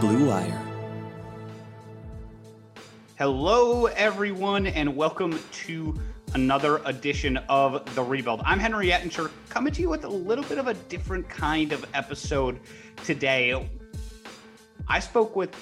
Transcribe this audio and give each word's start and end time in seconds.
Blue 0.00 0.28
Wire. 0.28 0.62
Hello, 3.16 3.86
everyone, 3.86 4.68
and 4.68 4.94
welcome 4.94 5.36
to 5.50 6.00
another 6.34 6.80
edition 6.84 7.36
of 7.48 7.84
The 7.96 8.04
Rebuild. 8.04 8.40
I'm 8.44 8.60
Henry 8.60 8.92
Ettinger, 8.92 9.28
coming 9.48 9.72
to 9.72 9.80
you 9.80 9.88
with 9.88 10.04
a 10.04 10.08
little 10.08 10.44
bit 10.44 10.58
of 10.58 10.68
a 10.68 10.74
different 10.74 11.28
kind 11.28 11.72
of 11.72 11.84
episode 11.94 12.60
today. 13.04 13.68
I 14.86 15.00
spoke 15.00 15.34
with 15.34 15.56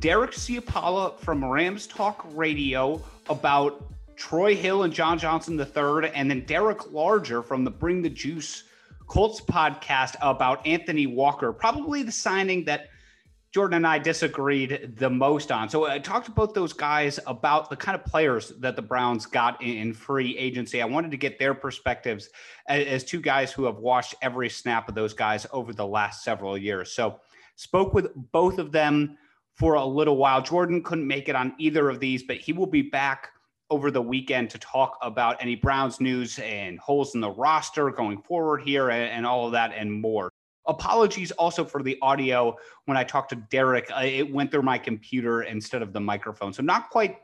Derek 0.00 0.32
Ciapala 0.32 1.16
from 1.20 1.44
Rams 1.44 1.86
Talk 1.86 2.26
Radio 2.32 3.00
about 3.28 3.84
Troy 4.16 4.56
Hill 4.56 4.82
and 4.82 4.92
John 4.92 5.16
Johnson 5.16 5.60
III, 5.60 6.10
and 6.12 6.28
then 6.28 6.44
Derek 6.44 6.90
Larger 6.90 7.40
from 7.40 7.62
the 7.62 7.70
Bring 7.70 8.02
the 8.02 8.10
Juice 8.10 8.64
Colts 9.06 9.40
podcast 9.40 10.16
about 10.20 10.66
Anthony 10.66 11.06
Walker, 11.06 11.52
probably 11.52 12.02
the 12.02 12.10
signing 12.10 12.64
that 12.64 12.88
Jordan 13.56 13.76
and 13.76 13.86
I 13.86 13.98
disagreed 13.98 14.96
the 14.98 15.08
most 15.08 15.50
on. 15.50 15.70
So 15.70 15.86
uh, 15.86 15.92
I 15.92 15.98
talked 15.98 16.26
to 16.26 16.30
both 16.30 16.52
those 16.52 16.74
guys 16.74 17.18
about 17.26 17.70
the 17.70 17.76
kind 17.76 17.98
of 17.98 18.04
players 18.04 18.50
that 18.58 18.76
the 18.76 18.82
Browns 18.82 19.24
got 19.24 19.62
in, 19.62 19.94
free 19.94 20.36
agency. 20.36 20.82
I 20.82 20.84
wanted 20.84 21.10
to 21.12 21.16
get 21.16 21.38
their 21.38 21.54
perspectives 21.54 22.28
as, 22.68 23.02
two 23.02 23.18
guys 23.18 23.52
who 23.52 23.64
have 23.64 23.78
watched 23.78 24.14
every 24.20 24.50
snap 24.50 24.90
of 24.90 24.94
those 24.94 25.14
guys 25.14 25.46
over 25.52 25.72
the 25.72 25.86
last 25.86 26.22
several 26.22 26.58
years. 26.58 26.92
So 26.92 27.18
spoke 27.54 27.94
with 27.94 28.08
both 28.30 28.58
of 28.58 28.72
them 28.72 29.16
for 29.54 29.72
a 29.76 29.84
little 29.86 30.18
while. 30.18 30.42
Jordan 30.42 30.82
couldn't 30.82 31.06
make 31.06 31.30
it 31.30 31.34
on 31.34 31.54
either 31.56 31.88
of 31.88 31.98
these, 31.98 32.24
but 32.24 32.36
he 32.36 32.52
will 32.52 32.66
be 32.66 32.82
back 32.82 33.30
over 33.70 33.90
the 33.90 34.02
weekend 34.02 34.50
to 34.50 34.58
talk 34.58 34.98
about 35.00 35.38
any 35.40 35.56
Browns 35.56 35.98
news 35.98 36.38
and 36.40 36.78
holes 36.78 37.14
in 37.14 37.22
the 37.22 37.30
roster 37.30 37.88
going 37.88 38.20
forward 38.20 38.60
here 38.60 38.90
and 38.90 39.24
all 39.24 39.46
of 39.46 39.52
that 39.52 39.72
and 39.74 39.90
more. 39.90 40.30
Apologies 40.66 41.30
also 41.32 41.64
for 41.64 41.82
the 41.82 41.98
audio 42.02 42.56
when 42.86 42.96
I 42.96 43.04
talked 43.04 43.30
to 43.30 43.36
Derek. 43.36 43.90
Uh, 43.90 44.00
it 44.02 44.32
went 44.32 44.50
through 44.50 44.62
my 44.62 44.78
computer 44.78 45.42
instead 45.42 45.82
of 45.82 45.92
the 45.92 46.00
microphone. 46.00 46.52
So, 46.52 46.62
not 46.62 46.90
quite 46.90 47.18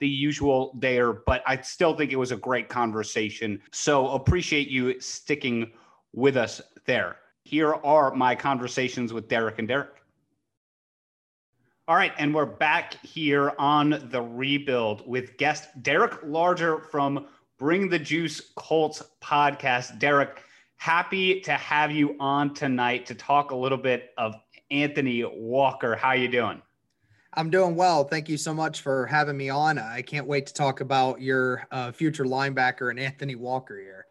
the 0.00 0.08
usual 0.08 0.76
there, 0.78 1.12
but 1.12 1.42
I 1.46 1.60
still 1.60 1.96
think 1.96 2.12
it 2.12 2.16
was 2.16 2.32
a 2.32 2.36
great 2.36 2.68
conversation. 2.68 3.60
So, 3.72 4.08
appreciate 4.10 4.68
you 4.68 5.00
sticking 5.00 5.72
with 6.12 6.36
us 6.36 6.60
there. 6.86 7.16
Here 7.44 7.74
are 7.74 8.14
my 8.14 8.34
conversations 8.34 9.12
with 9.12 9.28
Derek 9.28 9.58
and 9.58 9.68
Derek. 9.68 9.98
All 11.88 11.96
right, 11.96 12.12
and 12.18 12.34
we're 12.34 12.44
back 12.44 13.02
here 13.02 13.54
on 13.58 14.08
the 14.10 14.20
rebuild 14.20 15.08
with 15.08 15.38
guest 15.38 15.68
Derek 15.82 16.18
Larger 16.22 16.80
from 16.80 17.26
Bring 17.58 17.88
the 17.88 17.98
Juice 17.98 18.52
Colts 18.56 19.02
podcast. 19.22 19.98
Derek, 19.98 20.42
happy 20.78 21.40
to 21.40 21.52
have 21.52 21.90
you 21.90 22.16
on 22.18 22.54
tonight 22.54 23.04
to 23.06 23.14
talk 23.14 23.50
a 23.50 23.56
little 23.56 23.76
bit 23.76 24.10
of 24.16 24.34
Anthony 24.70 25.24
Walker. 25.24 25.96
How 25.96 26.12
you 26.12 26.28
doing? 26.28 26.62
I'm 27.34 27.50
doing 27.50 27.76
well. 27.76 28.04
Thank 28.04 28.28
you 28.28 28.38
so 28.38 28.54
much 28.54 28.80
for 28.80 29.04
having 29.06 29.36
me 29.36 29.50
on. 29.50 29.78
I 29.78 30.02
can't 30.02 30.26
wait 30.26 30.46
to 30.46 30.54
talk 30.54 30.80
about 30.80 31.20
your 31.20 31.66
uh, 31.70 31.92
future 31.92 32.24
linebacker 32.24 32.90
and 32.90 32.98
Anthony 32.98 33.34
Walker 33.34 33.78
here. 33.78 34.06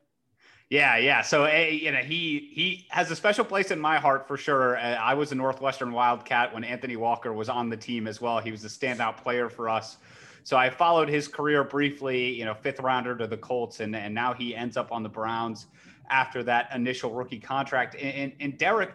Yeah, 0.70 0.98
yeah. 0.98 1.22
So 1.22 1.46
uh, 1.46 1.50
you 1.50 1.92
know, 1.94 2.00
he 2.00 2.52
he 2.54 2.86
has 2.90 3.10
a 3.10 3.16
special 3.16 3.46
place 3.46 3.72
in 3.72 3.80
my 3.80 3.98
heart 3.98 4.28
for 4.28 4.36
sure. 4.36 4.78
Uh, 4.78 4.96
I 4.96 5.14
was 5.14 5.32
a 5.32 5.36
Northwestern 5.36 5.94
Wildcat 5.94 6.54
when 6.54 6.66
Anthony 6.66 6.98
Walker 6.98 7.32
was 7.32 7.48
on 7.48 7.70
the 7.70 7.78
team 7.78 8.06
as 8.06 8.20
well. 8.20 8.40
He 8.40 8.52
was 8.52 8.66
a 8.66 8.68
standout 8.68 9.16
player 9.18 9.50
for 9.50 9.70
us. 9.70 9.98
So 10.44 10.58
I 10.58 10.70
followed 10.70 11.08
his 11.08 11.30
career 11.30 11.64
briefly. 11.64 12.34
You 12.34 12.44
know, 12.44 12.54
fifth 12.54 12.82
rounder 12.82 13.16
to 13.16 13.28
the 13.28 13.38
Colts, 13.38 13.80
and 13.80 13.96
and 13.96 14.14
now 14.14 14.34
he 14.34 14.54
ends 14.54 14.76
up 14.76 14.92
on 14.92 15.04
the 15.04 15.10
Browns 15.10 15.68
after 16.10 16.44
that 16.44 16.70
initial 16.74 17.14
rookie 17.14 17.40
contract. 17.40 17.96
And, 17.96 18.14
and, 18.14 18.34
and 18.40 18.58
Derek, 18.58 18.92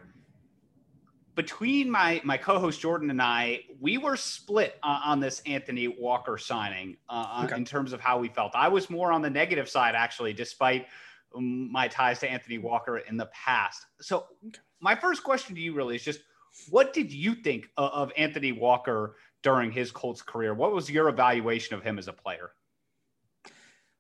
between 1.35 1.91
my 1.91 2.21
my 2.25 2.37
co-host 2.37 2.81
Jordan 2.81 3.11
and 3.11 3.23
I, 3.23 3.61
we 3.81 3.99
were 3.99 4.17
split 4.17 4.79
uh, 4.83 5.01
on 5.05 5.21
this 5.21 5.41
Anthony 5.47 5.89
Walker 5.89 6.37
signing 6.37 6.97
uh, 7.09 7.45
okay. 7.45 7.57
in 7.57 7.65
terms 7.65 7.93
of 7.93 8.01
how 8.01 8.19
we 8.19 8.29
felt. 8.29 8.53
I 8.55 8.69
was 8.69 8.91
more 8.91 9.13
on 9.13 9.23
the 9.23 9.31
negative 9.31 9.69
side, 9.69 9.95
actually, 9.95 10.33
despite 10.33 10.87
my 11.35 11.89
ties 11.89 12.19
to 12.21 12.31
Anthony 12.31 12.59
Walker 12.59 12.99
in 12.99 13.17
the 13.17 13.27
past. 13.27 13.87
So, 14.01 14.27
my 14.81 14.95
first 14.95 15.23
question 15.23 15.55
to 15.55 15.61
you 15.61 15.75
really 15.75 15.97
is 15.97 16.05
just, 16.05 16.21
what 16.69 16.93
did 16.93 17.11
you 17.11 17.35
think 17.35 17.69
of 17.77 18.13
Anthony 18.17 18.53
Walker 18.53 19.17
during 19.43 19.71
his 19.71 19.91
Colts 19.91 20.21
career? 20.21 20.53
What 20.55 20.73
was 20.73 20.91
your 20.91 21.09
evaluation 21.09 21.75
of 21.75 21.83
him 21.83 21.99
as 21.99 22.09
a 22.09 22.13
player? 22.13 22.51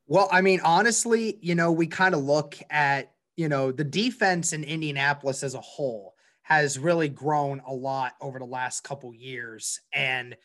Well, 0.06 0.28
I 0.30 0.42
mean, 0.42 0.60
honestly, 0.64 1.38
you 1.40 1.54
know, 1.54 1.72
we 1.72 1.86
kind 1.86 2.14
of 2.14 2.22
look 2.22 2.58
at, 2.68 3.11
you 3.36 3.48
know, 3.48 3.72
the 3.72 3.84
defense 3.84 4.52
in 4.52 4.64
Indianapolis 4.64 5.42
as 5.42 5.54
a 5.54 5.60
whole 5.60 6.14
has 6.42 6.78
really 6.78 7.08
grown 7.08 7.62
a 7.66 7.72
lot 7.72 8.12
over 8.20 8.38
the 8.38 8.44
last 8.44 8.82
couple 8.82 9.14
years. 9.14 9.80
And, 9.94 10.36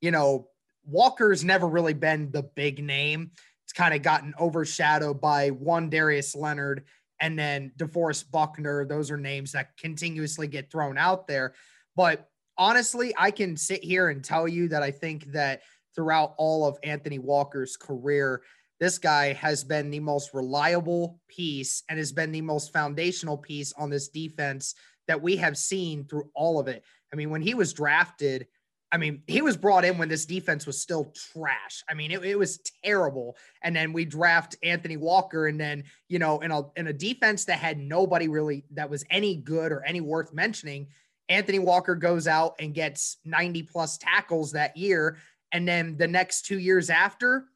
you 0.00 0.10
know, 0.10 0.48
Walker's 0.84 1.44
never 1.44 1.66
really 1.66 1.94
been 1.94 2.30
the 2.30 2.42
big 2.42 2.82
name. 2.82 3.32
It's 3.64 3.72
kind 3.72 3.94
of 3.94 4.02
gotten 4.02 4.34
overshadowed 4.38 5.20
by 5.20 5.48
one 5.48 5.90
Darius 5.90 6.36
Leonard 6.36 6.84
and 7.20 7.38
then 7.38 7.72
DeForest 7.78 8.30
Buckner. 8.30 8.84
Those 8.84 9.10
are 9.10 9.16
names 9.16 9.52
that 9.52 9.76
continuously 9.76 10.46
get 10.46 10.70
thrown 10.70 10.98
out 10.98 11.26
there. 11.26 11.54
But 11.96 12.28
honestly, 12.58 13.14
I 13.18 13.30
can 13.30 13.56
sit 13.56 13.82
here 13.82 14.10
and 14.10 14.22
tell 14.22 14.46
you 14.46 14.68
that 14.68 14.82
I 14.82 14.90
think 14.90 15.32
that 15.32 15.62
throughout 15.94 16.34
all 16.36 16.66
of 16.66 16.78
Anthony 16.82 17.18
Walker's 17.18 17.76
career, 17.76 18.42
this 18.78 18.98
guy 18.98 19.32
has 19.32 19.64
been 19.64 19.90
the 19.90 20.00
most 20.00 20.34
reliable 20.34 21.20
piece 21.28 21.82
and 21.88 21.98
has 21.98 22.12
been 22.12 22.32
the 22.32 22.42
most 22.42 22.72
foundational 22.72 23.38
piece 23.38 23.72
on 23.72 23.90
this 23.90 24.08
defense 24.08 24.74
that 25.08 25.22
we 25.22 25.36
have 25.36 25.56
seen 25.56 26.04
through 26.04 26.30
all 26.34 26.58
of 26.58 26.68
it. 26.68 26.84
I 27.12 27.16
mean, 27.16 27.30
when 27.30 27.42
he 27.42 27.54
was 27.54 27.72
drafted, 27.72 28.46
I 28.92 28.98
mean, 28.98 29.22
he 29.26 29.42
was 29.42 29.56
brought 29.56 29.84
in 29.84 29.98
when 29.98 30.08
this 30.08 30.26
defense 30.26 30.66
was 30.66 30.80
still 30.80 31.12
trash. 31.32 31.82
I 31.88 31.94
mean, 31.94 32.10
it, 32.10 32.24
it 32.24 32.38
was 32.38 32.60
terrible. 32.84 33.36
And 33.62 33.74
then 33.74 33.92
we 33.92 34.04
draft 34.04 34.56
Anthony 34.62 34.96
Walker, 34.96 35.48
and 35.48 35.60
then 35.60 35.84
you 36.08 36.18
know, 36.18 36.38
in 36.40 36.50
a 36.50 36.62
in 36.76 36.86
a 36.86 36.92
defense 36.92 37.44
that 37.46 37.58
had 37.58 37.78
nobody 37.78 38.28
really 38.28 38.64
that 38.72 38.88
was 38.88 39.04
any 39.10 39.36
good 39.36 39.72
or 39.72 39.84
any 39.84 40.00
worth 40.00 40.32
mentioning, 40.32 40.88
Anthony 41.28 41.58
Walker 41.58 41.94
goes 41.94 42.28
out 42.28 42.54
and 42.60 42.74
gets 42.74 43.18
90 43.24 43.64
plus 43.64 43.98
tackles 43.98 44.52
that 44.52 44.76
year. 44.76 45.18
And 45.52 45.66
then 45.66 45.96
the 45.96 46.08
next 46.08 46.46
two 46.46 46.58
years 46.58 46.90
after, 46.90 47.46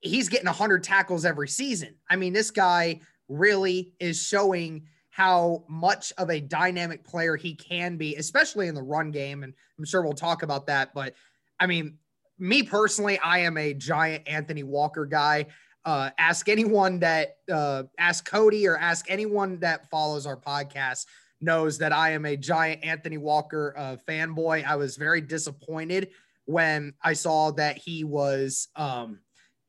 he's 0.00 0.28
getting 0.28 0.46
100 0.46 0.82
tackles 0.82 1.24
every 1.24 1.48
season. 1.48 1.94
I 2.08 2.16
mean, 2.16 2.32
this 2.32 2.50
guy 2.50 3.00
really 3.28 3.94
is 4.00 4.22
showing 4.22 4.86
how 5.10 5.64
much 5.68 6.12
of 6.18 6.30
a 6.30 6.40
dynamic 6.40 7.04
player 7.04 7.36
he 7.36 7.54
can 7.54 7.96
be, 7.96 8.16
especially 8.16 8.68
in 8.68 8.74
the 8.74 8.82
run 8.82 9.10
game. 9.10 9.42
And 9.42 9.52
I'm 9.78 9.84
sure 9.84 10.02
we'll 10.02 10.12
talk 10.12 10.42
about 10.42 10.66
that. 10.68 10.94
But 10.94 11.14
I 11.58 11.66
mean, 11.66 11.98
me 12.38 12.62
personally, 12.62 13.18
I 13.18 13.40
am 13.40 13.58
a 13.58 13.74
giant 13.74 14.26
Anthony 14.26 14.62
Walker 14.62 15.04
guy. 15.04 15.46
Uh, 15.84 16.10
ask 16.18 16.48
anyone 16.48 17.00
that, 17.00 17.36
uh, 17.52 17.84
ask 17.98 18.24
Cody 18.24 18.66
or 18.66 18.76
ask 18.76 19.06
anyone 19.10 19.58
that 19.60 19.90
follows 19.90 20.26
our 20.26 20.36
podcast 20.36 21.06
knows 21.40 21.78
that 21.78 21.92
I 21.92 22.10
am 22.10 22.26
a 22.26 22.36
giant 22.36 22.84
Anthony 22.84 23.18
Walker 23.18 23.74
uh, 23.76 23.96
fanboy. 24.08 24.64
I 24.64 24.76
was 24.76 24.96
very 24.96 25.20
disappointed 25.20 26.10
when 26.44 26.94
I 27.02 27.14
saw 27.14 27.50
that 27.52 27.78
he 27.78 28.04
was 28.04 28.68
um, 28.76 29.20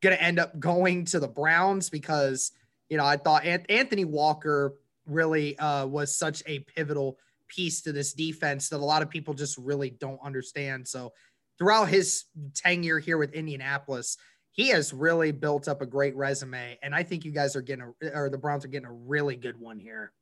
going 0.02 0.16
to 0.16 0.22
end 0.22 0.38
up 0.38 0.58
going 0.58 1.04
to 1.06 1.20
the 1.20 1.28
Browns 1.28 1.88
because, 1.88 2.52
you 2.88 2.96
know, 2.96 3.04
I 3.04 3.16
thought 3.16 3.44
Anthony 3.44 4.04
Walker 4.04 4.74
really 5.06 5.58
uh, 5.58 5.86
was 5.86 6.14
such 6.14 6.42
a 6.46 6.58
pivotal 6.60 7.18
piece 7.48 7.82
to 7.82 7.92
this 7.92 8.12
defense 8.12 8.68
that 8.68 8.76
a 8.76 8.84
lot 8.84 9.02
of 9.02 9.10
people 9.10 9.34
just 9.34 9.56
really 9.58 9.90
don't 9.90 10.20
understand. 10.24 10.86
So 10.86 11.12
throughout 11.58 11.88
his 11.88 12.24
tenure 12.54 12.98
here 12.98 13.18
with 13.18 13.32
Indianapolis, 13.32 14.16
he 14.50 14.68
has 14.68 14.92
really 14.92 15.32
built 15.32 15.68
up 15.68 15.80
a 15.80 15.86
great 15.86 16.14
resume. 16.16 16.78
And 16.82 16.94
I 16.94 17.02
think 17.02 17.24
you 17.24 17.30
guys 17.30 17.56
are 17.56 17.62
getting 17.62 17.94
a, 18.02 18.08
or 18.08 18.28
the 18.28 18.38
Browns 18.38 18.64
are 18.64 18.68
getting 18.68 18.88
a 18.88 18.92
really 18.92 19.36
good 19.36 19.58
one 19.58 19.78
here. 19.78 20.12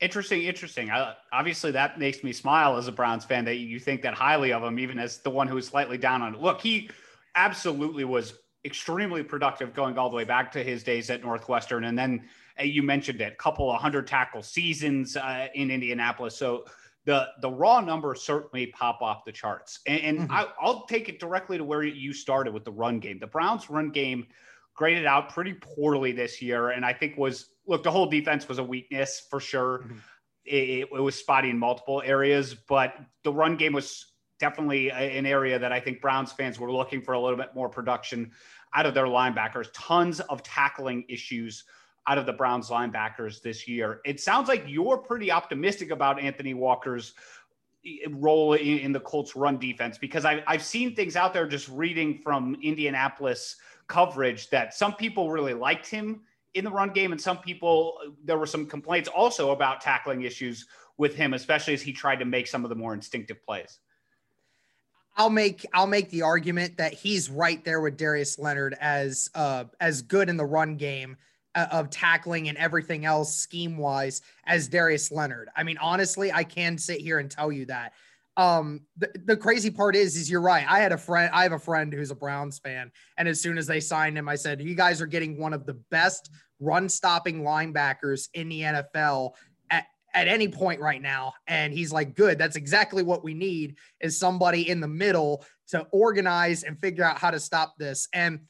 Interesting, 0.00 0.42
interesting. 0.42 0.90
Obviously, 1.30 1.72
that 1.72 1.98
makes 1.98 2.24
me 2.24 2.32
smile 2.32 2.78
as 2.78 2.88
a 2.88 2.92
Browns 2.92 3.24
fan 3.24 3.44
that 3.44 3.56
you 3.56 3.78
think 3.78 4.00
that 4.02 4.14
highly 4.14 4.52
of 4.52 4.62
him, 4.62 4.78
even 4.78 4.98
as 4.98 5.18
the 5.18 5.28
one 5.28 5.46
who 5.46 5.58
is 5.58 5.66
slightly 5.66 5.98
down 5.98 6.22
on 6.22 6.34
it. 6.34 6.40
Look, 6.40 6.62
he 6.62 6.88
absolutely 7.34 8.04
was 8.04 8.32
extremely 8.64 9.22
productive 9.22 9.74
going 9.74 9.96
all 9.98 10.10
the 10.10 10.16
way 10.16 10.24
back 10.24 10.52
to 10.52 10.62
his 10.62 10.82
days 10.82 11.10
at 11.10 11.22
Northwestern. 11.22 11.84
And 11.84 11.98
then 11.98 12.28
uh, 12.58 12.64
you 12.64 12.82
mentioned 12.82 13.20
it, 13.20 13.32
a 13.32 13.36
couple 13.36 13.70
of 13.70 13.80
hundred 13.80 14.06
tackle 14.06 14.42
seasons 14.42 15.16
uh, 15.16 15.48
in 15.54 15.70
Indianapolis. 15.70 16.36
So 16.36 16.64
the 17.06 17.28
the 17.40 17.50
raw 17.50 17.80
numbers 17.80 18.22
certainly 18.22 18.66
pop 18.66 19.00
off 19.00 19.24
the 19.24 19.32
charts. 19.32 19.80
And, 19.86 20.00
and 20.00 20.18
mm-hmm. 20.20 20.32
I, 20.32 20.46
I'll 20.60 20.86
take 20.86 21.08
it 21.08 21.18
directly 21.18 21.58
to 21.58 21.64
where 21.64 21.82
you 21.82 22.12
started 22.12 22.52
with 22.52 22.64
the 22.64 22.72
run 22.72 23.00
game. 23.00 23.18
The 23.18 23.26
Browns' 23.26 23.70
run 23.70 23.90
game 23.90 24.26
graded 24.74 25.06
out 25.06 25.32
pretty 25.32 25.54
poorly 25.54 26.12
this 26.12 26.40
year, 26.40 26.70
and 26.70 26.84
I 26.84 26.92
think 26.92 27.16
was 27.16 27.50
look 27.66 27.82
the 27.82 27.90
whole 27.90 28.06
defense 28.06 28.48
was 28.48 28.58
a 28.58 28.64
weakness 28.64 29.26
for 29.30 29.40
sure. 29.40 29.80
Mm-hmm. 29.80 29.96
It, 30.46 30.88
it, 30.92 31.00
was 31.00 31.14
spotty 31.14 31.50
in 31.50 31.58
multiple 31.58 32.02
areas, 32.04 32.54
but 32.54 32.94
the 33.24 33.32
run 33.32 33.56
game 33.56 33.74
was 33.74 34.09
definitely 34.40 34.90
an 34.90 35.26
area 35.26 35.58
that 35.58 35.72
I 35.72 35.78
think 35.78 36.00
Browns 36.00 36.32
fans 36.32 36.58
were 36.58 36.72
looking 36.72 37.02
for 37.02 37.12
a 37.12 37.20
little 37.20 37.36
bit 37.36 37.54
more 37.54 37.68
production 37.68 38.32
out 38.74 38.86
of 38.86 38.94
their 38.94 39.06
linebackers. 39.06 39.68
Tons 39.72 40.20
of 40.20 40.42
tackling 40.42 41.04
issues 41.08 41.64
out 42.06 42.18
of 42.18 42.26
the 42.26 42.32
Browns 42.32 42.70
linebackers 42.70 43.42
this 43.42 43.68
year. 43.68 44.00
It 44.04 44.20
sounds 44.20 44.48
like 44.48 44.64
you're 44.66 44.98
pretty 44.98 45.30
optimistic 45.30 45.90
about 45.90 46.20
Anthony 46.20 46.54
Walker's 46.54 47.14
role 48.10 48.54
in, 48.54 48.92
the 48.92 49.00
Colts 49.00 49.36
run 49.36 49.58
defense 49.58 49.96
because 49.96 50.24
I've 50.24 50.62
seen 50.62 50.94
things 50.94 51.16
out 51.16 51.32
there 51.32 51.46
just 51.46 51.68
reading 51.68 52.20
from 52.22 52.56
Indianapolis 52.62 53.56
coverage 53.86 54.50
that 54.50 54.74
some 54.74 54.94
people 54.94 55.30
really 55.30 55.54
liked 55.54 55.86
him 55.86 56.20
in 56.54 56.64
the 56.64 56.70
run 56.70 56.90
game 56.90 57.12
and 57.12 57.20
some 57.20 57.38
people 57.38 57.98
there 58.24 58.38
were 58.38 58.46
some 58.46 58.66
complaints 58.66 59.08
also 59.08 59.52
about 59.52 59.80
tackling 59.80 60.22
issues 60.22 60.66
with 60.98 61.14
him 61.14 61.32
especially 61.32 61.72
as 61.72 61.80
he 61.80 61.92
tried 61.92 62.16
to 62.16 62.24
make 62.24 62.46
some 62.46 62.64
of 62.64 62.68
the 62.68 62.74
more 62.74 62.92
instinctive 62.92 63.42
plays. 63.44 63.78
I'll 65.16 65.30
make 65.30 65.66
I'll 65.72 65.86
make 65.86 66.10
the 66.10 66.22
argument 66.22 66.76
that 66.78 66.94
he's 66.94 67.30
right 67.30 67.64
there 67.64 67.80
with 67.80 67.96
Darius 67.96 68.38
Leonard 68.38 68.76
as 68.80 69.28
uh 69.34 69.64
as 69.80 70.02
good 70.02 70.28
in 70.28 70.36
the 70.36 70.44
run 70.44 70.76
game 70.76 71.16
uh, 71.54 71.66
of 71.72 71.90
tackling 71.90 72.48
and 72.48 72.56
everything 72.58 73.04
else 73.04 73.34
scheme 73.34 73.76
wise 73.76 74.22
as 74.46 74.68
Darius 74.68 75.10
Leonard. 75.10 75.48
I 75.56 75.62
mean, 75.62 75.78
honestly, 75.78 76.32
I 76.32 76.44
can 76.44 76.78
sit 76.78 77.00
here 77.00 77.18
and 77.18 77.30
tell 77.30 77.50
you 77.50 77.66
that. 77.66 77.92
Um, 78.36 78.82
the, 78.96 79.10
the 79.26 79.36
crazy 79.36 79.70
part 79.70 79.96
is, 79.96 80.16
is 80.16 80.30
you're 80.30 80.40
right. 80.40 80.64
I 80.68 80.78
had 80.78 80.92
a 80.92 80.96
friend, 80.96 81.30
I 81.34 81.42
have 81.42 81.52
a 81.52 81.58
friend 81.58 81.92
who's 81.92 82.10
a 82.10 82.14
Browns 82.14 82.58
fan. 82.58 82.90
And 83.18 83.28
as 83.28 83.40
soon 83.40 83.58
as 83.58 83.66
they 83.66 83.80
signed 83.80 84.16
him, 84.16 84.28
I 84.28 84.36
said, 84.36 84.62
you 84.62 84.74
guys 84.74 85.00
are 85.00 85.06
getting 85.06 85.38
one 85.38 85.52
of 85.52 85.66
the 85.66 85.74
best 85.90 86.30
run 86.60 86.88
stopping 86.88 87.42
linebackers 87.42 88.28
in 88.34 88.48
the 88.48 88.60
NFL 88.60 89.32
at, 90.14 90.28
any 90.28 90.48
point 90.48 90.80
right 90.80 91.00
now. 91.00 91.32
And 91.46 91.72
he's 91.72 91.92
like, 91.92 92.14
good. 92.14 92.38
That's 92.38 92.56
exactly 92.56 93.02
what 93.02 93.24
we 93.24 93.34
need 93.34 93.76
is 94.00 94.18
somebody 94.18 94.68
in 94.68 94.80
the 94.80 94.88
middle 94.88 95.44
to 95.68 95.86
organize 95.92 96.62
and 96.62 96.78
figure 96.78 97.04
out 97.04 97.18
how 97.18 97.30
to 97.30 97.40
stop 97.40 97.74
this. 97.78 98.08
And 98.12 98.40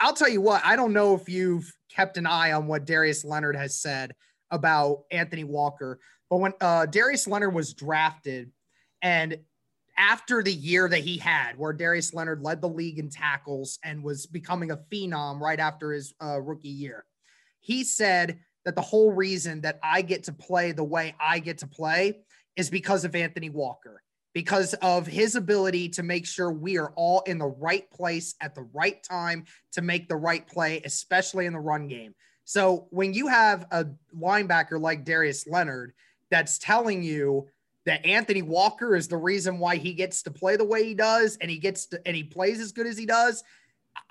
I'll 0.00 0.14
tell 0.14 0.28
you 0.28 0.40
what, 0.40 0.62
I 0.64 0.76
don't 0.76 0.92
know 0.92 1.14
if 1.14 1.28
you've 1.28 1.72
kept 1.90 2.16
an 2.16 2.26
eye 2.26 2.52
on 2.52 2.66
what 2.66 2.86
Darius 2.86 3.24
Leonard 3.24 3.56
has 3.56 3.80
said 3.80 4.14
about 4.50 5.04
Anthony 5.10 5.44
Walker, 5.44 5.98
but 6.28 6.38
when 6.38 6.52
uh, 6.60 6.86
Darius 6.86 7.26
Leonard 7.26 7.54
was 7.54 7.74
drafted 7.74 8.50
and 9.02 9.38
after 9.98 10.42
the 10.42 10.52
year 10.52 10.88
that 10.88 11.00
he 11.00 11.16
had, 11.16 11.56
where 11.56 11.72
Darius 11.72 12.12
Leonard 12.12 12.42
led 12.42 12.60
the 12.60 12.68
league 12.68 12.98
in 12.98 13.08
tackles 13.08 13.78
and 13.82 14.02
was 14.02 14.26
becoming 14.26 14.70
a 14.70 14.76
phenom 14.76 15.40
right 15.40 15.58
after 15.58 15.92
his 15.92 16.14
uh, 16.22 16.40
rookie 16.40 16.68
year, 16.68 17.04
he 17.60 17.82
said 17.82 18.38
that 18.66 18.74
the 18.74 18.82
whole 18.82 19.12
reason 19.12 19.62
that 19.62 19.78
I 19.82 20.02
get 20.02 20.24
to 20.24 20.32
play 20.32 20.72
the 20.72 20.84
way 20.84 21.14
I 21.18 21.38
get 21.38 21.58
to 21.58 21.66
play 21.66 22.18
is 22.56 22.68
because 22.68 23.06
of 23.06 23.14
Anthony 23.14 23.48
Walker 23.48 24.02
because 24.36 24.74
of 24.82 25.06
his 25.06 25.34
ability 25.34 25.88
to 25.88 26.02
make 26.02 26.26
sure 26.26 26.52
we 26.52 26.76
are 26.76 26.92
all 26.94 27.22
in 27.22 27.38
the 27.38 27.46
right 27.46 27.90
place 27.90 28.34
at 28.42 28.54
the 28.54 28.68
right 28.74 29.02
time 29.02 29.46
to 29.72 29.80
make 29.80 30.10
the 30.10 30.16
right 30.16 30.46
play, 30.46 30.82
especially 30.84 31.46
in 31.46 31.54
the 31.54 31.58
run 31.58 31.88
game. 31.88 32.14
So 32.44 32.86
when 32.90 33.14
you 33.14 33.28
have 33.28 33.66
a 33.70 33.86
linebacker 34.14 34.78
like 34.78 35.06
Darius 35.06 35.46
Leonard 35.46 35.94
that's 36.30 36.58
telling 36.58 37.02
you 37.02 37.48
that 37.86 38.04
Anthony 38.04 38.42
Walker 38.42 38.94
is 38.94 39.08
the 39.08 39.16
reason 39.16 39.58
why 39.58 39.76
he 39.76 39.94
gets 39.94 40.22
to 40.24 40.30
play 40.30 40.56
the 40.56 40.66
way 40.66 40.84
he 40.84 40.92
does 40.92 41.38
and 41.40 41.50
he 41.50 41.56
gets 41.56 41.86
to 41.86 42.00
and 42.06 42.14
he 42.14 42.22
plays 42.22 42.60
as 42.60 42.72
good 42.72 42.86
as 42.86 42.98
he 42.98 43.06
does, 43.06 43.42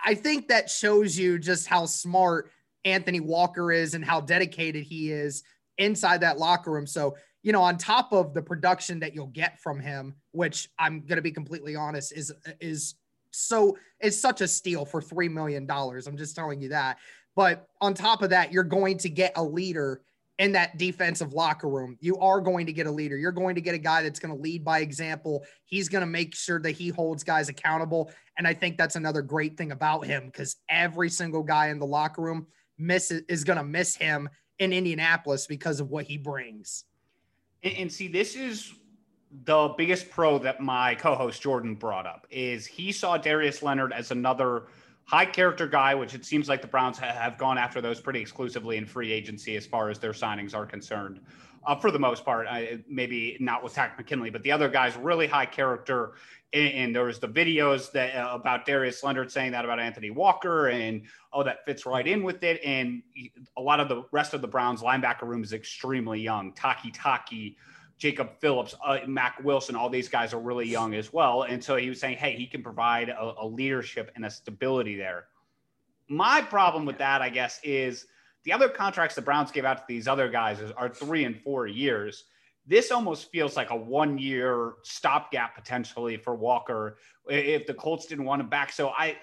I 0.03 0.15
think 0.15 0.47
that 0.47 0.71
shows 0.71 1.15
you 1.15 1.37
just 1.37 1.67
how 1.67 1.85
smart 1.85 2.49
Anthony 2.85 3.19
Walker 3.19 3.71
is 3.71 3.93
and 3.93 4.05
how 4.05 4.21
dedicated 4.21 4.83
he 4.83 5.11
is 5.11 5.43
inside 5.77 6.21
that 6.21 6.37
locker 6.37 6.71
room. 6.71 6.87
So 6.87 7.15
you 7.45 7.51
know, 7.51 7.61
on 7.61 7.77
top 7.77 8.11
of 8.11 8.33
the 8.33 8.41
production 8.41 8.99
that 9.01 9.13
you'll 9.13 9.27
get 9.27 9.59
from 9.59 9.79
him, 9.79 10.15
which 10.31 10.67
I'm 10.79 11.01
going 11.01 11.17
to 11.17 11.21
be 11.21 11.31
completely 11.31 11.75
honest 11.75 12.11
is 12.11 12.33
is 12.59 12.95
so 13.29 13.77
is 14.01 14.19
such 14.19 14.41
a 14.41 14.47
steal 14.47 14.83
for 14.83 14.99
3 14.99 15.29
million 15.29 15.67
dollars. 15.67 16.07
I'm 16.07 16.17
just 16.17 16.35
telling 16.35 16.59
you 16.59 16.69
that. 16.69 16.97
But 17.35 17.67
on 17.81 17.93
top 17.93 18.23
of 18.23 18.31
that, 18.31 18.51
you're 18.51 18.63
going 18.63 18.97
to 18.99 19.09
get 19.09 19.33
a 19.35 19.43
leader 19.43 20.01
in 20.39 20.53
that 20.53 20.77
defensive 20.77 21.33
locker 21.33 21.69
room. 21.69 21.97
You 22.01 22.17
are 22.17 22.41
going 22.41 22.65
to 22.65 22.73
get 22.73 22.87
a 22.87 22.91
leader. 22.91 23.15
You're 23.15 23.31
going 23.31 23.55
to 23.55 23.61
get 23.61 23.75
a 23.75 23.79
guy 23.79 24.01
that's 24.01 24.19
going 24.19 24.35
to 24.35 24.41
lead 24.41 24.65
by 24.65 24.79
example. 24.79 25.45
He's 25.65 25.87
going 25.87 26.01
to 26.01 26.07
make 26.07 26.33
sure 26.33 26.59
that 26.61 26.71
he 26.71 26.89
holds 26.89 27.23
guys 27.23 27.47
accountable. 27.47 28.11
And 28.39 28.47
I 28.47 28.53
think 28.53 28.75
that's 28.75 28.95
another 28.95 29.21
great 29.21 29.55
thing 29.55 29.71
about 29.71 30.05
him 30.05 30.25
because 30.25 30.55
every 30.67 31.09
single 31.09 31.43
guy 31.43 31.67
in 31.67 31.77
the 31.77 31.85
locker 31.85 32.23
room 32.23 32.47
miss 32.77 33.11
is 33.11 33.43
going 33.43 33.57
to 33.57 33.63
miss 33.63 33.95
him 33.95 34.29
in 34.59 34.73
Indianapolis 34.73 35.47
because 35.47 35.79
of 35.79 35.89
what 35.89 36.05
he 36.05 36.17
brings. 36.17 36.85
And, 37.63 37.73
and 37.77 37.91
see, 37.91 38.07
this 38.07 38.35
is 38.35 38.73
the 39.43 39.73
biggest 39.77 40.09
pro 40.09 40.37
that 40.39 40.61
my 40.61 40.95
co-host 40.95 41.41
Jordan 41.41 41.75
brought 41.75 42.05
up 42.05 42.25
is 42.29 42.65
he 42.65 42.91
saw 42.91 43.17
Darius 43.17 43.61
Leonard 43.61 43.91
as 43.91 44.11
another 44.11 44.67
high 45.03 45.25
character 45.25 45.67
guy, 45.67 45.93
which 45.93 46.13
it 46.15 46.25
seems 46.25 46.49
like 46.49 46.61
the 46.61 46.67
Browns 46.67 46.97
have 46.97 47.37
gone 47.37 47.57
after 47.57 47.81
those 47.81 47.99
pretty 47.99 48.19
exclusively 48.19 48.77
in 48.77 48.85
free 48.85 49.11
agency 49.11 49.55
as 49.55 49.65
far 49.65 49.89
as 49.89 49.99
their 49.99 50.13
signings 50.13 50.55
are 50.55 50.65
concerned. 50.65 51.19
Uh, 51.65 51.75
for 51.75 51.89
the 51.89 51.99
most 51.99 52.23
part, 52.23 52.45
I, 52.47 52.79
maybe 52.87 53.37
not 53.39 53.63
with 53.63 53.73
Takk 53.73 53.97
McKinley, 53.97 54.29
but 54.29 54.43
the 54.43 54.51
other 54.51 54.69
guys 54.69 54.95
really 54.95 55.25
high 55.25 55.47
character. 55.47 56.13
And, 56.53 56.73
and 56.73 56.95
there 56.95 57.05
was 57.05 57.19
the 57.19 57.27
videos 57.27 57.91
that 57.93 58.15
uh, 58.15 58.35
about 58.35 58.65
Darius 58.65 59.03
Leonard 59.03 59.31
saying 59.31 59.51
that 59.53 59.65
about 59.65 59.79
Anthony 59.79 60.11
Walker, 60.11 60.67
and 60.67 61.01
oh, 61.33 61.43
that 61.43 61.65
fits 61.65 61.85
right 61.85 62.05
in 62.05 62.23
with 62.23 62.43
it. 62.43 62.61
And 62.63 63.01
a 63.57 63.61
lot 63.61 63.79
of 63.79 63.89
the 63.89 64.03
rest 64.11 64.33
of 64.33 64.41
the 64.41 64.47
Browns 64.47 64.81
linebacker 64.81 65.23
room 65.23 65.43
is 65.43 65.53
extremely 65.53 66.19
young. 66.19 66.53
Takitaki, 66.53 67.55
Jacob 67.97 68.29
Phillips, 68.39 68.75
uh, 68.85 68.99
Mack 69.07 69.43
Wilson, 69.43 69.75
all 69.75 69.89
these 69.89 70.09
guys 70.09 70.33
are 70.33 70.39
really 70.39 70.67
young 70.67 70.93
as 70.93 71.11
well. 71.11 71.43
And 71.43 71.63
so 71.63 71.77
he 71.77 71.89
was 71.89 71.99
saying, 71.99 72.17
hey, 72.17 72.35
he 72.35 72.45
can 72.45 72.61
provide 72.61 73.09
a, 73.09 73.33
a 73.39 73.47
leadership 73.47 74.11
and 74.15 74.25
a 74.25 74.29
stability 74.29 74.95
there. 74.95 75.27
My 76.07 76.41
problem 76.41 76.85
with 76.85 76.99
that, 76.99 77.21
I 77.21 77.29
guess, 77.29 77.59
is 77.63 78.05
the 78.45 78.53
other 78.53 78.69
contracts 78.69 79.15
the 79.15 79.21
Browns 79.21 79.51
gave 79.51 79.65
out 79.65 79.77
to 79.79 79.83
these 79.87 80.07
other 80.07 80.29
guys 80.29 80.59
are 80.77 80.87
three 80.87 81.25
and 81.25 81.41
four 81.41 81.67
years. 81.67 82.25
This 82.67 82.91
almost 82.91 83.31
feels 83.31 83.55
like 83.55 83.71
a 83.71 83.75
one 83.75 84.17
year 84.17 84.73
stopgap 84.83 85.55
potentially 85.55 86.17
for 86.17 86.35
Walker 86.35 86.97
if 87.27 87.65
the 87.65 87.73
Colts 87.73 88.05
didn't 88.05 88.25
want 88.25 88.41
him 88.41 88.49
back. 88.49 88.71
So 88.71 88.89
I, 88.89 89.17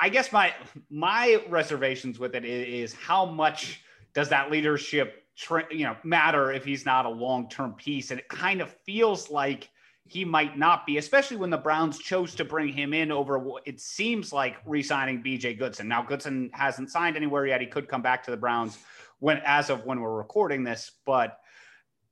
I 0.00 0.08
guess 0.08 0.32
my 0.32 0.54
my 0.90 1.42
reservations 1.48 2.18
with 2.18 2.34
it 2.34 2.44
is, 2.44 2.92
is 2.92 2.98
how 2.98 3.24
much 3.26 3.82
does 4.14 4.30
that 4.30 4.50
leadership 4.50 5.22
you 5.70 5.84
know 5.84 5.96
matter 6.04 6.52
if 6.52 6.64
he's 6.64 6.86
not 6.86 7.06
a 7.06 7.08
long-term 7.08 7.72
piece 7.74 8.10
and 8.10 8.20
it 8.20 8.28
kind 8.28 8.60
of 8.60 8.70
feels 8.84 9.30
like 9.30 9.68
he 10.06 10.24
might 10.24 10.58
not 10.58 10.86
be 10.86 10.98
especially 10.98 11.36
when 11.36 11.50
the 11.50 11.56
Browns 11.56 11.98
chose 11.98 12.34
to 12.34 12.44
bring 12.44 12.68
him 12.68 12.92
in 12.92 13.10
over 13.10 13.38
what 13.38 13.62
it 13.66 13.80
seems 13.80 14.32
like 14.32 14.56
re-signing 14.66 15.22
BJ 15.22 15.58
Goodson. 15.58 15.88
Now 15.88 16.02
Goodson 16.02 16.50
hasn't 16.52 16.90
signed 16.90 17.16
anywhere 17.16 17.46
yet. 17.46 17.60
He 17.60 17.66
could 17.66 17.88
come 17.88 18.02
back 18.02 18.22
to 18.24 18.30
the 18.30 18.36
Browns 18.36 18.78
when 19.20 19.40
as 19.44 19.70
of 19.70 19.84
when 19.86 20.00
we're 20.00 20.16
recording 20.16 20.62
this, 20.62 20.92
but 21.06 21.38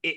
it 0.02 0.16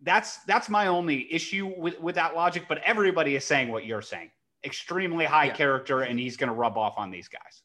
that's 0.00 0.38
that's 0.44 0.68
my 0.68 0.86
only 0.86 1.32
issue 1.32 1.72
with 1.76 2.00
with 2.00 2.14
that 2.14 2.34
logic, 2.34 2.64
but 2.68 2.78
everybody 2.84 3.36
is 3.36 3.44
saying 3.44 3.68
what 3.68 3.84
you're 3.84 4.02
saying. 4.02 4.30
Extremely 4.64 5.24
high 5.24 5.46
yeah. 5.46 5.54
character 5.54 6.00
and 6.02 6.18
he's 6.18 6.36
going 6.36 6.48
to 6.48 6.54
rub 6.54 6.78
off 6.78 6.94
on 6.96 7.10
these 7.10 7.28
guys. 7.28 7.62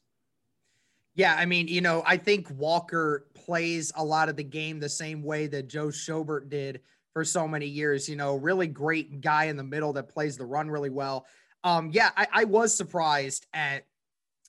Yeah, 1.14 1.34
I 1.36 1.46
mean, 1.46 1.66
you 1.66 1.80
know, 1.80 2.04
I 2.06 2.16
think 2.16 2.48
Walker 2.50 3.26
plays 3.34 3.92
a 3.96 4.04
lot 4.04 4.28
of 4.28 4.36
the 4.36 4.44
game 4.44 4.78
the 4.78 4.88
same 4.88 5.22
way 5.22 5.48
that 5.48 5.66
Joe 5.68 5.88
Schobert 5.88 6.48
did 6.48 6.80
for 7.18 7.24
so 7.24 7.48
many 7.48 7.66
years. 7.66 8.08
You 8.08 8.14
know, 8.14 8.36
really 8.36 8.68
great 8.68 9.20
guy 9.20 9.46
in 9.46 9.56
the 9.56 9.64
middle 9.64 9.92
that 9.94 10.08
plays 10.08 10.36
the 10.36 10.44
run 10.44 10.70
really 10.70 10.88
well. 10.88 11.26
Um, 11.64 11.90
yeah, 11.92 12.10
I, 12.16 12.28
I 12.32 12.44
was 12.44 12.72
surprised 12.72 13.44
at 13.52 13.86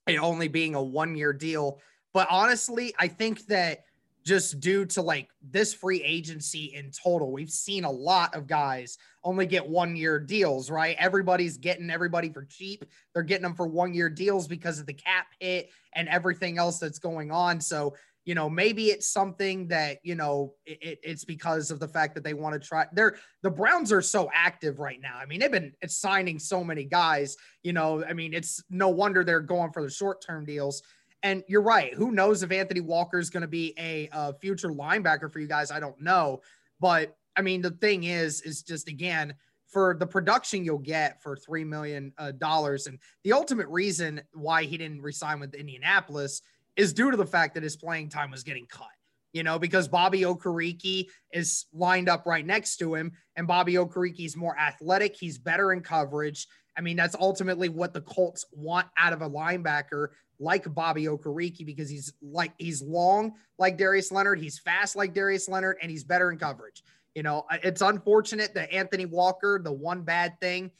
it 0.05 0.19
only 0.19 0.49
being 0.49 0.75
a 0.75 0.83
one 0.83 1.15
year 1.15 1.33
deal, 1.33 1.79
but 2.13 2.27
honestly, 2.29 2.93
I 2.99 3.07
think 3.07 3.47
that 3.47 3.85
just 4.23 4.59
due 4.59 4.85
to 4.85 5.01
like 5.01 5.29
this 5.41 5.73
free 5.73 6.03
agency 6.03 6.65
in 6.75 6.91
total. 6.91 7.31
We've 7.31 7.49
seen 7.49 7.85
a 7.85 7.91
lot 7.91 8.35
of 8.35 8.45
guys 8.45 8.99
only 9.23 9.47
get 9.47 9.67
one 9.67 9.95
year 9.95 10.19
deals, 10.19 10.69
right? 10.69 10.95
Everybody's 10.99 11.57
getting 11.57 11.89
everybody 11.89 12.29
for 12.29 12.45
cheap. 12.45 12.85
They're 13.13 13.23
getting 13.23 13.41
them 13.41 13.55
for 13.55 13.65
one 13.65 13.95
year 13.95 14.11
deals 14.11 14.47
because 14.47 14.77
of 14.77 14.85
the 14.85 14.93
cap 14.93 15.25
hit 15.39 15.71
and 15.93 16.07
everything 16.07 16.59
else 16.59 16.77
that's 16.77 16.99
going 16.99 17.31
on. 17.31 17.59
So, 17.59 17.95
you 18.29 18.35
know, 18.35 18.47
maybe 18.47 18.89
it's 18.89 19.07
something 19.07 19.67
that, 19.69 19.97
you 20.03 20.13
know, 20.13 20.53
it, 20.63 20.99
it's 21.01 21.25
because 21.25 21.71
of 21.71 21.79
the 21.79 21.87
fact 21.87 22.13
that 22.13 22.23
they 22.23 22.35
want 22.35 22.53
to 22.53 22.59
try. 22.59 22.85
They're 22.93 23.15
the 23.41 23.49
Browns 23.49 23.91
are 23.91 24.03
so 24.03 24.29
active 24.31 24.77
right 24.77 25.01
now. 25.01 25.17
I 25.19 25.25
mean, 25.25 25.39
they've 25.39 25.51
been 25.51 25.73
signing 25.87 26.37
so 26.37 26.63
many 26.63 26.83
guys, 26.83 27.35
you 27.63 27.73
know, 27.73 28.05
I 28.05 28.13
mean, 28.13 28.35
it's 28.35 28.63
no 28.69 28.89
wonder 28.89 29.23
they're 29.23 29.39
going 29.39 29.71
for 29.71 29.81
the 29.81 29.89
short 29.89 30.21
term 30.21 30.45
deals 30.45 30.83
and 31.23 31.43
you're 31.47 31.63
right. 31.63 31.91
Who 31.95 32.11
knows 32.11 32.43
if 32.43 32.51
Anthony 32.51 32.81
Walker 32.81 33.17
is 33.17 33.31
going 33.31 33.41
to 33.41 33.47
be 33.47 33.73
a, 33.79 34.07
a 34.11 34.35
future 34.35 34.69
linebacker 34.69 35.33
for 35.33 35.39
you 35.39 35.47
guys? 35.47 35.71
I 35.71 35.79
don't 35.79 35.99
know. 35.99 36.41
But 36.79 37.17
I 37.35 37.41
mean, 37.41 37.63
the 37.63 37.71
thing 37.71 38.03
is, 38.03 38.41
is 38.41 38.61
just 38.61 38.89
again, 38.89 39.33
for 39.69 39.95
the 39.99 40.05
production 40.05 40.63
you'll 40.63 40.77
get 40.77 41.19
for 41.23 41.35
$3 41.35 41.65
million. 41.65 42.13
Uh, 42.19 42.31
and 42.41 42.99
the 43.23 43.33
ultimate 43.33 43.67
reason 43.69 44.21
why 44.33 44.65
he 44.65 44.77
didn't 44.77 45.01
resign 45.01 45.39
with 45.39 45.55
Indianapolis 45.55 46.43
is 46.79 46.93
due 46.93 47.11
to 47.11 47.17
the 47.17 47.25
fact 47.25 47.53
that 47.55 47.63
his 47.63 47.75
playing 47.75 48.07
time 48.07 48.31
was 48.31 48.41
getting 48.41 48.65
cut, 48.65 48.87
you 49.33 49.43
know, 49.43 49.59
because 49.59 49.89
Bobby 49.89 50.21
Okereke 50.21 51.09
is 51.33 51.65
lined 51.73 52.07
up 52.07 52.25
right 52.25 52.45
next 52.45 52.77
to 52.77 52.95
him. 52.95 53.11
And 53.35 53.45
Bobby 53.45 53.73
Okereke 53.73 54.25
is 54.25 54.37
more 54.37 54.57
athletic. 54.57 55.17
He's 55.17 55.37
better 55.37 55.73
in 55.73 55.81
coverage. 55.81 56.47
I 56.77 56.81
mean, 56.81 56.95
that's 56.95 57.17
ultimately 57.19 57.67
what 57.67 57.91
the 57.91 57.99
Colts 57.99 58.45
want 58.53 58.87
out 58.97 59.11
of 59.11 59.21
a 59.21 59.29
linebacker 59.29 60.07
like 60.39 60.73
Bobby 60.73 61.03
Okereke 61.03 61.65
because 61.65 61.89
he's 61.89 62.13
like 62.21 62.53
he's 62.57 62.81
long 62.81 63.33
like 63.57 63.77
Darius 63.77 64.09
Leonard, 64.09 64.39
he's 64.39 64.57
fast 64.57 64.95
like 64.95 65.13
Darius 65.13 65.49
Leonard, 65.49 65.75
and 65.81 65.91
he's 65.91 66.05
better 66.05 66.31
in 66.31 66.37
coverage. 66.37 66.81
You 67.13 67.23
know, 67.23 67.45
it's 67.61 67.81
unfortunate 67.81 68.53
that 68.53 68.71
Anthony 68.71 69.05
Walker, 69.05 69.59
the 69.61 69.73
one 69.73 70.03
bad 70.03 70.39
thing 70.39 70.71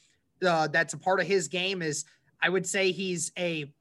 uh, 0.48 0.68
that's 0.68 0.94
a 0.94 0.98
part 0.98 1.20
of 1.20 1.28
his 1.28 1.50
game 1.50 1.82
is 1.82 2.06
I 2.42 2.48
would 2.48 2.66
say 2.66 2.94
he's 2.94 3.34
a 3.38 3.74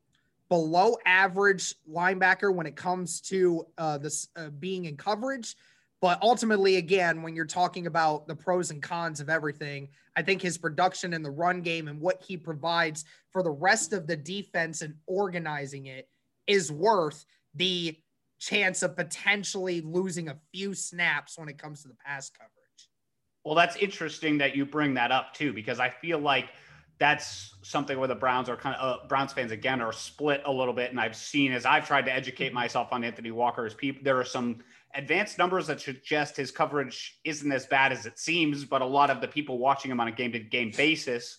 below 0.49 0.97
average 1.05 1.75
linebacker 1.90 2.55
when 2.55 2.67
it 2.67 2.76
comes 2.76 3.21
to 3.21 3.67
uh, 3.76 3.99
this 3.99 4.28
uh, 4.37 4.49
being 4.59 4.87
in 4.87 4.97
coverage. 4.97 5.55
But 6.00 6.23
ultimately, 6.23 6.76
again, 6.76 7.23
when 7.23 7.35
you're 7.35 7.45
talking 7.45 7.88
about 7.88 8.28
the 8.28 8.37
pros 8.37 8.71
and 8.71 8.81
cons 8.81 9.21
of 9.21 9.28
everything, 9.28 9.88
I 10.14 10.23
think 10.23 10.40
his 10.40 10.57
production 10.57 11.12
in 11.12 11.23
the 11.23 11.31
run 11.31 11.61
game 11.61 11.88
and 11.88 12.00
what 12.00 12.23
he 12.23 12.37
provides 12.37 13.05
for 13.33 13.43
the 13.43 13.50
rest 13.50 13.93
of 13.93 14.07
the 14.07 14.17
defense 14.17 14.83
and 14.83 14.95
organizing 15.07 15.87
it 15.87 16.09
is 16.47 16.71
worth 16.71 17.25
the 17.55 17.97
chance 18.38 18.85
of 18.85 18.95
potentially 18.95 19.81
losing 19.81 20.28
a 20.28 20.38
few 20.55 20.73
snaps 20.73 21.37
when 21.37 21.49
it 21.49 21.59
comes 21.59 21.83
to 21.83 21.88
the 21.88 21.97
pass 22.07 22.31
coverage. 22.31 22.52
Well, 23.45 23.57
that's 23.57 23.76
interesting 23.76 24.38
that 24.38 24.55
you 24.55 24.64
bring 24.64 24.95
that 24.95 25.11
up 25.11 25.35
too, 25.35 25.52
because 25.52 25.81
I 25.81 25.90
feel 25.90 26.21
like 26.21 26.50
that's 26.99 27.55
something 27.62 27.99
where 27.99 28.09
the 28.09 28.14
Browns 28.14 28.49
are 28.49 28.57
kind 28.57 28.75
of 28.76 29.00
uh, 29.00 29.07
Browns 29.07 29.33
fans 29.33 29.52
again 29.52 29.81
are 29.81 29.93
split 29.93 30.43
a 30.47 30.52
little 30.52 30.75
bit. 30.75 30.90
And 30.90 31.00
I've 31.00 31.14
seen 31.14 31.52
as 31.52 31.64
I've 31.64 31.87
tried 31.87 32.07
to 32.07 32.12
educate 32.12 32.47
mm-hmm. 32.47 32.57
myself 32.57 32.88
on 32.93 33.05
Anthony 33.05 33.31
Walker's 33.31 33.75
people, 33.75 34.02
there 34.02 34.19
are 34.19 34.25
some 34.25 34.59
advanced 34.95 35.38
numbers 35.38 35.67
that 35.69 35.81
suggest 35.81 36.37
his 36.37 36.50
coverage 36.50 37.19
isn't 37.25 37.52
as 37.52 37.67
bad 37.67 37.93
as 37.93 38.07
it 38.07 38.19
seems, 38.19 38.64
but 38.64 38.83
a 38.83 38.87
lot 38.87 39.11
of 39.11 39.21
the 39.21 39.28
people 39.28 39.59
watching 39.59 39.90
him 39.90 40.00
on 40.00 40.09
a 40.09 40.12
game 40.12 40.33
to 40.33 40.40
game 40.40 40.73
basis, 40.76 41.38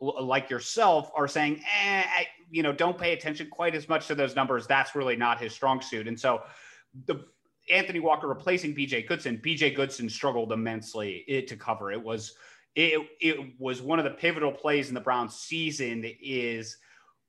like 0.00 0.50
yourself, 0.50 1.10
are 1.16 1.28
saying, 1.28 1.62
eh, 1.82 2.02
I, 2.02 2.26
you 2.50 2.62
know, 2.62 2.72
don't 2.72 2.98
pay 2.98 3.12
attention 3.12 3.48
quite 3.50 3.74
as 3.74 3.88
much 3.88 4.06
to 4.08 4.14
those 4.14 4.36
numbers. 4.36 4.66
That's 4.66 4.94
really 4.94 5.16
not 5.16 5.40
his 5.40 5.54
strong 5.54 5.80
suit. 5.80 6.08
And 6.08 6.18
so 6.18 6.42
the 7.06 7.24
Anthony 7.72 8.00
Walker 8.00 8.26
replacing 8.26 8.74
BJ 8.74 9.06
Goodson, 9.06 9.40
BJ 9.42 9.74
Goodson 9.74 10.10
struggled 10.10 10.52
immensely 10.52 11.24
eh, 11.28 11.42
to 11.42 11.56
cover. 11.56 11.92
It 11.92 12.02
was 12.02 12.34
it, 12.74 13.00
it 13.20 13.54
was 13.58 13.82
one 13.82 13.98
of 13.98 14.04
the 14.04 14.10
pivotal 14.10 14.52
plays 14.52 14.88
in 14.88 14.94
the 14.94 15.00
Browns 15.00 15.34
season 15.34 16.04
is 16.20 16.76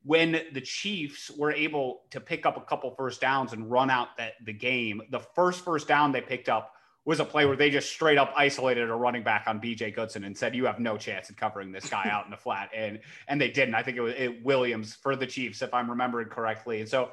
when 0.04 0.40
the 0.52 0.60
Chiefs 0.60 1.30
were 1.30 1.52
able 1.52 2.02
to 2.10 2.20
pick 2.20 2.46
up 2.46 2.56
a 2.56 2.60
couple 2.60 2.90
first 2.96 3.20
downs 3.20 3.52
and 3.52 3.70
run 3.70 3.90
out 3.90 4.16
that 4.18 4.34
the 4.44 4.52
game. 4.52 5.02
The 5.10 5.20
first 5.20 5.64
first 5.64 5.88
down 5.88 6.12
they 6.12 6.20
picked 6.20 6.48
up 6.48 6.72
was 7.04 7.18
a 7.18 7.24
play 7.24 7.46
where 7.46 7.56
they 7.56 7.70
just 7.70 7.90
straight 7.90 8.18
up 8.18 8.32
isolated 8.36 8.88
a 8.88 8.94
running 8.94 9.24
back 9.24 9.44
on 9.46 9.60
BJ 9.60 9.94
Goodson 9.94 10.24
and 10.24 10.36
said, 10.36 10.54
"You 10.54 10.66
have 10.66 10.78
no 10.78 10.96
chance 10.96 11.30
at 11.30 11.36
covering 11.36 11.72
this 11.72 11.88
guy 11.88 12.08
out 12.10 12.24
in 12.24 12.30
the 12.30 12.36
flat," 12.36 12.70
and 12.74 13.00
and 13.28 13.40
they 13.40 13.50
didn't. 13.50 13.74
I 13.74 13.82
think 13.82 13.96
it 13.96 14.00
was 14.00 14.14
it, 14.16 14.44
Williams 14.44 14.94
for 14.94 15.16
the 15.16 15.26
Chiefs, 15.26 15.62
if 15.62 15.74
I'm 15.74 15.90
remembering 15.90 16.28
correctly. 16.28 16.80
And 16.80 16.88
so 16.88 17.10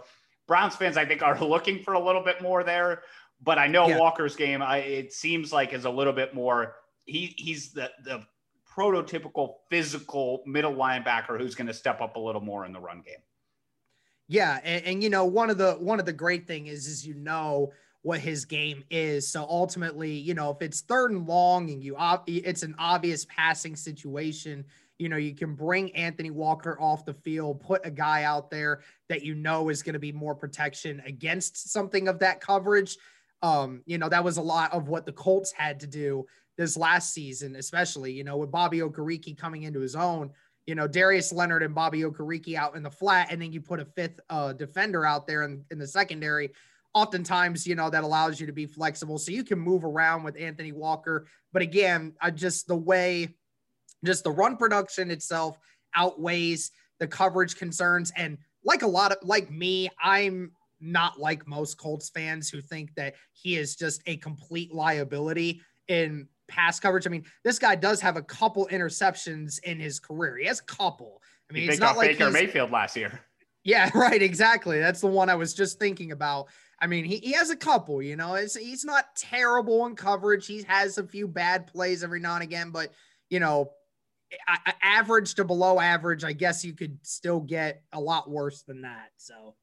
Browns 0.48 0.76
fans, 0.76 0.98
I 0.98 1.06
think, 1.06 1.22
are 1.22 1.40
looking 1.44 1.84
for 1.84 1.94
a 1.94 2.04
little 2.04 2.24
bit 2.24 2.42
more 2.42 2.64
there. 2.64 3.04
But 3.42 3.58
I 3.58 3.68
know 3.68 3.88
yeah. 3.88 4.00
Walker's 4.00 4.36
game, 4.36 4.62
I, 4.62 4.80
it 4.80 5.14
seems 5.14 5.54
like 5.54 5.74
is 5.74 5.86
a 5.86 5.90
little 5.90 6.12
bit 6.12 6.34
more 6.34 6.76
he 7.10 7.34
he's 7.38 7.72
the 7.72 7.89
the 8.04 8.24
prototypical 8.70 9.56
physical 9.70 10.44
middle 10.46 10.74
linebacker 10.74 11.39
who's 11.39 11.56
going 11.56 11.68
to 11.68 11.74
step 11.74 12.01
up 12.01 12.16
a 12.16 12.20
little 12.20 12.42
more 12.42 12.66
in 12.66 12.72
the 12.72 12.80
run 12.80 13.01
game. 13.01 13.16
Yeah, 14.28 14.60
and, 14.63 14.86
and, 14.86 15.04
you 15.04 15.10
know 15.10 15.25
one 15.25 15.50
of 15.50 15.58
the 15.58 15.74
one 15.74 16.00
of 16.00 16.06
the 16.06 16.13
great 16.13 16.48
thing 16.48 16.68
is 16.68 16.88
is 16.88 17.06
you 17.06 17.16
know 17.16 17.72
what 18.01 18.20
his 18.20 18.46
game 18.46 18.84
is. 18.89 19.28
So 19.28 19.46
ultimately, 19.50 20.12
you 20.12 20.34
know, 20.34 20.51
if 20.51 20.62
it's 20.62 20.82
third 20.82 21.12
and 21.12 21.28
long 21.28 21.70
and 21.70 21.84
you 21.84 21.98
it's 22.28 22.63
an 22.63 22.75
obvious 22.80 23.25
passing 23.25 23.75
situation, 23.75 24.66
you 25.00 25.10
know, 25.10 25.18
you 25.18 25.34
can 25.34 25.56
bring 25.56 25.96
Anthony 25.96 26.30
Walker 26.30 26.80
off 26.80 27.06
the 27.06 27.13
field, 27.13 27.62
put 27.62 27.86
a 27.86 27.92
guy 27.92 28.24
out 28.24 28.51
there 28.51 28.82
that 29.08 29.24
you 29.24 29.34
know 29.34 29.70
is 29.70 29.82
going 29.82 29.94
to 29.94 30.00
be 30.00 30.12
more 30.12 30.36
protection 30.36 31.01
against 31.06 31.72
something 31.72 32.08
of 32.08 32.20
that 32.20 32.42
coverage. 32.42 32.98
Um, 33.42 33.82
you 33.86 33.98
know, 33.98 34.10
that 34.10 34.24
was 34.24 34.38
a 34.38 34.42
lot 34.42 34.74
of 34.74 34.89
what 34.89 35.06
the 35.06 35.13
Colts 35.13 35.51
had 35.51 35.80
to 35.80 35.88
do 35.88 36.25
this 36.60 36.75
last 36.75 37.13
season, 37.13 37.56
especially, 37.56 38.12
you 38.12 38.25
know, 38.25 38.36
with 38.36 38.51
Bobby 38.51 38.80
Okereke 38.80 39.38
coming 39.38 39.63
into 39.63 39.80
his 39.80 39.96
own, 39.96 40.30
you 40.68 40.75
know, 40.75 40.89
Darius 40.89 41.32
Leonard 41.32 41.63
and 41.63 41.74
Bobby 41.74 42.01
Okereke 42.01 42.54
out 42.56 42.75
in 42.75 42.84
the 42.84 42.92
flat, 42.92 43.32
and 43.32 43.42
then 43.42 43.54
you 43.54 43.62
put 43.62 43.80
a 43.80 43.86
fifth 43.86 44.20
uh, 44.30 44.51
defender 44.51 45.06
out 45.06 45.25
there 45.25 45.44
in, 45.44 45.63
in 45.72 45.80
the 45.80 45.88
secondary. 45.88 46.51
Oftentimes, 46.94 47.66
you 47.66 47.75
know, 47.75 47.89
that 47.89 48.04
allows 48.04 48.42
you 48.42 48.46
to 48.46 48.51
be 48.51 48.66
flexible. 48.66 49.18
So 49.18 49.32
you 49.32 49.46
can 49.46 49.58
move 49.58 49.86
around 49.86 50.24
with 50.24 50.36
Anthony 50.38 50.74
Walker. 50.74 51.28
But 51.54 51.62
again, 51.62 52.13
I 52.22 52.30
just 52.32 52.68
the 52.68 52.75
way, 52.75 53.36
just 54.04 54.25
the 54.25 54.32
run 54.32 54.58
production 54.58 55.12
itself 55.12 55.58
outweighs 55.96 56.72
the 57.00 57.08
coverage 57.08 57.56
concerns. 57.56 58.12
And 58.18 58.38
like 58.66 58.82
a 58.82 58.88
lot 58.88 59.13
of, 59.13 59.20
like 59.24 59.50
me, 59.50 59.88
I'm 60.04 60.51
not 60.82 61.20
like 61.20 61.48
most 61.48 61.78
Colts 61.78 62.10
fans 62.10 62.50
who 62.50 62.60
think 62.60 62.94
that 62.96 63.16
he 63.32 63.56
is 63.56 63.78
just 63.78 64.01
a 64.08 64.18
complete 64.18 64.74
liability 64.74 65.62
in 65.88 66.28
pass 66.50 66.79
coverage. 66.79 67.08
I 67.08 67.10
mean, 67.10 67.24
this 67.44 67.60
guy 67.60 67.75
does 67.75 68.01
have 68.01 68.18
a 68.18 68.22
couple 68.22 68.68
interceptions 68.72 69.60
in 69.63 69.79
his 69.79 70.00
career. 70.00 70.38
He 70.38 70.48
has 70.48 70.60
a 70.60 70.63
couple. 70.63 71.22
I 71.50 71.53
mean, 71.53 71.63
he 71.63 71.70
it's 71.70 71.79
not 71.79 71.96
like 71.96 72.18
Baker 72.18 72.32
Mayfield 72.32 72.72
last 72.72 72.98
year. 72.98 73.22
Yeah, 73.65 73.91
right. 73.94 74.22
Exactly. 74.22 74.79
That's 74.79 75.01
the 75.01 75.08
one 75.08 75.29
I 75.29 75.36
was 75.36 75.53
just 75.53 75.79
thinking 75.79 76.13
about. 76.13 76.48
I 76.79 76.88
mean, 76.88 77.03
he, 77.03 77.18
he 77.18 77.34
has 77.34 77.50
a 77.50 77.58
couple, 77.58 78.01
you 78.01 78.15
know, 78.15 78.36
it's, 78.36 78.56
he's 78.56 78.86
not 78.86 79.13
terrible 79.15 79.86
in 79.86 79.96
coverage. 79.96 80.48
He 80.48 80.63
has 80.63 80.98
a 80.98 81.06
few 81.06 81.27
bad 81.27 81.68
plays 81.68 82.01
every 82.01 82.22
now 82.22 82.36
and 82.36 82.44
again, 82.44 82.72
but, 82.72 82.94
you 83.29 83.41
know, 83.41 83.72
average 84.82 85.36
to 85.36 85.44
below 85.44 85.79
average, 85.79 86.24
I 86.24 86.34
guess 86.34 86.63
you 86.63 86.74
could 86.74 87.00
still 87.03 87.41
get 87.41 87.84
a 87.91 88.00
lot 88.00 88.29
worse 88.29 88.62
than 88.62 88.84
that. 88.84 89.10
So, 89.18 89.56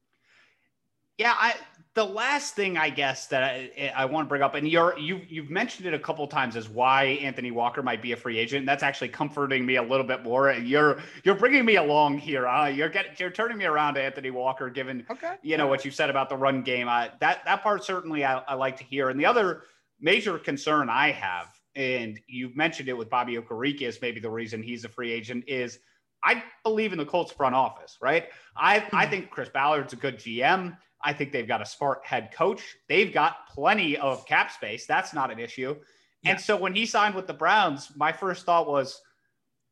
yeah, 1.17 1.33
I 1.35 1.55
the 1.97 2.05
last 2.05 2.53
thing 2.53 2.77
I 2.77 2.91
guess 2.91 3.25
that 3.25 3.43
I, 3.43 3.91
I 3.95 4.05
want 4.05 4.27
to 4.27 4.29
bring 4.29 4.43
up, 4.43 4.53
and 4.53 4.69
you're 4.69 4.95
you 4.99 5.19
you've 5.27 5.49
mentioned 5.49 5.87
it 5.87 5.95
a 5.95 5.99
couple 5.99 6.27
times, 6.27 6.55
is 6.55 6.69
why 6.69 7.05
Anthony 7.05 7.49
Walker 7.49 7.81
might 7.81 8.03
be 8.03 8.11
a 8.11 8.15
free 8.15 8.37
agent. 8.37 8.59
And 8.59 8.67
that's 8.67 8.83
actually 8.83 9.07
comforting 9.07 9.65
me 9.65 9.77
a 9.77 9.81
little 9.81 10.05
bit 10.05 10.21
more. 10.21 10.53
You're 10.53 10.99
you're 11.23 11.33
bringing 11.33 11.65
me 11.65 11.77
along 11.77 12.19
here. 12.19 12.47
Uh, 12.47 12.67
you're 12.67 12.89
getting 12.89 13.13
you're 13.17 13.31
turning 13.31 13.57
me 13.57 13.65
around 13.65 13.95
to 13.95 14.03
Anthony 14.03 14.29
Walker, 14.29 14.69
given 14.69 15.07
okay. 15.09 15.37
you 15.41 15.57
know 15.57 15.65
what 15.65 15.85
you 15.85 15.89
said 15.89 16.11
about 16.11 16.29
the 16.29 16.37
run 16.37 16.61
game. 16.61 16.87
I, 16.87 17.09
that 17.19 17.43
that 17.45 17.63
part 17.63 17.83
certainly 17.83 18.23
I, 18.23 18.43
I 18.47 18.53
like 18.53 18.77
to 18.77 18.83
hear. 18.83 19.09
And 19.09 19.19
the 19.19 19.25
other 19.25 19.63
major 19.99 20.37
concern 20.37 20.91
I 20.91 21.09
have, 21.09 21.47
and 21.75 22.19
you've 22.27 22.55
mentioned 22.55 22.89
it 22.89 22.97
with 22.97 23.09
Bobby 23.09 23.37
Okereke 23.37 23.99
maybe 24.03 24.19
the 24.19 24.29
reason 24.29 24.61
he's 24.61 24.85
a 24.85 24.89
free 24.89 25.11
agent 25.11 25.45
is. 25.47 25.79
I 26.23 26.43
believe 26.63 26.93
in 26.93 26.97
the 26.97 27.05
Colts 27.05 27.31
front 27.31 27.53
office, 27.53 27.99
right? 28.01 28.25
I, 28.55 28.83
I 28.91 29.05
hmm. 29.05 29.11
think 29.11 29.29
Chris 29.29 29.49
Ballard's 29.49 29.93
a 29.93 29.95
good 29.95 30.17
GM. 30.17 30.75
I 31.03 31.13
think 31.13 31.31
they've 31.31 31.47
got 31.47 31.61
a 31.61 31.65
smart 31.65 32.05
head 32.05 32.31
coach. 32.33 32.61
They've 32.87 33.13
got 33.13 33.47
plenty 33.53 33.97
of 33.97 34.25
cap 34.25 34.51
space. 34.51 34.85
That's 34.85 35.13
not 35.13 35.31
an 35.31 35.39
issue. 35.39 35.75
Yeah. 36.23 36.31
And 36.31 36.41
so 36.41 36.57
when 36.57 36.73
he 36.73 36.85
signed 36.85 37.15
with 37.15 37.27
the 37.27 37.33
Browns, 37.33 37.91
my 37.95 38.11
first 38.11 38.45
thought 38.45 38.67
was, 38.67 39.01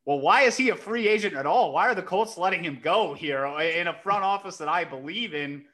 well, 0.04 0.20
why 0.20 0.42
is 0.42 0.56
he 0.56 0.70
a 0.70 0.76
free 0.76 1.08
agent 1.08 1.34
at 1.34 1.46
all? 1.46 1.72
Why 1.72 1.88
are 1.88 1.94
the 1.94 2.02
Colts 2.02 2.38
letting 2.38 2.62
him 2.62 2.78
go 2.80 3.12
here 3.12 3.44
in 3.44 3.88
a 3.88 3.92
front 3.92 4.22
office 4.22 4.56
that 4.58 4.68
I 4.68 4.84
believe 4.84 5.34
in? 5.34 5.64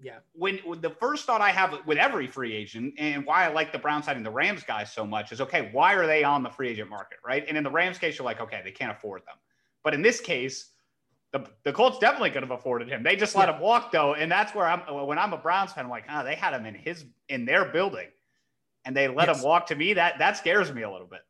Yeah. 0.00 0.18
When, 0.32 0.58
when, 0.58 0.80
the 0.80 0.90
first 0.90 1.26
thought 1.26 1.40
I 1.40 1.50
have 1.50 1.80
with 1.86 1.98
every 1.98 2.28
free 2.28 2.54
agent 2.54 2.94
and 2.96 3.26
why 3.26 3.44
I 3.44 3.52
like 3.52 3.72
the 3.72 3.78
Browns 3.78 4.06
signing 4.06 4.22
the 4.22 4.30
Rams 4.30 4.62
guys 4.62 4.92
so 4.92 5.04
much 5.04 5.32
is 5.32 5.40
okay, 5.40 5.70
why 5.72 5.94
are 5.94 6.06
they 6.06 6.22
on 6.22 6.42
the 6.42 6.50
free 6.50 6.68
agent 6.68 6.88
market? 6.88 7.18
Right. 7.26 7.44
And 7.48 7.58
in 7.58 7.64
the 7.64 7.70
Rams 7.70 7.98
case, 7.98 8.16
you're 8.16 8.24
like, 8.24 8.40
okay, 8.40 8.60
they 8.64 8.70
can't 8.70 8.96
afford 8.96 9.22
them. 9.26 9.36
But 9.82 9.92
in 9.92 10.02
this 10.02 10.20
case, 10.20 10.70
the, 11.32 11.46
the 11.64 11.72
Colts 11.72 11.98
definitely 11.98 12.30
could 12.30 12.42
have 12.42 12.50
afforded 12.50 12.88
him. 12.88 13.02
They 13.02 13.14
just 13.14 13.36
let 13.36 13.48
yeah. 13.48 13.56
him 13.56 13.60
walk 13.60 13.92
though, 13.92 14.14
and 14.14 14.30
that's 14.30 14.54
where 14.54 14.66
I'm. 14.66 14.80
When 15.06 15.18
I'm 15.18 15.32
a 15.32 15.38
Browns 15.38 15.72
fan, 15.72 15.84
I'm 15.84 15.90
like, 15.90 16.04
ah, 16.08 16.20
oh, 16.20 16.24
they 16.24 16.34
had 16.34 16.54
him 16.54 16.66
in 16.66 16.74
his 16.74 17.04
in 17.28 17.44
their 17.44 17.66
building, 17.66 18.08
and 18.84 18.96
they 18.96 19.06
let 19.06 19.28
yes. 19.28 19.38
him 19.38 19.44
walk. 19.44 19.66
To 19.66 19.76
me, 19.76 19.94
that 19.94 20.18
that 20.18 20.36
scares 20.36 20.72
me 20.72 20.82
a 20.82 20.90
little 20.90 21.06
bit. 21.06 21.20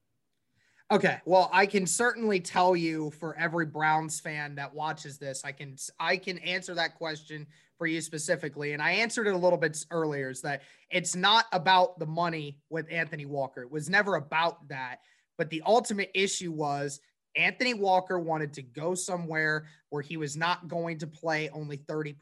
Okay, 0.92 1.18
well, 1.24 1.50
I 1.52 1.66
can 1.66 1.86
certainly 1.86 2.40
tell 2.40 2.74
you 2.74 3.12
for 3.12 3.36
every 3.38 3.66
Browns 3.66 4.18
fan 4.18 4.56
that 4.56 4.74
watches 4.74 5.18
this, 5.18 5.44
I 5.44 5.52
can 5.52 5.76
I 5.98 6.16
can 6.16 6.38
answer 6.38 6.74
that 6.74 6.96
question 6.96 7.46
for 7.76 7.86
you 7.86 8.00
specifically, 8.00 8.72
and 8.72 8.82
I 8.82 8.92
answered 8.92 9.26
it 9.26 9.34
a 9.34 9.38
little 9.38 9.58
bit 9.58 9.84
earlier. 9.90 10.30
Is 10.30 10.40
that 10.42 10.62
it's 10.90 11.14
not 11.14 11.44
about 11.52 11.98
the 11.98 12.06
money 12.06 12.58
with 12.70 12.86
Anthony 12.90 13.26
Walker. 13.26 13.62
It 13.62 13.70
was 13.70 13.90
never 13.90 14.16
about 14.16 14.66
that, 14.68 15.00
but 15.36 15.50
the 15.50 15.62
ultimate 15.66 16.10
issue 16.14 16.52
was 16.52 17.00
Anthony 17.36 17.74
Walker 17.74 18.18
wanted 18.18 18.52
to 18.54 18.62
go 18.62 18.94
somewhere 18.94 19.66
where 19.90 20.02
he 20.02 20.16
was 20.16 20.36
not 20.36 20.68
going 20.68 20.98
to 20.98 21.06
play 21.06 21.48
only 21.50 21.78
30% 21.78 22.14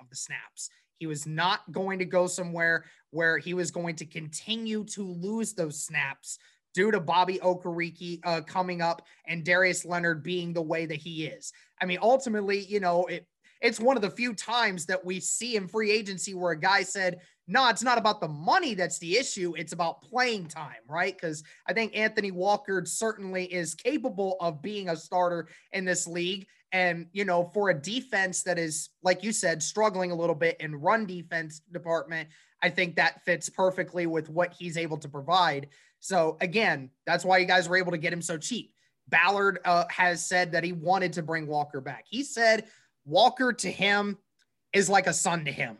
of 0.00 0.08
the 0.10 0.16
snaps. 0.16 0.70
He 0.98 1.06
was 1.06 1.26
not 1.26 1.60
going 1.72 1.98
to 1.98 2.04
go 2.04 2.26
somewhere 2.26 2.84
where 3.10 3.38
he 3.38 3.54
was 3.54 3.70
going 3.70 3.96
to 3.96 4.06
continue 4.06 4.84
to 4.84 5.02
lose 5.02 5.52
those 5.52 5.84
snaps 5.84 6.38
due 6.74 6.90
to 6.90 7.00
Bobby 7.00 7.38
Okereke 7.42 8.20
uh, 8.24 8.40
coming 8.42 8.82
up 8.82 9.02
and 9.26 9.44
Darius 9.44 9.84
Leonard 9.84 10.22
being 10.22 10.52
the 10.52 10.62
way 10.62 10.86
that 10.86 10.96
he 10.96 11.26
is. 11.26 11.52
I 11.80 11.86
mean, 11.86 11.98
ultimately, 12.02 12.60
you 12.60 12.80
know, 12.80 13.04
it, 13.06 13.26
it's 13.66 13.80
one 13.80 13.96
of 13.96 14.02
the 14.02 14.10
few 14.10 14.32
times 14.32 14.86
that 14.86 15.04
we 15.04 15.18
see 15.18 15.56
in 15.56 15.66
free 15.66 15.90
agency 15.90 16.34
where 16.34 16.52
a 16.52 16.60
guy 16.60 16.84
said, 16.84 17.18
no, 17.48 17.68
it's 17.68 17.82
not 17.82 17.98
about 17.98 18.20
the 18.20 18.28
money 18.28 18.74
that's 18.74 18.98
the 18.98 19.16
issue. 19.16 19.54
It's 19.56 19.72
about 19.72 20.02
playing 20.02 20.46
time, 20.46 20.82
right? 20.88 21.12
Because 21.12 21.42
I 21.68 21.72
think 21.72 21.96
Anthony 21.96 22.30
Walker 22.30 22.84
certainly 22.84 23.44
is 23.44 23.74
capable 23.74 24.36
of 24.40 24.62
being 24.62 24.88
a 24.88 24.96
starter 24.96 25.48
in 25.72 25.84
this 25.84 26.06
league. 26.06 26.46
And, 26.70 27.06
you 27.12 27.24
know, 27.24 27.50
for 27.54 27.70
a 27.70 27.74
defense 27.74 28.44
that 28.44 28.58
is, 28.58 28.90
like 29.02 29.24
you 29.24 29.32
said, 29.32 29.62
struggling 29.62 30.12
a 30.12 30.16
little 30.16 30.34
bit 30.34 30.56
in 30.60 30.76
run 30.76 31.06
defense 31.06 31.60
department, 31.72 32.28
I 32.62 32.70
think 32.70 32.96
that 32.96 33.24
fits 33.24 33.48
perfectly 33.48 34.06
with 34.06 34.28
what 34.28 34.54
he's 34.56 34.76
able 34.76 34.98
to 34.98 35.08
provide. 35.08 35.68
So 36.00 36.36
again, 36.40 36.90
that's 37.04 37.24
why 37.24 37.38
you 37.38 37.46
guys 37.46 37.68
were 37.68 37.76
able 37.76 37.92
to 37.92 37.98
get 37.98 38.12
him 38.12 38.22
so 38.22 38.38
cheap. 38.38 38.72
Ballard 39.08 39.60
uh, 39.64 39.84
has 39.88 40.26
said 40.26 40.52
that 40.52 40.64
he 40.64 40.72
wanted 40.72 41.12
to 41.14 41.22
bring 41.22 41.46
Walker 41.46 41.80
back. 41.80 42.04
He 42.08 42.24
said 42.24 42.66
Walker 43.06 43.52
to 43.52 43.70
him 43.70 44.18
is 44.72 44.88
like 44.88 45.06
a 45.06 45.12
son 45.12 45.44
to 45.44 45.52
him. 45.52 45.78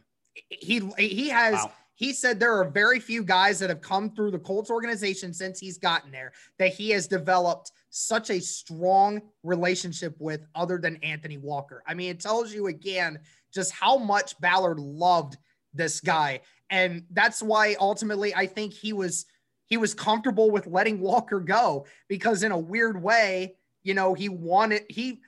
He 0.49 0.81
he 0.99 1.29
has 1.29 1.55
wow. 1.55 1.73
he 1.95 2.13
said 2.13 2.39
there 2.39 2.59
are 2.59 2.69
very 2.69 3.01
few 3.01 3.23
guys 3.23 3.59
that 3.59 3.71
have 3.71 3.81
come 3.81 4.11
through 4.11 4.31
the 4.31 4.39
Colts 4.39 4.71
organization 4.71 5.35
since 5.35 5.59
he's 5.59 5.79
gotten 5.79 6.11
there 6.11 6.33
that 6.59 6.73
he 6.73 6.91
has 6.91 7.07
developed 7.07 7.73
such 7.91 8.31
a 8.31 8.41
strong 8.41 9.21
relationship 9.43 10.15
with 10.19 10.47
other 10.55 10.79
than 10.79 10.97
Anthony 10.97 11.39
Walker. 11.39 11.83
I 11.87 11.95
mean, 11.95 12.11
it 12.11 12.21
tells 12.21 12.53
you 12.53 12.69
again 12.69 13.19
just 13.53 13.73
how 13.73 13.97
much 13.99 14.39
Ballard 14.41 14.79
loved 14.79 15.37
this 15.73 16.01
guy. 16.01 16.41
And 16.71 17.05
that's 17.11 17.43
why 17.43 17.77
ultimately 17.81 18.35
I 18.35 18.47
think 18.47 18.73
he 18.73 18.93
was 18.93 19.27
he 19.67 19.77
was 19.77 19.95
comfortable 19.95 20.51
with 20.51 20.67
letting 20.67 21.01
Walker 21.01 21.41
go 21.41 21.87
because 22.09 22.43
in 22.43 22.53
a 22.53 22.59
weird 22.59 23.03
way, 23.03 23.57
you 23.83 23.95
know, 23.95 24.15
he 24.15 24.29
wanted 24.29 24.85
he 24.89 25.21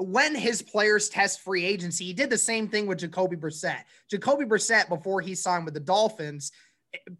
when 0.00 0.34
his 0.34 0.62
players 0.62 1.08
test 1.08 1.40
free 1.40 1.64
agency, 1.64 2.06
he 2.06 2.12
did 2.12 2.30
the 2.30 2.38
same 2.38 2.68
thing 2.68 2.86
with 2.86 2.98
Jacoby 2.98 3.36
Brissett. 3.36 3.82
Jacoby 4.10 4.46
Brissett, 4.46 4.88
before 4.88 5.20
he 5.20 5.34
signed 5.34 5.66
with 5.66 5.74
the 5.74 5.80
Dolphins, 5.80 6.52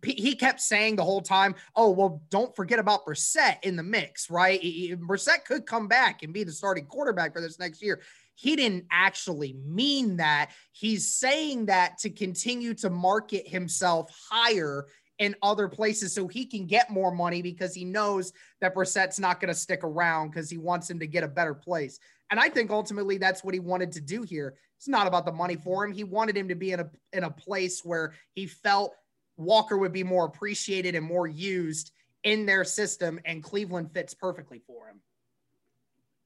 he 0.05 0.35
kept 0.35 0.61
saying 0.61 0.97
the 0.97 1.05
whole 1.05 1.21
time, 1.21 1.55
"Oh, 1.77 1.91
well, 1.91 2.23
don't 2.31 2.57
forget 2.57 2.81
about 2.81 3.07
Brissett 3.07 3.59
in 3.63 3.77
the 3.77 3.83
mix, 3.83 4.29
right? 4.29 4.61
Brissett 4.61 5.45
could 5.45 5.65
come 5.65 5.87
back 5.87 6.23
and 6.23 6.33
be 6.33 6.43
the 6.43 6.53
starting 6.53 6.87
quarterback 6.87 7.33
for 7.33 7.41
this 7.41 7.59
next 7.59 7.81
year." 7.83 8.01
He 8.35 8.57
didn't 8.57 8.87
actually 8.91 9.53
mean 9.53 10.17
that. 10.17 10.51
He's 10.73 11.13
saying 11.15 11.67
that 11.67 11.99
to 11.99 12.11
continue 12.11 12.73
to 12.75 12.89
market 12.89 13.47
himself 13.47 14.11
higher 14.31 14.87
in 15.19 15.37
other 15.43 15.69
places 15.69 16.15
so 16.15 16.27
he 16.27 16.47
can 16.47 16.67
get 16.67 16.91
more 16.91 17.15
money 17.15 17.43
because 17.43 17.75
he 17.75 17.85
knows 17.85 18.33
that 18.63 18.75
Brissett's 18.75 19.21
not 19.21 19.39
going 19.39 19.53
to 19.53 19.61
stick 19.61 19.85
around 19.85 20.31
because 20.31 20.49
he 20.49 20.57
wants 20.57 20.89
him 20.89 20.99
to 20.99 21.07
get 21.07 21.23
a 21.23 21.29
better 21.29 21.55
place. 21.55 22.01
And 22.31 22.39
I 22.39 22.49
think 22.49 22.71
ultimately 22.71 23.19
that's 23.19 23.43
what 23.43 23.55
he 23.55 23.61
wanted 23.61 23.93
to 23.93 24.01
do 24.01 24.23
here. 24.23 24.55
It's 24.77 24.89
not 24.89 25.07
about 25.07 25.27
the 25.27 25.33
money 25.33 25.57
for 25.57 25.85
him. 25.85 25.93
He 25.93 26.05
wanted 26.05 26.37
him 26.37 26.49
to 26.49 26.55
be 26.55 26.73
in 26.73 26.81
a 26.81 26.91
in 27.13 27.25
a 27.25 27.31
place 27.31 27.85
where 27.85 28.15
he 28.35 28.47
felt 28.47 28.95
Walker 29.37 29.77
would 29.77 29.93
be 29.93 30.05
more 30.05 30.27
appreciated 30.27 30.95
and 30.95 31.05
more 31.05 31.27
used 31.27 31.93
in 32.23 32.47
their 32.47 32.65
system, 32.65 33.19
and 33.25 33.43
Cleveland 33.43 33.93
fits 33.93 34.15
perfectly 34.15 34.63
for 34.67 34.89
him. 34.89 35.01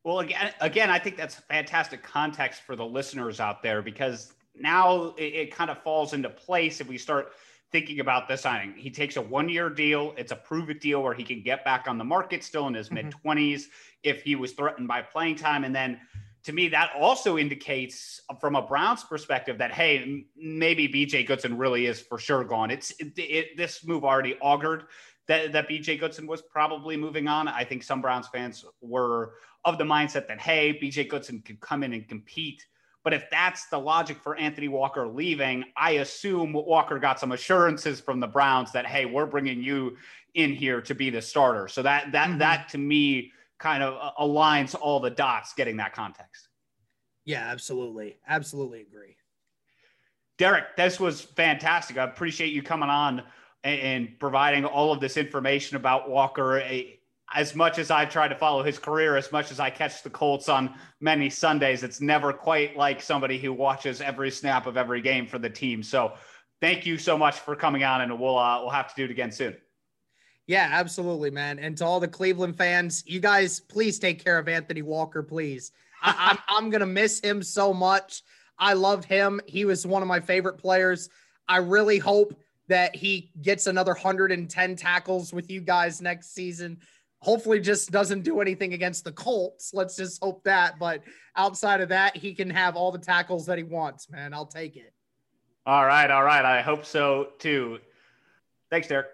Well, 0.02 0.20
again, 0.20 0.52
again, 0.60 0.90
I 0.90 0.98
think 0.98 1.16
that's 1.16 1.36
fantastic 1.36 2.02
context 2.02 2.62
for 2.62 2.76
the 2.76 2.84
listeners 2.84 3.40
out 3.40 3.62
there 3.62 3.80
because 3.80 4.34
now 4.54 5.14
it, 5.16 5.34
it 5.34 5.54
kind 5.54 5.70
of 5.70 5.82
falls 5.82 6.12
into 6.12 6.28
place 6.28 6.80
if 6.80 6.88
we 6.88 6.98
start 6.98 7.32
thinking 7.74 7.98
about 7.98 8.28
this 8.28 8.42
signing. 8.42 8.72
He 8.76 8.88
takes 8.88 9.16
a 9.16 9.20
one 9.20 9.48
year 9.48 9.68
deal. 9.68 10.14
It's 10.16 10.30
a 10.30 10.36
prove 10.36 10.70
it 10.70 10.80
deal 10.80 11.02
where 11.02 11.12
he 11.12 11.24
can 11.24 11.42
get 11.42 11.64
back 11.64 11.86
on 11.88 11.98
the 11.98 12.04
market 12.04 12.44
still 12.44 12.68
in 12.68 12.74
his 12.74 12.88
mm-hmm. 12.88 13.08
mid 13.08 13.14
20s 13.26 13.64
if 14.04 14.22
he 14.22 14.36
was 14.36 14.52
threatened 14.52 14.86
by 14.86 15.02
playing 15.02 15.34
time. 15.34 15.64
And 15.64 15.74
then 15.74 16.00
to 16.44 16.52
me, 16.52 16.68
that 16.68 16.92
also 16.96 17.36
indicates 17.36 18.20
from 18.40 18.54
a 18.54 18.62
Browns 18.62 19.02
perspective 19.02 19.58
that, 19.58 19.72
hey, 19.72 20.24
maybe 20.36 20.86
BJ 20.86 21.26
Goodson 21.26 21.58
really 21.58 21.86
is 21.86 22.00
for 22.00 22.16
sure 22.16 22.44
gone. 22.44 22.70
It's 22.70 22.92
it, 23.00 23.12
it, 23.16 23.56
this 23.56 23.84
move 23.84 24.04
already 24.04 24.36
augured 24.40 24.84
that, 25.26 25.50
that 25.50 25.68
BJ 25.68 25.98
Goodson 25.98 26.28
was 26.28 26.42
probably 26.42 26.96
moving 26.96 27.26
on. 27.26 27.48
I 27.48 27.64
think 27.64 27.82
some 27.82 28.00
Browns 28.00 28.28
fans 28.28 28.64
were 28.82 29.32
of 29.64 29.78
the 29.78 29.84
mindset 29.84 30.28
that, 30.28 30.40
hey, 30.40 30.78
BJ 30.80 31.08
Goodson 31.08 31.42
could 31.44 31.58
come 31.58 31.82
in 31.82 31.92
and 31.92 32.06
compete 32.06 32.64
but 33.04 33.12
if 33.12 33.28
that's 33.30 33.66
the 33.66 33.78
logic 33.78 34.18
for 34.18 34.34
Anthony 34.36 34.68
Walker 34.68 35.06
leaving, 35.06 35.64
I 35.76 35.92
assume 35.92 36.54
Walker 36.54 36.98
got 36.98 37.20
some 37.20 37.32
assurances 37.32 38.00
from 38.00 38.18
the 38.18 38.26
Browns 38.26 38.72
that 38.72 38.86
hey, 38.86 39.04
we're 39.04 39.26
bringing 39.26 39.62
you 39.62 39.96
in 40.32 40.54
here 40.54 40.80
to 40.80 40.94
be 40.94 41.10
the 41.10 41.22
starter. 41.22 41.68
So 41.68 41.82
that 41.82 42.10
that 42.12 42.30
mm-hmm. 42.30 42.38
that 42.38 42.70
to 42.70 42.78
me 42.78 43.30
kind 43.58 43.82
of 43.82 43.94
uh, 44.00 44.10
aligns 44.20 44.74
all 44.78 45.00
the 45.00 45.10
dots 45.10 45.52
getting 45.52 45.76
that 45.76 45.92
context. 45.92 46.48
Yeah, 47.24 47.50
absolutely. 47.50 48.16
Absolutely 48.26 48.80
agree. 48.80 49.16
Derek, 50.36 50.76
this 50.76 50.98
was 50.98 51.20
fantastic. 51.20 51.96
I 51.96 52.04
appreciate 52.04 52.52
you 52.52 52.62
coming 52.62 52.90
on 52.90 53.22
and, 53.62 53.80
and 53.80 54.18
providing 54.18 54.64
all 54.64 54.92
of 54.92 55.00
this 55.00 55.16
information 55.16 55.76
about 55.76 56.10
Walker 56.10 56.58
as 57.34 57.54
much 57.54 57.78
as 57.78 57.90
I 57.90 58.04
try 58.04 58.28
to 58.28 58.34
follow 58.34 58.62
his 58.62 58.78
career, 58.78 59.16
as 59.16 59.32
much 59.32 59.50
as 59.50 59.58
I 59.58 59.68
catch 59.68 60.02
the 60.02 60.10
Colts 60.10 60.48
on 60.48 60.74
many 61.00 61.28
Sundays, 61.28 61.82
it's 61.82 62.00
never 62.00 62.32
quite 62.32 62.76
like 62.76 63.02
somebody 63.02 63.38
who 63.38 63.52
watches 63.52 64.00
every 64.00 64.30
snap 64.30 64.66
of 64.66 64.76
every 64.76 65.02
game 65.02 65.26
for 65.26 65.38
the 65.38 65.50
team. 65.50 65.82
So 65.82 66.12
thank 66.60 66.86
you 66.86 66.96
so 66.96 67.18
much 67.18 67.40
for 67.40 67.56
coming 67.56 67.82
on, 67.82 68.00
and 68.02 68.18
we'll 68.18 68.38
uh, 68.38 68.60
we'll 68.60 68.70
have 68.70 68.88
to 68.88 68.94
do 68.96 69.04
it 69.04 69.10
again 69.10 69.32
soon. 69.32 69.56
Yeah, 70.46 70.68
absolutely, 70.70 71.30
man. 71.30 71.58
And 71.58 71.76
to 71.78 71.84
all 71.84 72.00
the 72.00 72.08
Cleveland 72.08 72.56
fans, 72.56 73.02
you 73.06 73.18
guys, 73.18 73.60
please 73.60 73.98
take 73.98 74.22
care 74.22 74.38
of 74.38 74.46
Anthony 74.46 74.82
Walker, 74.82 75.22
please. 75.22 75.72
I, 76.02 76.14
I'm, 76.30 76.38
I'm 76.64 76.70
gonna 76.70 76.86
miss 76.86 77.20
him 77.20 77.42
so 77.42 77.74
much. 77.74 78.22
I 78.58 78.74
loved 78.74 79.04
him. 79.04 79.40
He 79.46 79.64
was 79.64 79.86
one 79.86 80.02
of 80.02 80.08
my 80.08 80.20
favorite 80.20 80.58
players. 80.58 81.08
I 81.48 81.56
really 81.56 81.98
hope 81.98 82.38
that 82.68 82.94
he 82.94 83.32
gets 83.42 83.66
another 83.66 83.92
110 83.92 84.76
tackles 84.76 85.32
with 85.32 85.50
you 85.50 85.60
guys 85.60 86.00
next 86.00 86.32
season 86.32 86.78
hopefully 87.24 87.58
just 87.58 87.90
doesn't 87.90 88.22
do 88.22 88.40
anything 88.40 88.74
against 88.74 89.02
the 89.02 89.12
Colts. 89.12 89.72
Let's 89.72 89.96
just 89.96 90.22
hope 90.22 90.44
that. 90.44 90.78
But 90.78 91.02
outside 91.36 91.80
of 91.80 91.88
that, 91.88 92.16
he 92.16 92.34
can 92.34 92.50
have 92.50 92.76
all 92.76 92.92
the 92.92 92.98
tackles 92.98 93.46
that 93.46 93.56
he 93.56 93.64
wants, 93.64 94.10
man. 94.10 94.34
I'll 94.34 94.44
take 94.44 94.76
it. 94.76 94.92
All 95.64 95.86
right. 95.86 96.10
All 96.10 96.22
right. 96.22 96.44
I 96.44 96.60
hope 96.60 96.84
so 96.84 97.28
too. 97.38 97.78
Thanks, 98.70 98.88
Derek. 98.88 99.06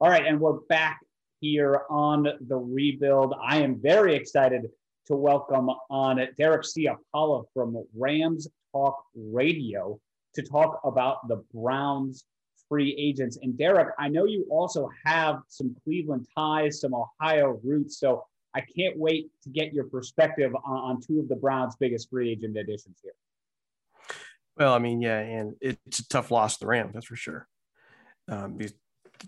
All 0.00 0.08
right. 0.08 0.26
And 0.26 0.40
we're 0.40 0.60
back 0.70 1.00
here 1.40 1.82
on 1.90 2.26
the 2.48 2.56
rebuild. 2.56 3.34
I 3.42 3.58
am 3.58 3.78
very 3.78 4.16
excited 4.16 4.62
to 5.08 5.14
welcome 5.14 5.68
on 5.90 6.26
Derek 6.38 6.62
Ciapala 6.62 7.44
from 7.52 7.84
Rams 7.94 8.48
Talk 8.72 8.96
Radio 9.14 10.00
to 10.36 10.42
talk 10.42 10.80
about 10.84 11.28
the 11.28 11.44
Browns 11.52 12.24
free 12.74 12.96
agents. 12.98 13.38
And 13.40 13.56
Derek, 13.56 13.94
I 14.00 14.08
know 14.08 14.24
you 14.24 14.44
also 14.50 14.90
have 15.04 15.42
some 15.46 15.76
Cleveland 15.84 16.26
ties, 16.36 16.80
some 16.80 16.92
Ohio 16.92 17.60
roots. 17.62 18.00
So 18.00 18.24
I 18.52 18.62
can't 18.62 18.98
wait 18.98 19.30
to 19.44 19.48
get 19.48 19.72
your 19.72 19.84
perspective 19.84 20.52
on, 20.56 20.76
on 20.76 21.00
two 21.00 21.20
of 21.20 21.28
the 21.28 21.36
Browns' 21.36 21.76
biggest 21.78 22.10
free 22.10 22.32
agent 22.32 22.56
additions 22.56 22.98
here. 23.00 23.12
Well, 24.56 24.74
I 24.74 24.80
mean, 24.80 25.00
yeah, 25.00 25.20
and 25.20 25.54
it's 25.60 26.00
a 26.00 26.08
tough 26.08 26.32
loss 26.32 26.54
to 26.54 26.60
the 26.64 26.66
Rams, 26.66 26.94
that's 26.94 27.06
for 27.06 27.14
sure. 27.14 27.46
Um, 28.28 28.58
these 28.58 28.74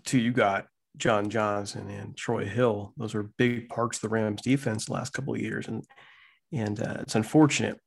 two 0.03 0.19
you 0.19 0.33
got, 0.33 0.67
John 0.97 1.29
Johnson 1.29 1.89
and 1.89 2.17
Troy 2.17 2.43
Hill, 2.43 2.91
those 2.97 3.13
were 3.13 3.29
big 3.37 3.69
parts 3.69 3.97
of 3.97 4.01
the 4.01 4.09
Rams 4.09 4.41
defense 4.41 4.85
the 4.85 4.93
last 4.93 5.13
couple 5.13 5.33
of 5.33 5.39
years. 5.39 5.69
And 5.69 5.85
and 6.51 6.81
uh, 6.81 6.97
it's 6.99 7.15
unfortunate 7.15 7.79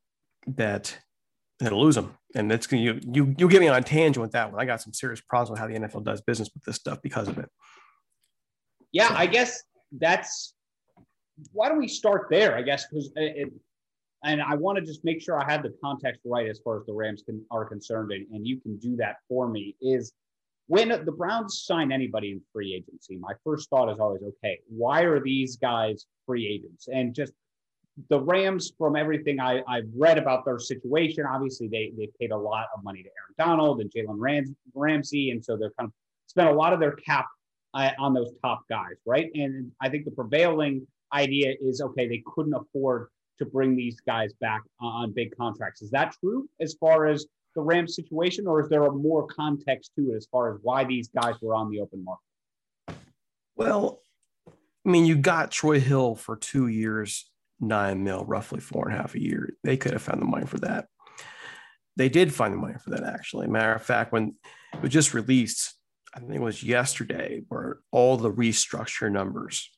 that 0.47 0.97
it'll 1.67 1.83
lose 1.83 1.95
them. 1.95 2.15
And 2.35 2.49
that's 2.49 2.67
gonna 2.67 2.81
you 2.81 2.99
you 3.11 3.35
you 3.37 3.49
get 3.49 3.59
me 3.59 3.67
on 3.67 3.77
a 3.77 3.81
tangent 3.81 4.21
with 4.21 4.31
that 4.31 4.51
one. 4.51 4.61
I 4.61 4.65
got 4.65 4.81
some 4.81 4.93
serious 4.93 5.21
problems 5.21 5.51
with 5.51 5.59
how 5.59 5.67
the 5.67 5.73
NFL 5.73 6.03
does 6.03 6.21
business 6.21 6.49
with 6.53 6.63
this 6.63 6.77
stuff 6.77 7.01
because 7.01 7.27
of 7.27 7.37
it. 7.37 7.49
Yeah, 8.91 9.09
so. 9.09 9.15
I 9.15 9.25
guess 9.25 9.63
that's 9.91 10.53
why 11.53 11.69
don't 11.69 11.79
we 11.79 11.87
start 11.87 12.27
there? 12.29 12.55
I 12.55 12.61
guess 12.61 12.85
because 12.89 13.07
uh, 13.17 13.21
it, 13.21 13.53
and 14.23 14.41
I 14.41 14.55
want 14.55 14.77
to 14.77 14.85
just 14.85 15.03
make 15.03 15.21
sure 15.21 15.39
I 15.41 15.51
have 15.51 15.63
the 15.63 15.73
context 15.83 16.21
right 16.25 16.47
as 16.47 16.59
far 16.63 16.79
as 16.79 16.85
the 16.85 16.93
Rams 16.93 17.23
can, 17.25 17.43
are 17.49 17.65
concerned, 17.65 18.11
and, 18.11 18.27
and 18.31 18.45
you 18.45 18.59
can 18.61 18.77
do 18.77 18.95
that 18.97 19.17
for 19.27 19.47
me. 19.47 19.75
Is 19.81 20.13
when 20.67 20.89
the 20.89 21.11
Browns 21.11 21.63
sign 21.65 21.91
anybody 21.91 22.31
in 22.31 22.41
free 22.53 22.73
agency, 22.73 23.17
my 23.17 23.33
first 23.43 23.69
thought 23.69 23.91
is 23.91 23.99
always, 23.99 24.21
okay, 24.21 24.59
why 24.69 25.01
are 25.01 25.19
these 25.19 25.57
guys 25.57 26.05
free 26.25 26.47
agents? 26.47 26.87
And 26.87 27.13
just 27.13 27.33
the 28.09 28.19
Rams, 28.19 28.71
from 28.77 28.95
everything 28.95 29.39
I, 29.39 29.61
have 29.67 29.83
read 29.95 30.17
about 30.17 30.45
their 30.45 30.59
situation, 30.59 31.25
obviously 31.25 31.67
they 31.67 31.91
they 31.97 32.09
paid 32.19 32.31
a 32.31 32.37
lot 32.37 32.67
of 32.75 32.83
money 32.83 33.03
to 33.03 33.09
Aaron 33.09 33.35
Donald 33.37 33.81
and 33.81 33.91
Jalen 33.91 34.17
Rams, 34.17 34.49
Ramsey, 34.73 35.31
and 35.31 35.43
so 35.43 35.57
they're 35.57 35.73
kind 35.77 35.87
of 35.87 35.93
spent 36.27 36.49
a 36.49 36.53
lot 36.53 36.73
of 36.73 36.79
their 36.79 36.93
cap 36.93 37.27
uh, 37.73 37.91
on 37.99 38.13
those 38.13 38.31
top 38.41 38.63
guys, 38.69 38.95
right? 39.05 39.29
And 39.35 39.71
I 39.81 39.89
think 39.89 40.05
the 40.05 40.11
prevailing 40.11 40.87
idea 41.13 41.53
is 41.61 41.81
okay, 41.81 42.07
they 42.07 42.23
couldn't 42.33 42.53
afford 42.53 43.07
to 43.39 43.45
bring 43.45 43.75
these 43.75 43.99
guys 44.01 44.31
back 44.39 44.61
on 44.79 45.11
big 45.11 45.35
contracts. 45.35 45.81
Is 45.81 45.89
that 45.91 46.15
true 46.19 46.47
as 46.59 46.75
far 46.79 47.07
as 47.07 47.25
the 47.55 47.61
Rams 47.61 47.95
situation, 47.95 48.47
or 48.47 48.61
is 48.61 48.69
there 48.69 48.85
a 48.85 48.91
more 48.91 49.27
context 49.27 49.91
to 49.97 50.11
it 50.11 50.15
as 50.15 50.27
far 50.31 50.53
as 50.53 50.59
why 50.61 50.85
these 50.85 51.09
guys 51.09 51.35
were 51.41 51.53
on 51.53 51.69
the 51.69 51.81
open 51.81 52.05
market? 52.05 53.01
Well, 53.55 54.01
I 54.47 54.89
mean, 54.89 55.05
you 55.05 55.17
got 55.17 55.51
Troy 55.51 55.79
Hill 55.79 56.15
for 56.15 56.37
two 56.37 56.67
years 56.67 57.30
nine 57.61 58.03
mil, 58.03 58.25
roughly 58.25 58.59
four 58.59 58.87
and 58.87 58.97
a 58.97 59.01
half 59.01 59.15
a 59.15 59.21
year. 59.21 59.53
They 59.63 59.77
could 59.77 59.93
have 59.93 60.01
found 60.01 60.21
the 60.21 60.25
money 60.25 60.45
for 60.45 60.57
that. 60.59 60.87
They 61.95 62.09
did 62.09 62.33
find 62.33 62.53
the 62.53 62.57
money 62.57 62.75
for 62.83 62.89
that, 62.91 63.03
actually. 63.03 63.47
Matter 63.47 63.73
of 63.73 63.83
fact, 63.83 64.11
when 64.11 64.35
it 64.73 64.81
was 64.81 64.91
just 64.91 65.13
released, 65.13 65.75
I 66.13 66.19
think 66.19 66.35
it 66.35 66.41
was 66.41 66.63
yesterday, 66.63 67.43
where 67.47 67.79
all 67.91 68.17
the 68.17 68.31
restructure 68.31 69.11
numbers 69.11 69.69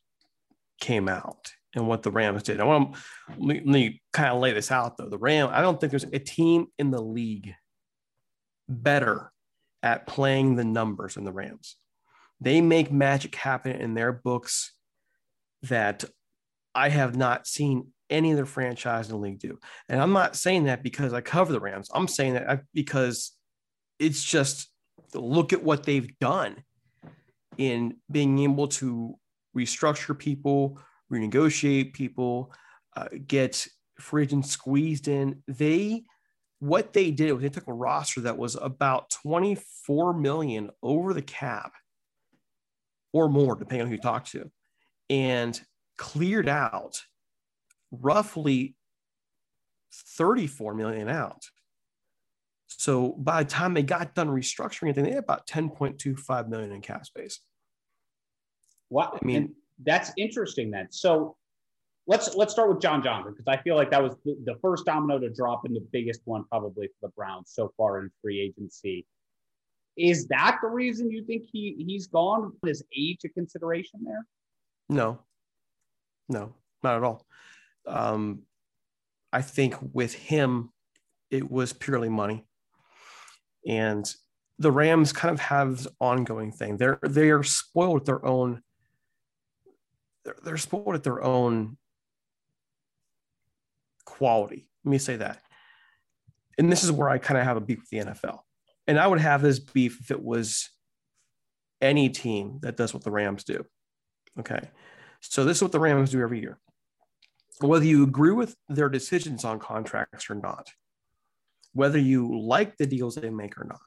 came 0.80 1.10
out 1.10 1.52
and 1.76 1.88
what 1.88 2.04
the 2.04 2.12
Rams 2.12 2.44
did. 2.44 2.60
I 2.60 2.66
want 2.66 2.96
to 2.96 3.02
let 3.38 3.66
me 3.66 4.02
kind 4.12 4.30
of 4.30 4.40
lay 4.40 4.52
this 4.52 4.72
out 4.72 4.98
though. 4.98 5.10
The 5.10 5.18
Ram, 5.18 5.50
I 5.52 5.62
don't 5.62 5.80
think 5.80 5.92
there's 5.92 6.04
a 6.04 6.20
team 6.20 6.68
in 6.78 6.92
the 6.92 7.02
league 7.02 7.54
better 8.70 9.32
at 9.82 10.08
playing 10.08 10.56
the 10.56 10.64
numbers 10.64 11.16
than 11.16 11.26
the 11.26 11.32
Rams. 11.32 11.76
They 12.40 12.62
make 12.62 12.92
magic 12.92 13.36
happen 13.36 13.74
in 13.74 13.94
their 13.94 14.12
books 14.12 14.74
that 15.64 16.04
I 16.76 16.90
have 16.90 17.16
not 17.16 17.48
seen 17.48 17.88
any 18.10 18.34
other 18.34 18.46
franchise 18.46 19.10
in 19.10 19.16
the 19.16 19.22
league 19.22 19.40
do. 19.40 19.60
And 19.90 20.00
I'm 20.00 20.14
not 20.14 20.36
saying 20.36 20.66
that 20.66 20.84
because 20.84 21.14
I 21.14 21.22
cover 21.22 21.52
the 21.52 21.60
Rams. 21.60 21.90
I'm 21.94 22.08
saying 22.08 22.34
that 22.34 22.64
because 22.74 23.32
it's 24.00 24.24
just 24.24 24.70
look 25.14 25.54
at 25.54 25.64
what 25.64 25.84
they've 25.84 26.18
done 26.20 26.64
in 27.58 27.98
being 28.12 28.40
able 28.40 28.68
to 28.68 29.16
restructure 29.56 30.18
people, 30.18 30.80
renegotiate 31.12 31.94
people, 31.94 32.52
uh, 32.96 33.08
get 33.28 33.68
free 34.00 34.24
agents 34.24 34.52
squeezed 34.52 35.08
in. 35.08 35.44
They 35.48 36.04
what 36.60 36.94
they 36.94 37.12
did 37.12 37.32
was 37.34 37.42
they 37.42 37.50
took 37.50 37.68
a 37.68 37.74
roster 37.74 38.22
that 38.22 38.38
was 38.38 38.56
about 38.56 39.10
24 39.10 40.14
million 40.14 40.70
over 40.82 41.14
the 41.14 41.22
cap 41.22 41.74
or 43.12 43.28
more, 43.28 43.56
depending 43.56 43.82
on 43.82 43.88
who 43.88 43.96
you 43.96 44.02
talk 44.02 44.26
to, 44.26 44.50
and 45.10 45.62
cleared 45.98 46.50
out 46.50 47.02
roughly 47.92 48.76
34 49.94 50.74
million 50.74 51.10
out. 51.10 51.44
So 52.68 53.16
by 53.18 53.44
the 53.44 53.50
time 53.50 53.74
they 53.74 53.84
got 53.84 54.16
done 54.16 54.30
restructuring 54.30 54.90
it, 54.90 54.96
they 54.96 55.10
had 55.10 55.20
about 55.20 55.48
10.25 55.48 56.50
million 56.50 56.72
in 56.72 56.82
cap 56.82 57.06
space. 57.06 57.40
Wow. 58.90 59.18
I 59.22 59.26
mean, 59.26 59.36
and 59.36 59.50
that's 59.84 60.12
interesting 60.18 60.72
then. 60.72 60.88
So 60.92 61.36
let's 62.08 62.36
let's 62.36 62.52
start 62.54 62.70
with 62.70 62.82
John 62.82 63.02
Johnson 63.02 63.34
because 63.34 63.48
I 63.48 63.62
feel 63.62 63.76
like 63.76 63.92
that 63.92 64.04
was 64.04 64.16
the, 64.26 64.36
the, 64.46 64.56
first 64.62 64.86
domino 64.86 65.20
to 65.20 65.30
drop 65.30 65.66
and 65.66 65.76
the 65.76 65.86
biggest 65.92 66.22
one 66.26 66.44
probably 66.50 66.88
for 66.88 67.08
the 67.08 67.14
Browns 67.16 67.52
so 67.54 67.74
far 67.78 68.00
in 68.00 68.12
free 68.22 68.40
agency. 68.40 69.06
Is 69.96 70.28
that 70.28 70.60
the 70.62 70.68
reason 70.68 71.12
you 71.12 71.24
think 71.26 71.44
he 71.52 71.84
he's 71.88 72.08
gone? 72.08 72.52
Is 72.66 72.84
age 72.98 73.20
a 73.26 73.30
consideration 73.30 74.02
there? 74.04 74.26
No, 74.90 75.20
no, 76.30 76.56
not 76.82 76.98
at 76.98 77.04
all. 77.04 77.26
Um, 77.86 78.44
I 79.32 79.42
think 79.42 79.76
with 79.94 80.14
him, 80.14 80.70
it 81.30 81.50
was 81.50 81.74
purely 81.74 82.10
money, 82.10 82.46
and 83.68 84.14
the 84.60 84.72
Rams 84.72 85.12
kind 85.12 85.34
of 85.34 85.40
have 85.40 85.88
ongoing 86.00 86.52
thing. 86.52 86.78
They're 86.78 87.00
they 87.02 87.32
are 87.32 87.44
spoiled 87.44 87.96
with 87.96 88.06
their 88.06 88.26
own. 88.26 88.62
They're, 90.24 90.38
they're 90.44 90.58
spoiled 90.58 90.94
with 90.94 91.04
their 91.04 91.24
own 91.24 91.78
quality. 94.06 94.68
Let 94.86 94.92
me 94.92 94.98
say 94.98 95.18
that. 95.18 95.42
And 96.58 96.72
this 96.72 96.84
is 96.84 96.92
where 96.92 97.10
I 97.10 97.18
kind 97.18 97.38
of 97.38 97.46
have 97.46 97.58
a 97.58 97.62
beef 97.62 97.80
with 97.80 97.90
the 97.90 98.12
NFL. 98.12 98.40
And 98.88 99.00
I 99.00 99.08
would 99.08 99.20
have 99.20 99.42
this 99.42 99.60
beef 99.60 100.00
if 100.02 100.12
it 100.12 100.22
was 100.22 100.70
any 101.82 102.10
team 102.10 102.60
that 102.62 102.78
does 102.78 102.94
what 102.94 103.04
the 103.04 103.12
Rams 103.12 103.44
do. 103.44 103.66
Okay. 104.40 104.70
So 105.24 105.44
this 105.44 105.58
is 105.58 105.64
what 105.64 105.72
the 105.72 105.80
Rams 105.80 106.12
do 106.12 106.22
every 106.22 106.40
year. 106.40 106.60
Whether 107.60 107.86
you 107.86 108.04
agree 108.04 108.32
with 108.32 108.56
their 108.68 108.90
decisions 108.90 109.46
on 109.46 109.60
contracts 109.60 110.30
or 110.30 110.36
not, 110.36 110.70
whether 111.74 111.98
you 111.98 112.40
like 112.40 112.78
the 112.78 112.86
deals 112.86 113.16
they 113.16 113.30
make 113.30 113.58
or 113.58 113.66
not, 113.66 113.80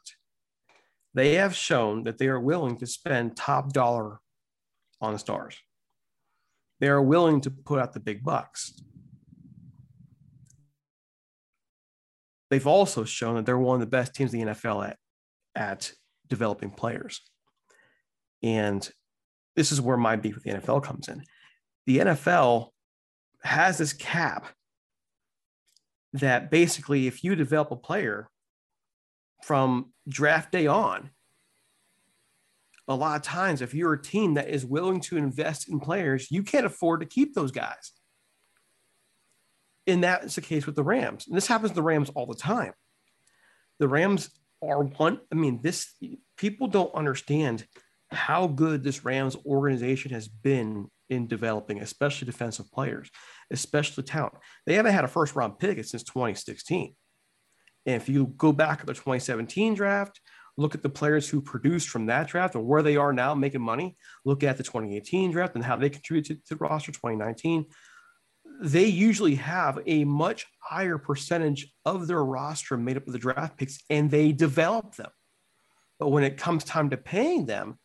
they 1.15 1.35
have 1.35 1.55
shown 1.55 2.03
that 2.05 2.19
they 2.19 2.29
are 2.29 2.41
willing 2.41 2.79
to 2.79 2.87
spend 2.87 3.37
top 3.37 3.73
dollar 3.73 4.21
on 5.01 5.19
stars. 5.19 5.57
They 6.81 6.89
are 6.89 7.03
willing 7.03 7.41
to 7.43 7.51
put 7.51 7.81
out 7.81 7.93
the 7.93 8.01
big 8.01 8.23
bucks. 8.23 8.73
they've 12.51 12.67
also 12.67 13.05
shown 13.05 13.37
that 13.37 13.47
they're 13.47 13.59
one 13.59 13.75
of 13.75 13.81
the 13.81 13.87
best 13.87 14.15
teams 14.15 14.33
in 14.33 14.41
the 14.41 14.53
NFL 14.53 14.89
at, 14.89 14.99
at 15.55 15.93
developing 16.29 16.71
players. 16.71 17.21
And 18.43 18.89
this 19.57 19.73
is 19.73 19.81
where 19.81 19.97
my 19.97 20.17
beef 20.17 20.35
with 20.35 20.45
the 20.45 20.53
NFL 20.53 20.85
comes 20.85 21.09
in. 21.09 21.25
The 21.87 21.99
NFL 21.99 22.69
has 23.43 23.79
this 23.79 23.93
cap 23.93 24.47
that 26.13 26.51
basically, 26.51 27.07
if 27.07 27.25
you 27.25 27.35
develop 27.35 27.71
a 27.71 27.77
player 27.77 28.29
from 29.43 29.93
draft 30.09 30.53
day 30.53 30.67
on, 30.67 31.11
a 32.89 32.95
lot 32.95 33.17
of 33.17 33.23
times, 33.23 33.63
if 33.63 33.75
you're 33.75 33.95
a 33.95 34.03
team 34.03 34.35
that 34.35 34.49
is 34.49 34.65
willing 34.65 35.01
to 35.01 35.17
invest 35.17 35.69
in 35.69 35.81
players, 35.81 36.31
you 36.31 36.43
can't 36.43 36.67
afford 36.67 37.01
to 37.01 37.07
keep 37.07 37.35
those 37.35 37.51
guys. 37.51 37.93
And 39.87 40.05
that's 40.05 40.37
the 40.37 40.41
case 40.41 40.67
with 40.67 40.77
the 40.77 40.85
Rams. 40.85 41.27
And 41.27 41.37
this 41.37 41.47
happens 41.47 41.73
to 41.73 41.77
the 41.77 41.83
Rams 41.83 42.11
all 42.11 42.27
the 42.27 42.35
time. 42.35 42.73
The 43.79 43.89
Rams 43.89 44.31
are 44.63 44.83
one, 44.85 45.21
I 45.33 45.35
mean, 45.35 45.61
this 45.63 45.95
people 46.37 46.69
don't 46.69 46.95
understand 46.95 47.67
how 48.11 48.47
good 48.47 48.83
this 48.83 49.05
Rams 49.05 49.37
organization 49.45 50.13
has 50.13 50.29
been 50.29 50.89
in 51.09 51.27
developing, 51.27 51.81
especially 51.81 52.27
defensive 52.27 52.71
players, 52.73 53.11
especially 53.51 54.05
talent. 54.05 54.35
They 54.67 54.75
haven't 54.75 54.93
had 54.93 55.05
a 55.05 55.09
first 55.09 55.35
round 55.37 55.59
pick 55.59 55.83
since 55.85 56.03
2016. 56.03 56.95
And 57.87 57.95
if 57.95 58.09
you 58.09 58.27
go 58.37 58.53
back 58.53 58.81
to 58.81 58.87
the 58.87 58.95
2017 58.95 59.75
draft, 59.75 60.21
look 60.57 60.75
at 60.75 60.83
the 60.83 60.89
players 60.89 61.29
who 61.29 61.41
produced 61.41 61.89
from 61.89 62.07
that 62.07 62.29
draft 62.29 62.55
and 62.55 62.67
where 62.67 62.83
they 62.83 62.97
are 62.97 63.13
now 63.13 63.35
making 63.35 63.61
money, 63.61 63.97
look 64.25 64.43
at 64.43 64.57
the 64.57 64.63
2018 64.63 65.31
draft 65.31 65.55
and 65.55 65.65
how 65.65 65.77
they 65.77 65.91
contributed 65.91 66.45
to 66.47 66.55
the 66.55 66.65
roster 66.65 66.93
2019 66.93 67.67
they 68.61 68.87
usually 68.87 69.35
have 69.35 69.79
a 69.87 70.05
much 70.05 70.47
higher 70.61 70.99
percentage 70.99 71.73
of 71.85 72.07
their 72.07 72.25
roster 72.25 72.77
made 72.77 72.97
up 72.97 73.07
of 73.07 73.13
the 73.13 73.19
draft 73.19 73.57
picks 73.57 73.79
and 73.91 74.11
they 74.11 74.33
develop 74.33 74.95
them. 74.97 75.11
But 75.99 76.09
when 76.09 76.25
it 76.25 76.37
comes 76.37 76.65
time 76.65 76.91
to 76.91 76.97
paying 76.97 77.47
them, 77.47 77.79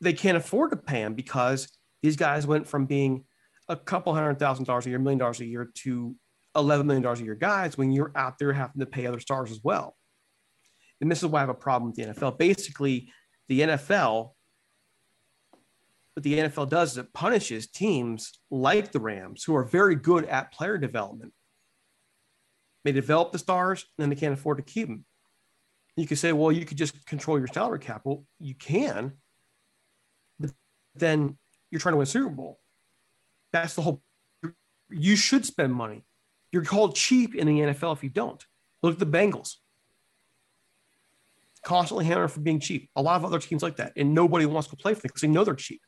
they 0.00 0.12
can't 0.12 0.36
afford 0.36 0.70
to 0.70 0.76
pay 0.76 1.02
them 1.02 1.14
because 1.14 1.68
these 2.02 2.16
guys 2.16 2.46
went 2.46 2.66
from 2.66 2.86
being 2.86 3.24
a 3.68 3.76
couple 3.76 4.14
hundred 4.14 4.38
thousand 4.38 4.64
dollars 4.64 4.86
a 4.86 4.90
year, 4.90 4.98
million 4.98 5.18
dollars 5.18 5.40
a 5.40 5.44
year 5.44 5.70
to 5.74 6.16
$11 6.56 6.84
million 6.84 7.04
a 7.04 7.14
year 7.16 7.34
guys 7.34 7.78
when 7.78 7.92
you're 7.92 8.12
out 8.16 8.38
there 8.38 8.52
having 8.52 8.80
to 8.80 8.86
pay 8.86 9.06
other 9.06 9.20
stars 9.20 9.50
as 9.50 9.60
well. 9.62 9.96
And 11.00 11.10
this 11.10 11.22
is 11.22 11.26
why 11.26 11.38
I 11.38 11.42
have 11.42 11.48
a 11.48 11.54
problem 11.54 11.90
with 11.90 11.96
the 11.96 12.12
NFL. 12.12 12.38
Basically, 12.38 13.12
the 13.48 13.60
NFL 13.60 14.30
what 16.14 16.24
the 16.24 16.38
NFL 16.38 16.68
does 16.68 16.92
is 16.92 16.98
it 16.98 17.12
punishes 17.12 17.68
teams 17.68 18.40
like 18.50 18.92
the 18.92 19.00
Rams 19.00 19.44
who 19.44 19.54
are 19.54 19.64
very 19.64 19.94
good 19.94 20.24
at 20.26 20.52
player 20.52 20.76
development. 20.76 21.32
They 22.84 22.92
develop 22.92 23.32
the 23.32 23.38
stars 23.38 23.86
and 23.96 24.02
then 24.02 24.10
they 24.10 24.16
can't 24.16 24.34
afford 24.34 24.58
to 24.58 24.64
keep 24.64 24.88
them. 24.88 25.04
You 25.96 26.06
could 26.06 26.18
say, 26.18 26.32
well, 26.32 26.50
you 26.50 26.64
could 26.64 26.78
just 26.78 27.06
control 27.06 27.38
your 27.38 27.46
salary 27.46 27.78
cap. 27.78 28.02
Well, 28.04 28.24
you 28.38 28.54
can, 28.54 29.12
then 31.00 31.36
you're 31.70 31.80
trying 31.80 31.94
to 31.94 31.98
win 31.98 32.06
Super 32.06 32.30
Bowl. 32.30 32.60
That's 33.52 33.74
the 33.74 33.82
whole. 33.82 34.02
You 34.90 35.16
should 35.16 35.44
spend 35.44 35.74
money. 35.74 36.04
You're 36.52 36.64
called 36.64 36.96
cheap 36.96 37.34
in 37.34 37.46
the 37.46 37.60
NFL 37.60 37.96
if 37.96 38.02
you 38.02 38.10
don't. 38.10 38.44
Look 38.82 38.94
at 38.94 38.98
the 38.98 39.06
Bengals. 39.06 39.56
Constantly 41.64 42.04
hammered 42.06 42.32
for 42.32 42.40
being 42.40 42.60
cheap. 42.60 42.90
A 42.96 43.02
lot 43.02 43.16
of 43.16 43.24
other 43.24 43.38
teams 43.38 43.62
like 43.62 43.76
that, 43.76 43.92
and 43.96 44.14
nobody 44.14 44.46
wants 44.46 44.68
to 44.68 44.76
play 44.76 44.94
for 44.94 45.00
them 45.00 45.08
because 45.08 45.22
they 45.22 45.28
know 45.28 45.44
they're 45.44 45.54
cheap. 45.54 45.80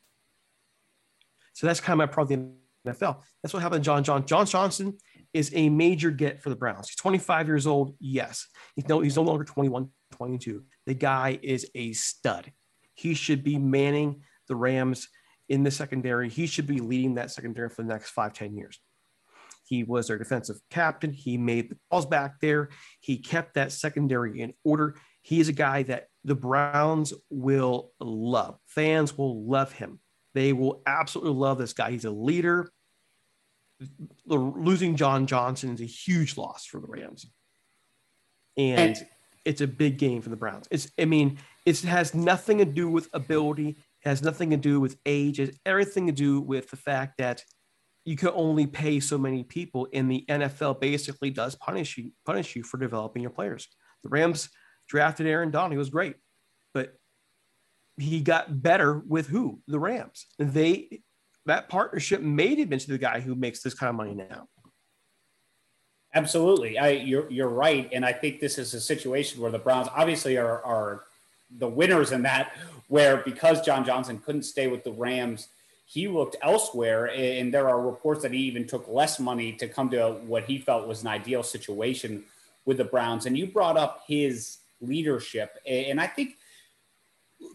So 1.55 1.67
that's 1.67 1.81
kind 1.81 2.01
of 2.01 2.09
my 2.09 2.13
problem 2.13 2.55
with 2.85 2.99
the 2.99 3.07
NFL. 3.07 3.23
That's 3.43 3.55
what 3.55 3.63
happened 3.63 3.83
to 3.83 3.87
John 3.87 4.05
John. 4.05 4.27
John 4.27 4.47
Johnson 4.47 4.97
is 5.33 5.51
a 5.55 5.69
major 5.69 6.11
get 6.11 6.43
for 6.43 6.51
the 6.51 6.57
Browns. 6.57 6.89
He's 6.89 6.97
25 6.97 7.47
years 7.47 7.67
old. 7.67 7.95
Yes. 8.01 8.47
He's 8.77 8.89
no, 8.89 9.01
he's 9.01 9.17
no 9.17 9.23
longer 9.23 9.45
21, 9.45 9.89
22. 10.13 10.63
The 10.87 10.95
guy 10.95 11.39
is 11.43 11.71
a 11.75 11.93
stud. 11.93 12.53
He 12.95 13.15
should 13.15 13.43
be 13.43 13.59
manning 13.59 14.23
the 14.53 14.57
Rams 14.57 15.09
in 15.49 15.63
the 15.63 15.71
secondary. 15.71 16.29
He 16.29 16.47
should 16.47 16.67
be 16.67 16.81
leading 16.81 17.15
that 17.15 17.31
secondary 17.31 17.71
for 17.71 17.83
the 17.83 17.89
next 17.89 18.11
five, 18.11 18.35
10 18.35 18.55
years. 18.55 18.79
He 19.65 19.83
was 19.83 20.09
their 20.09 20.19
defensive 20.19 20.61
captain. 20.69 21.13
He 21.13 21.39
made 21.39 21.71
the 21.71 21.79
balls 21.91 22.05
back 22.05 22.41
there. 22.41 22.69
He 23.01 23.17
kept 23.17 23.55
that 23.55 23.73
secondary 23.73 24.41
in 24.41 24.53
order. 24.65 24.97
He 25.23 25.41
is 25.41 25.49
a 25.49 25.55
guy 25.55 25.85
that 25.85 26.09
the 26.25 26.35
Browns 26.35 27.15
will 27.31 27.93
love. 27.99 28.59
Fans 28.67 29.17
will 29.17 29.49
love 29.49 29.73
him. 29.73 30.01
They 30.35 30.53
will 30.53 30.83
absolutely 30.87 31.33
love 31.33 31.57
this 31.57 31.73
guy. 31.73 31.91
He's 31.91 32.05
a 32.05 32.11
leader. 32.11 32.71
Losing 34.27 34.97
John 34.97 35.27
Johnson 35.27 35.73
is 35.73 35.81
a 35.81 35.87
huge 35.87 36.37
loss 36.37 36.67
for 36.67 36.79
the 36.79 36.87
Rams. 36.87 37.27
And, 38.59 38.97
and 38.97 39.07
it's 39.47 39.63
a 39.63 39.67
big 39.67 39.97
game 39.97 40.21
for 40.21 40.29
the 40.29 40.37
Browns. 40.37 40.69
It's, 40.71 40.91
I 40.99 41.07
mean, 41.07 41.39
it 41.65 41.81
has 41.81 42.15
nothing 42.15 42.59
to 42.59 42.65
do 42.65 42.89
with 42.89 43.09
ability, 43.13 43.79
it 44.05 44.09
has 44.09 44.23
nothing 44.23 44.51
to 44.51 44.57
do 44.57 44.81
with 44.81 44.97
age, 45.07 45.41
it's 45.41 45.59
everything 45.65 46.07
to 46.07 46.13
do 46.13 46.41
with 46.41 46.71
the 46.71 46.77
fact 46.77 47.19
that 47.19 47.45
you 48.05 48.17
can 48.17 48.31
only 48.35 48.67
pay 48.67 48.99
so 48.99 49.17
many 49.17 49.45
people, 49.45 49.87
and 49.93 50.11
the 50.11 50.25
NFL 50.29 50.81
basically 50.81 51.31
does 51.31 51.55
punish 51.55 51.97
you, 51.97 52.11
punish 52.27 52.57
you 52.57 52.65
for 52.65 52.79
developing 52.79 53.23
your 53.23 53.31
players. 53.31 53.69
The 54.03 54.09
Rams 54.09 54.49
drafted 54.89 55.27
Aaron 55.27 55.51
Donald, 55.51 55.73
he 55.73 55.79
was 55.79 55.91
great, 55.91 56.17
but 56.75 56.95
he 57.97 58.21
got 58.21 58.63
better 58.63 58.99
with 58.99 59.29
who? 59.29 59.61
The 59.69 59.79
Rams. 59.79 60.27
They 60.39 61.03
that 61.47 61.69
partnership 61.69 62.21
made 62.21 62.59
him 62.59 62.73
into 62.73 62.89
the 62.89 62.99
guy 62.99 63.21
who 63.21 63.35
makes 63.35 63.63
this 63.63 63.75
kind 63.75 63.91
of 63.91 63.97
money 63.97 64.15
now. 64.15 64.47
Absolutely, 66.15 66.79
I, 66.79 66.91
you're 66.91 67.31
you're 67.31 67.49
right, 67.49 67.89
and 67.93 68.05
I 68.05 68.13
think 68.13 68.41
this 68.41 68.59
is 68.59 68.75
a 68.75 68.81
situation 68.81 69.41
where 69.41 69.51
the 69.51 69.59
Browns 69.59 69.89
obviously 69.95 70.37
are 70.37 70.63
are 70.65 71.05
the 71.59 71.69
winners 71.69 72.13
in 72.13 72.23
that, 72.23 72.57
where 72.89 73.19
because 73.19 73.63
John 73.63 73.85
Johnson 73.85 74.19
couldn't 74.19 74.43
stay 74.43 74.69
with 74.69 74.85
the 74.85 74.93
Rams, 74.93 75.49
he 75.85 76.09
looked 76.09 76.37
elsewhere. 76.43 77.11
And 77.15 77.53
there 77.53 77.69
are 77.69 77.81
reports 77.81 78.23
that 78.23 78.33
he 78.33 78.41
even 78.41 78.67
took 78.67 78.89
less 78.89 79.21
money 79.21 79.53
to 79.55 79.69
come 79.69 79.91
to 79.91 80.13
what 80.27 80.45
he 80.45 80.59
felt 80.59 80.89
was 80.89 81.03
an 81.03 81.09
ideal 81.09 81.43
situation 81.43 82.25
with 82.65 82.79
the 82.79 82.85
Browns. 82.85 83.27
And 83.27 83.37
you 83.37 83.47
brought 83.47 83.77
up 83.77 84.05
his 84.07 84.59
leadership, 84.81 85.59
and 85.67 86.01
I 86.01 86.07
think 86.07 86.37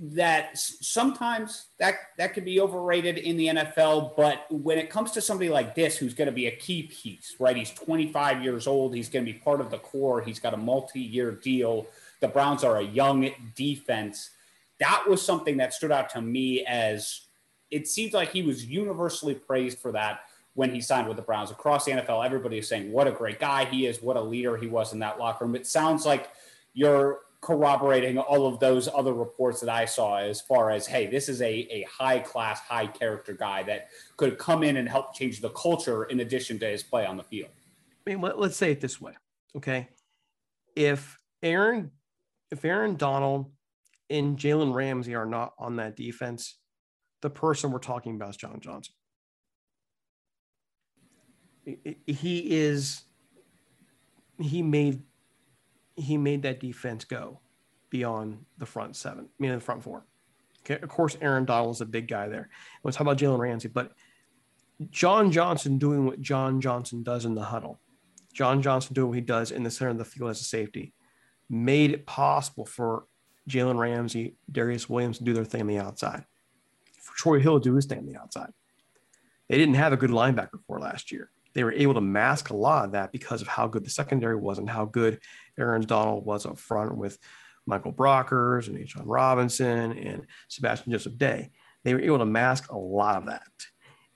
that 0.01 0.57
sometimes 0.57 1.67
that 1.79 1.95
that 2.17 2.33
could 2.33 2.45
be 2.45 2.59
overrated 2.59 3.17
in 3.17 3.37
the 3.37 3.47
NFL, 3.47 4.15
but 4.15 4.45
when 4.51 4.77
it 4.77 4.89
comes 4.89 5.11
to 5.11 5.21
somebody 5.21 5.49
like 5.49 5.75
this 5.75 5.97
who's 5.97 6.13
going 6.13 6.27
to 6.27 6.33
be 6.33 6.47
a 6.47 6.55
key 6.55 6.83
piece, 6.83 7.35
right? 7.39 7.55
He's 7.55 7.71
25 7.71 8.43
years 8.43 8.67
old, 8.67 8.93
he's 8.93 9.09
going 9.09 9.25
to 9.25 9.31
be 9.31 9.37
part 9.37 9.61
of 9.61 9.71
the 9.71 9.77
core, 9.79 10.21
he's 10.21 10.39
got 10.39 10.53
a 10.53 10.57
multi-year 10.57 11.31
deal. 11.31 11.87
The 12.21 12.27
Browns 12.27 12.63
are 12.63 12.77
a 12.77 12.83
young 12.83 13.29
defense. 13.55 14.31
That 14.79 15.03
was 15.07 15.21
something 15.21 15.57
that 15.57 15.73
stood 15.73 15.91
out 15.91 16.09
to 16.11 16.21
me 16.21 16.65
as 16.65 17.21
it 17.71 17.87
seems 17.87 18.13
like 18.13 18.31
he 18.31 18.43
was 18.43 18.65
universally 18.65 19.33
praised 19.33 19.79
for 19.79 19.91
that 19.91 20.21
when 20.53 20.73
he 20.73 20.81
signed 20.81 21.07
with 21.07 21.17
the 21.17 21.23
Browns. 21.23 21.51
Across 21.51 21.85
the 21.85 21.91
NFL, 21.91 22.25
everybody 22.25 22.57
is 22.57 22.67
saying 22.67 22.91
what 22.91 23.07
a 23.07 23.11
great 23.11 23.39
guy 23.39 23.65
he 23.65 23.85
is, 23.85 24.01
what 24.01 24.17
a 24.17 24.21
leader 24.21 24.57
he 24.57 24.67
was 24.67 24.93
in 24.93 24.99
that 24.99 25.19
locker 25.19 25.45
room. 25.45 25.55
It 25.55 25.67
sounds 25.67 26.05
like 26.05 26.29
you're 26.73 27.19
corroborating 27.41 28.17
all 28.17 28.47
of 28.47 28.59
those 28.59 28.89
other 28.93 29.13
reports 29.13 29.59
that 29.59 29.69
I 29.69 29.85
saw 29.85 30.17
as 30.17 30.41
far 30.41 30.71
as, 30.71 30.87
hey, 30.87 31.07
this 31.07 31.29
is 31.29 31.41
a, 31.41 31.53
a 31.71 31.85
high 31.89 32.19
class, 32.19 32.59
high 32.59 32.87
character 32.87 33.33
guy 33.33 33.63
that 33.63 33.89
could 34.17 34.37
come 34.37 34.63
in 34.63 34.77
and 34.77 34.89
help 34.89 35.13
change 35.13 35.41
the 35.41 35.49
culture 35.49 36.05
in 36.05 36.21
addition 36.21 36.57
to 36.59 36.67
his 36.67 36.83
play 36.83 37.05
on 37.05 37.17
the 37.17 37.23
field. 37.23 37.51
I 38.05 38.09
mean, 38.09 38.21
let, 38.21 38.37
us 38.37 38.55
say 38.55 38.71
it 38.71 38.81
this 38.81 38.99
way. 38.99 39.13
Okay. 39.55 39.87
If 40.75 41.19
Aaron, 41.43 41.91
if 42.51 42.63
Aaron 42.63 42.95
Donald 42.95 43.51
and 44.09 44.37
Jalen 44.37 44.73
Ramsey 44.73 45.15
are 45.15 45.25
not 45.25 45.53
on 45.59 45.75
that 45.77 45.95
defense, 45.95 46.57
the 47.21 47.29
person 47.29 47.71
we're 47.71 47.79
talking 47.79 48.15
about 48.15 48.29
is 48.29 48.37
John 48.37 48.59
Johnson. 48.59 48.93
He 52.05 52.55
is, 52.55 53.03
he 54.39 54.61
made 54.61 55.03
he 55.95 56.15
made 56.15 56.43
that 56.43 56.59
defense 56.59 57.03
go 57.03 57.41
beyond 57.89 58.45
the 58.57 58.65
front 58.65 58.95
seven, 58.95 59.25
I 59.25 59.41
mean 59.41 59.51
the 59.51 59.59
front 59.59 59.83
four. 59.83 60.05
Okay, 60.63 60.81
of 60.81 60.89
course, 60.89 61.17
Aaron 61.21 61.45
Donald 61.45 61.75
is 61.75 61.81
a 61.81 61.85
big 61.85 62.07
guy 62.07 62.27
there. 62.27 62.49
Let's 62.83 62.97
talk 62.97 63.05
about 63.07 63.17
Jalen 63.17 63.39
Ramsey, 63.39 63.67
but 63.67 63.93
John 64.91 65.31
Johnson 65.31 65.77
doing 65.77 66.05
what 66.05 66.21
John 66.21 66.61
Johnson 66.61 67.03
does 67.03 67.25
in 67.25 67.35
the 67.35 67.43
huddle, 67.43 67.79
John 68.33 68.61
Johnson 68.61 68.93
doing 68.93 69.09
what 69.09 69.15
he 69.15 69.21
does 69.21 69.51
in 69.51 69.63
the 69.63 69.71
center 69.71 69.91
of 69.91 69.97
the 69.97 70.05
field 70.05 70.29
as 70.29 70.39
a 70.39 70.43
safety, 70.43 70.93
made 71.49 71.91
it 71.91 72.05
possible 72.05 72.65
for 72.65 73.05
Jalen 73.49 73.77
Ramsey, 73.77 74.35
Darious 74.51 74.89
Williams 74.89 75.19
to 75.19 75.23
do 75.23 75.33
their 75.33 75.45
thing 75.45 75.61
on 75.61 75.67
the 75.67 75.79
outside, 75.79 76.25
for 77.01 77.15
Troy 77.15 77.39
Hill 77.39 77.59
to 77.59 77.69
do 77.69 77.75
his 77.75 77.85
thing 77.85 77.99
on 77.99 78.05
the 78.05 78.19
outside. 78.19 78.51
They 79.49 79.57
didn't 79.57 79.75
have 79.75 79.93
a 79.93 79.97
good 79.97 80.09
linebacker 80.09 80.59
for 80.67 80.79
last 80.79 81.11
year 81.11 81.31
they 81.57 81.63
were 81.63 81.73
able 81.73 81.95
to 81.95 82.01
mask 82.01 82.51
a 82.51 82.55
lot 82.55 82.85
of 82.85 82.91
that 82.91 83.11
because 83.11 83.41
of 83.41 83.47
how 83.47 83.67
good 83.67 83.83
the 83.83 83.89
secondary 83.89 84.35
was 84.35 84.59
and 84.59 84.69
how 84.69 84.85
good 84.85 85.19
Aaron 85.57 85.81
Donald 85.81 86.23
was 86.23 86.45
up 86.45 86.59
front 86.59 86.95
with 86.95 87.17
Michael 87.65 87.91
Brockers 87.91 88.67
and 88.67 88.77
A'Shawn 88.77 89.05
Robinson 89.05 89.97
and 89.97 90.27
Sebastian 90.49 90.91
Joseph 90.91 91.17
Day. 91.17 91.49
They 91.83 91.95
were 91.95 91.99
able 91.99 92.19
to 92.19 92.27
mask 92.27 92.71
a 92.71 92.77
lot 92.77 93.15
of 93.15 93.25
that. 93.25 93.47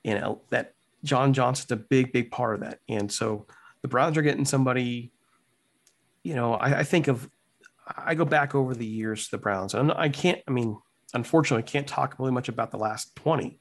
And 0.05 0.23
uh, 0.23 0.35
that 0.51 0.75
John 1.03 1.33
Johnson's 1.33 1.71
a 1.71 1.77
big, 1.77 2.13
big 2.13 2.29
part 2.29 2.53
of 2.53 2.61
that. 2.61 2.77
And 2.87 3.11
so 3.11 3.47
the 3.81 3.87
Browns 3.87 4.19
are 4.19 4.21
getting 4.21 4.45
somebody, 4.45 5.11
you 6.23 6.35
know, 6.35 6.53
I, 6.53 6.79
I 6.79 6.83
think 6.83 7.07
of, 7.07 7.29
I 7.87 8.15
go 8.15 8.25
back 8.25 8.55
over 8.55 8.73
the 8.73 8.85
years 8.85 9.25
to 9.25 9.31
the 9.31 9.37
Browns. 9.37 9.73
And 9.73 9.91
I 9.91 10.09
can't, 10.09 10.39
I 10.47 10.51
mean, 10.51 10.77
unfortunately, 11.13 11.63
I 11.63 11.71
can't 11.71 11.87
talk 11.87 12.15
really 12.19 12.31
much 12.31 12.49
about 12.49 12.71
the 12.71 12.77
last 12.77 13.15
20. 13.15 13.59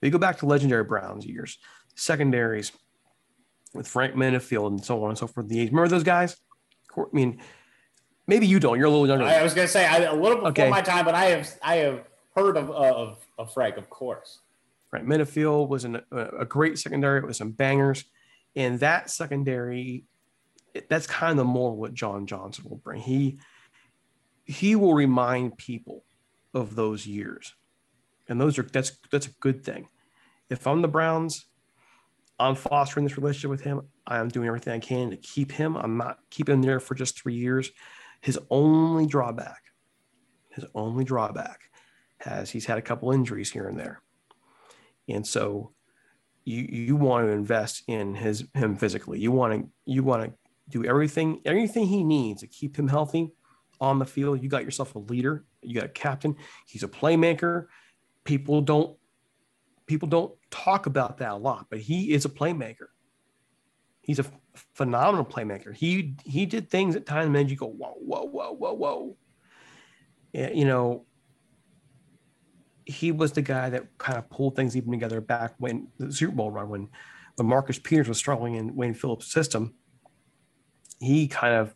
But 0.00 0.06
you 0.06 0.10
go 0.10 0.18
back 0.18 0.38
to 0.38 0.46
legendary 0.46 0.84
Browns 0.84 1.24
years, 1.24 1.58
secondaries, 1.94 2.72
with 3.74 3.88
Frank 3.88 4.14
Minnifield 4.14 4.68
and 4.68 4.84
so 4.84 5.02
on 5.02 5.10
and 5.10 5.18
so 5.18 5.26
forth. 5.26 5.48
The 5.48 5.60
age, 5.60 5.70
remember 5.70 5.88
those 5.88 6.04
guys? 6.04 6.36
I 6.96 7.02
mean, 7.12 7.40
maybe 8.26 8.46
you 8.46 8.60
don't. 8.60 8.78
You're 8.78 8.86
a 8.86 8.90
little 8.90 9.06
younger. 9.06 9.24
I 9.24 9.42
was 9.42 9.54
going 9.54 9.66
to 9.66 9.72
say 9.72 9.84
I, 9.84 9.98
a 9.98 10.14
little 10.14 10.36
before 10.36 10.48
okay. 10.48 10.70
my 10.70 10.80
time, 10.80 11.04
but 11.04 11.14
I 11.14 11.26
have 11.26 11.50
I 11.62 11.76
have 11.76 12.04
heard 12.36 12.56
of 12.56 12.70
of, 12.70 13.26
of 13.38 13.52
Frank, 13.52 13.76
of 13.76 13.90
course. 13.90 14.40
Frank 14.90 15.08
Minnifield 15.08 15.68
was 15.68 15.84
an, 15.84 16.00
a, 16.12 16.18
a 16.40 16.44
great 16.44 16.78
secondary 16.78 17.20
with 17.20 17.34
some 17.34 17.50
bangers, 17.50 18.04
and 18.54 18.78
that 18.78 19.10
secondary, 19.10 20.04
that's 20.88 21.06
kind 21.06 21.38
of 21.38 21.46
more 21.46 21.74
what 21.74 21.94
John 21.94 22.26
Johnson 22.26 22.64
will 22.68 22.76
bring. 22.76 23.00
He 23.00 23.38
he 24.44 24.76
will 24.76 24.94
remind 24.94 25.56
people 25.56 26.04
of 26.52 26.74
those 26.74 27.06
years, 27.06 27.54
and 28.28 28.40
those 28.40 28.58
are 28.58 28.62
that's 28.62 28.98
that's 29.10 29.26
a 29.26 29.34
good 29.40 29.64
thing. 29.64 29.88
If 30.50 30.66
I'm 30.66 30.82
the 30.82 30.88
Browns, 30.88 31.46
I'm 32.38 32.54
fostering 32.54 33.06
this 33.06 33.16
relationship 33.16 33.50
with 33.50 33.62
him. 33.62 33.82
I 34.06 34.18
am 34.18 34.28
doing 34.28 34.48
everything 34.48 34.72
I 34.74 34.78
can 34.78 35.10
to 35.10 35.16
keep 35.16 35.52
him. 35.52 35.76
I'm 35.76 35.96
not 35.96 36.18
keeping 36.30 36.56
him 36.56 36.62
there 36.62 36.80
for 36.80 36.94
just 36.94 37.20
three 37.20 37.34
years. 37.34 37.70
His 38.20 38.38
only 38.50 39.06
drawback, 39.06 39.62
his 40.50 40.64
only 40.74 41.04
drawback 41.04 41.70
has 42.18 42.50
he's 42.50 42.66
had 42.66 42.78
a 42.78 42.82
couple 42.82 43.12
injuries 43.12 43.50
here 43.50 43.68
and 43.68 43.78
there. 43.78 44.02
And 45.08 45.26
so 45.26 45.72
you 46.44 46.66
you 46.68 46.96
want 46.96 47.26
to 47.26 47.32
invest 47.32 47.82
in 47.86 48.14
his 48.14 48.44
him 48.54 48.76
physically. 48.76 49.20
You 49.20 49.32
want 49.32 49.54
to 49.54 49.70
you 49.86 50.02
want 50.02 50.24
to 50.24 50.32
do 50.68 50.84
everything 50.84 51.40
everything 51.44 51.86
he 51.86 52.02
needs 52.02 52.40
to 52.40 52.46
keep 52.46 52.76
him 52.76 52.88
healthy 52.88 53.32
on 53.80 53.98
the 53.98 54.06
field. 54.06 54.42
You 54.42 54.48
got 54.48 54.64
yourself 54.64 54.94
a 54.94 54.98
leader, 54.98 55.44
you 55.62 55.74
got 55.74 55.84
a 55.84 55.88
captain, 55.88 56.36
he's 56.66 56.82
a 56.82 56.88
playmaker. 56.88 57.66
People 58.24 58.62
don't 58.62 58.96
people 59.86 60.08
don't 60.08 60.32
talk 60.50 60.86
about 60.86 61.18
that 61.18 61.32
a 61.32 61.36
lot, 61.36 61.66
but 61.70 61.80
he 61.80 62.12
is 62.12 62.24
a 62.24 62.28
playmaker. 62.28 62.88
He's 64.00 64.18
a 64.18 64.26
phenomenal 64.74 65.24
playmaker. 65.24 65.74
He 65.74 66.16
he 66.24 66.46
did 66.46 66.70
things 66.70 66.96
at 66.96 67.06
times 67.06 67.30
made 67.30 67.50
you 67.50 67.56
go 67.56 67.66
whoa 67.66 67.94
whoa 67.94 68.24
whoa 68.24 68.52
whoa 68.52 68.72
whoa. 68.74 69.16
Yeah, 70.32 70.50
you 70.50 70.64
know, 70.64 71.06
he 72.84 73.12
was 73.12 73.32
the 73.32 73.42
guy 73.42 73.70
that 73.70 73.96
kind 73.98 74.18
of 74.18 74.28
pulled 74.30 74.56
things 74.56 74.76
even 74.76 74.90
together 74.90 75.20
back 75.20 75.54
when 75.58 75.88
the 75.98 76.12
Super 76.12 76.34
Bowl 76.34 76.50
run 76.50 76.68
when 76.68 76.88
when 77.36 77.48
Marcus 77.48 77.78
Peters 77.78 78.08
was 78.08 78.18
struggling 78.18 78.54
in 78.56 78.74
Wade 78.74 78.98
Phillips' 78.98 79.32
system. 79.32 79.74
He 81.04 81.28
kind 81.28 81.54
of 81.54 81.74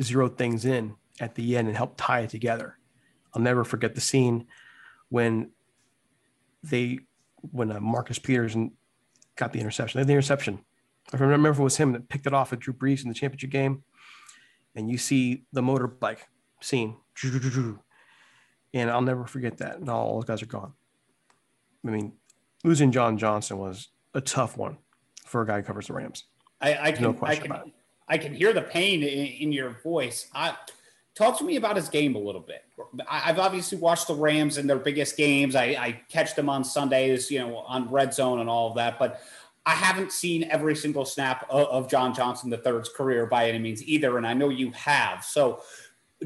zeroed 0.00 0.38
things 0.38 0.64
in 0.64 0.94
at 1.20 1.34
the 1.34 1.56
end 1.56 1.68
and 1.68 1.76
helped 1.76 1.98
tie 1.98 2.20
it 2.20 2.30
together. 2.30 2.78
I'll 3.34 3.42
never 3.42 3.64
forget 3.64 3.94
the 3.94 4.00
scene 4.00 4.46
when 5.08 5.50
they 6.62 7.00
when 7.42 7.70
uh, 7.70 7.80
Marcus 7.80 8.18
Peters 8.18 8.56
got 9.36 9.52
the 9.52 9.60
interception. 9.60 9.98
They 9.98 10.02
had 10.02 10.08
the 10.08 10.12
interception. 10.14 10.60
I 11.12 11.16
remember 11.16 11.50
if 11.50 11.58
it 11.58 11.62
was 11.62 11.76
him 11.76 11.92
that 11.92 12.08
picked 12.08 12.26
it 12.26 12.34
off 12.34 12.52
at 12.52 12.60
Drew 12.60 12.74
Brees 12.74 13.02
in 13.02 13.08
the 13.08 13.14
championship 13.14 13.50
game, 13.50 13.82
and 14.74 14.90
you 14.90 14.98
see 14.98 15.44
the 15.52 15.62
motorbike 15.62 16.20
scene, 16.60 16.96
and 18.74 18.90
I'll 18.90 19.00
never 19.00 19.26
forget 19.26 19.58
that. 19.58 19.78
And 19.78 19.88
all 19.88 20.16
those 20.16 20.24
guys 20.26 20.42
are 20.42 20.46
gone. 20.46 20.74
I 21.86 21.90
mean, 21.90 22.12
losing 22.62 22.92
John 22.92 23.16
Johnson 23.18 23.58
was 23.58 23.88
a 24.14 24.20
tough 24.20 24.56
one 24.56 24.78
for 25.24 25.42
a 25.42 25.46
guy 25.46 25.56
who 25.56 25.62
covers 25.62 25.86
the 25.86 25.94
Rams. 25.94 26.24
I, 26.60 26.88
I 26.88 26.92
can, 26.92 27.04
no 27.04 27.18
I 27.22 27.36
can, 27.36 27.72
I 28.10 28.18
can 28.18 28.34
hear 28.34 28.52
the 28.52 28.62
pain 28.62 29.02
in, 29.02 29.26
in 29.26 29.52
your 29.52 29.70
voice. 29.82 30.28
I, 30.34 30.54
talk 31.14 31.38
to 31.38 31.44
me 31.44 31.56
about 31.56 31.76
his 31.76 31.88
game 31.88 32.16
a 32.16 32.18
little 32.18 32.40
bit. 32.40 32.64
I've 33.08 33.38
obviously 33.38 33.78
watched 33.78 34.08
the 34.08 34.14
Rams 34.14 34.58
in 34.58 34.66
their 34.66 34.78
biggest 34.78 35.16
games. 35.16 35.54
I, 35.54 35.64
I, 35.64 36.00
catch 36.08 36.34
them 36.34 36.48
on 36.48 36.64
Sundays, 36.64 37.30
you 37.30 37.38
know, 37.38 37.58
on 37.58 37.90
Red 37.90 38.12
Zone 38.12 38.40
and 38.40 38.50
all 38.50 38.68
of 38.68 38.76
that. 38.76 38.98
But 38.98 39.20
I 39.64 39.72
haven't 39.72 40.12
seen 40.12 40.44
every 40.44 40.74
single 40.74 41.04
snap 41.04 41.46
of, 41.50 41.68
of 41.68 41.90
John 41.90 42.14
Johnson 42.14 42.52
III's 42.52 42.88
career 42.88 43.26
by 43.26 43.48
any 43.48 43.58
means 43.58 43.82
either, 43.84 44.16
and 44.16 44.26
I 44.26 44.34
know 44.34 44.48
you 44.48 44.72
have. 44.72 45.24
So, 45.24 45.62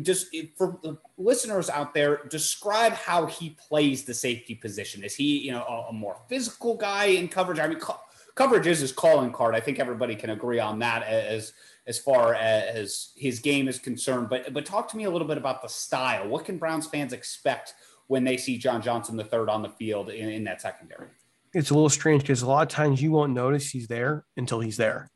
just 0.02 0.34
for 0.56 0.78
the 0.82 0.98
listeners 1.18 1.70
out 1.70 1.94
there, 1.94 2.22
describe 2.28 2.94
how 2.94 3.26
he 3.26 3.50
plays 3.50 4.02
the 4.02 4.14
safety 4.14 4.54
position. 4.54 5.04
Is 5.04 5.14
he, 5.14 5.38
you 5.38 5.52
know, 5.52 5.62
a, 5.62 5.90
a 5.90 5.92
more 5.92 6.16
physical 6.28 6.76
guy 6.76 7.06
in 7.06 7.28
coverage? 7.28 7.60
I 7.60 7.68
mean, 7.68 7.78
co- 7.78 8.00
coverage 8.34 8.66
is 8.66 8.80
his 8.80 8.90
calling 8.92 9.32
card. 9.32 9.54
I 9.54 9.60
think 9.60 9.78
everybody 9.78 10.16
can 10.16 10.30
agree 10.30 10.58
on 10.58 10.80
that 10.80 11.04
as 11.04 11.52
as 11.86 11.98
far 11.98 12.34
as 12.34 13.12
his 13.16 13.40
game 13.40 13.68
is 13.68 13.78
concerned. 13.78 14.28
But 14.28 14.52
but 14.52 14.66
talk 14.66 14.88
to 14.90 14.96
me 14.96 15.04
a 15.04 15.10
little 15.10 15.28
bit 15.28 15.38
about 15.38 15.62
the 15.62 15.68
style. 15.68 16.28
What 16.28 16.44
can 16.44 16.58
Browns 16.58 16.86
fans 16.86 17.12
expect 17.12 17.74
when 18.06 18.24
they 18.24 18.36
see 18.36 18.58
John 18.58 18.82
Johnson 18.82 19.16
the 19.16 19.24
third 19.24 19.48
on 19.48 19.62
the 19.62 19.68
field 19.68 20.10
in, 20.10 20.28
in 20.28 20.44
that 20.44 20.60
secondary? 20.60 21.08
It's 21.52 21.70
a 21.70 21.74
little 21.74 21.88
strange 21.88 22.22
because 22.22 22.42
a 22.42 22.48
lot 22.48 22.62
of 22.62 22.68
times 22.68 23.00
you 23.00 23.12
won't 23.12 23.32
notice 23.32 23.70
he's 23.70 23.86
there 23.86 24.24
until 24.36 24.60
he's 24.60 24.76
there. 24.76 25.08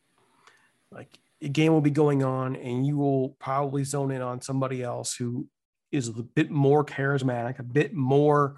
Like 0.92 1.18
a 1.42 1.48
game 1.48 1.72
will 1.72 1.80
be 1.80 1.90
going 1.90 2.22
on 2.22 2.56
and 2.56 2.86
you 2.86 2.96
will 2.96 3.30
probably 3.40 3.84
zone 3.84 4.10
in 4.10 4.22
on 4.22 4.40
somebody 4.40 4.82
else 4.82 5.14
who 5.14 5.48
is 5.90 6.08
a 6.08 6.12
bit 6.12 6.50
more 6.50 6.84
charismatic, 6.84 7.58
a 7.58 7.64
bit 7.64 7.94
more 7.94 8.56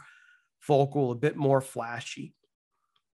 vocal, 0.66 1.10
a 1.10 1.14
bit 1.14 1.36
more 1.36 1.60
flashy. 1.60 2.34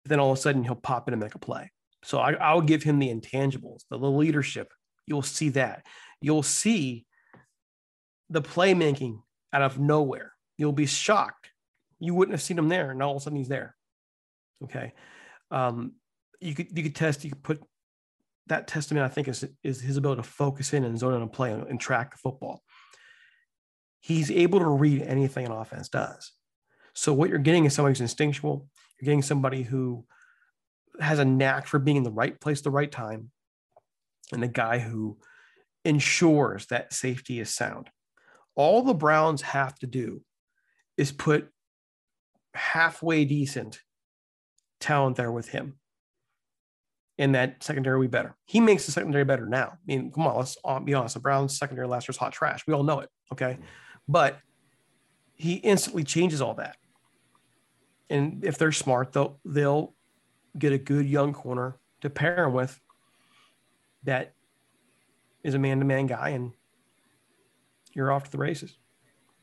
But 0.02 0.11
Then 0.11 0.20
all 0.20 0.33
of 0.33 0.38
a 0.38 0.40
sudden 0.40 0.64
he'll 0.64 0.74
pop 0.76 1.09
in 1.09 1.14
and 1.14 1.22
make 1.22 1.35
a 1.35 1.38
play. 1.38 1.70
So 2.02 2.18
I, 2.18 2.33
I'll 2.35 2.61
give 2.61 2.83
him 2.83 2.98
the 2.98 3.09
intangibles, 3.09 3.83
the, 3.90 3.98
the 3.98 4.11
leadership, 4.11 4.72
You'll 5.07 5.23
see 5.23 5.51
that. 5.51 5.87
You'll 6.21 6.43
see 6.43 7.07
the 8.31 8.43
playmaking 8.43 9.21
out 9.53 9.62
of 9.62 9.79
nowhere. 9.79 10.33
You'll 10.57 10.73
be 10.73 10.87
shocked. 10.87 11.51
You 12.01 12.14
wouldn't 12.14 12.35
have 12.35 12.43
seen 12.43 12.59
him 12.59 12.69
there, 12.69 12.90
and 12.90 13.03
all 13.03 13.12
of 13.12 13.17
a 13.19 13.21
sudden 13.21 13.38
he's 13.38 13.49
there. 13.49 13.77
Okay. 14.64 14.93
Um, 15.51 15.93
you 16.40 16.55
could 16.55 16.77
you 16.77 16.83
could 16.83 16.95
test, 16.95 17.25
you 17.25 17.31
could 17.31 17.43
put 17.43 17.62
that 18.47 18.67
testament, 18.67 19.05
I 19.05 19.09
think, 19.09 19.29
is 19.29 19.45
is 19.62 19.81
his 19.81 19.97
ability 19.97 20.23
to 20.23 20.29
focus 20.29 20.73
in 20.73 20.85
and 20.85 20.99
zone 20.99 21.14
in 21.14 21.23
and 21.23 21.33
play 21.33 21.53
and, 21.53 21.67
and 21.67 21.81
track 21.81 22.12
the 22.12 22.19
football. 22.19 22.62
He's 24.01 24.31
able 24.31 24.59
to 24.59 24.69
read 24.69 25.03
anything 25.03 25.47
an 25.47 25.53
offense 25.53 25.88
does. 25.88 26.33
So 26.95 27.12
what 27.12 27.31
you're 27.31 27.38
getting 27.38 27.64
is 27.64 27.75
somebody 27.75 27.93
who's 27.93 28.03
instinctual. 28.03 28.67
You're 29.01 29.07
getting 29.07 29.23
somebody 29.23 29.62
who 29.62 30.05
has 31.01 31.19
a 31.19 31.25
knack 31.25 31.67
for 31.67 31.79
being 31.79 31.97
in 31.97 32.03
the 32.03 32.11
right 32.11 32.38
place 32.38 32.61
the 32.61 32.71
right 32.71 32.90
time, 32.90 33.31
and 34.33 34.43
a 34.43 34.49
guy 34.49 34.79
who 34.79 35.19
ensures 35.85 36.67
that 36.67 36.93
safety 36.93 37.41
is 37.41 37.55
sound. 37.55 37.91
All 38.55 38.83
the 38.83 38.95
Browns 38.95 39.43
have 39.43 39.79
to 39.81 39.87
do 39.87 40.23
is 40.97 41.13
put 41.13 41.49
halfway 42.55 43.25
decent 43.25 43.81
talent 44.81 45.17
there 45.17 45.33
with 45.33 45.49
him. 45.49 45.75
And 47.19 47.35
that 47.35 47.63
secondary 47.63 47.99
will 47.99 48.07
be 48.07 48.11
better. 48.11 48.37
He 48.45 48.61
makes 48.61 48.87
the 48.87 48.93
secondary 48.93 49.25
better 49.25 49.47
now. 49.47 49.69
I 49.73 49.77
mean, 49.87 50.11
come 50.11 50.27
on, 50.27 50.37
let's 50.37 50.57
be 50.85 50.95
honest. 50.95 51.15
The 51.15 51.21
Browns 51.21 51.57
secondary 51.57 51.87
last 51.87 52.09
year's 52.09 52.17
hot 52.17 52.33
trash. 52.33 52.67
We 52.67 52.75
all 52.75 52.83
know 52.83 53.01
it. 53.01 53.09
Okay. 53.33 53.53
Mm-hmm. 53.53 53.63
But 54.09 54.39
he 55.37 55.55
instantly 55.55 56.05
changes 56.05 56.41
all 56.41 56.55
that. 56.55 56.77
And 58.11 58.45
if 58.45 58.59
they're 58.59 58.73
smart, 58.73 59.13
they'll 59.13 59.41
they'll 59.45 59.95
get 60.59 60.73
a 60.73 60.79
good 60.79 61.07
young 61.07 61.33
corner 61.33 61.79
to 62.03 62.11
pair 62.11 62.45
him 62.45 62.53
with 62.53 62.79
that 64.05 64.35
is 65.43 65.55
a 65.55 65.59
man-to-man 65.59 66.07
guy, 66.07 66.31
and 66.31 66.53
you're 67.93 68.12
off 68.12 68.25
to 68.25 68.31
the 68.31 68.38
races. 68.38 68.77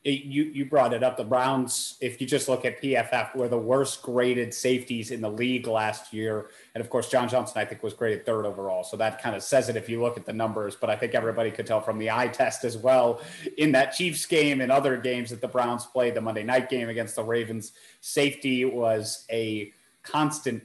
You 0.04 0.42
you 0.42 0.64
brought 0.64 0.92
it 0.92 1.04
up. 1.04 1.16
The 1.16 1.22
Browns, 1.22 1.96
if 2.00 2.20
you 2.20 2.26
just 2.26 2.48
look 2.48 2.64
at 2.64 2.82
PFF, 2.82 3.36
were 3.36 3.46
the 3.46 3.56
worst 3.56 4.02
graded 4.02 4.52
safeties 4.52 5.12
in 5.12 5.20
the 5.20 5.30
league 5.30 5.68
last 5.68 6.12
year, 6.12 6.50
and 6.74 6.82
of 6.82 6.90
course, 6.90 7.08
John 7.08 7.28
Johnson 7.28 7.58
I 7.58 7.64
think 7.64 7.84
was 7.84 7.94
graded 7.94 8.26
third 8.26 8.44
overall. 8.44 8.82
So 8.82 8.96
that 8.96 9.22
kind 9.22 9.36
of 9.36 9.44
says 9.44 9.68
it 9.68 9.76
if 9.76 9.88
you 9.88 10.02
look 10.02 10.16
at 10.16 10.26
the 10.26 10.32
numbers. 10.32 10.74
But 10.74 10.90
I 10.90 10.96
think 10.96 11.14
everybody 11.14 11.52
could 11.52 11.68
tell 11.68 11.80
from 11.80 11.98
the 11.98 12.10
eye 12.10 12.26
test 12.26 12.64
as 12.64 12.76
well 12.76 13.20
in 13.58 13.70
that 13.72 13.92
Chiefs 13.92 14.26
game 14.26 14.60
and 14.60 14.72
other 14.72 14.96
games 14.96 15.30
that 15.30 15.40
the 15.40 15.46
Browns 15.46 15.86
played. 15.86 16.16
The 16.16 16.20
Monday 16.20 16.42
night 16.42 16.68
game 16.68 16.88
against 16.88 17.14
the 17.14 17.22
Ravens, 17.22 17.70
safety 18.00 18.64
was 18.64 19.24
a 19.30 19.72
constant 20.02 20.64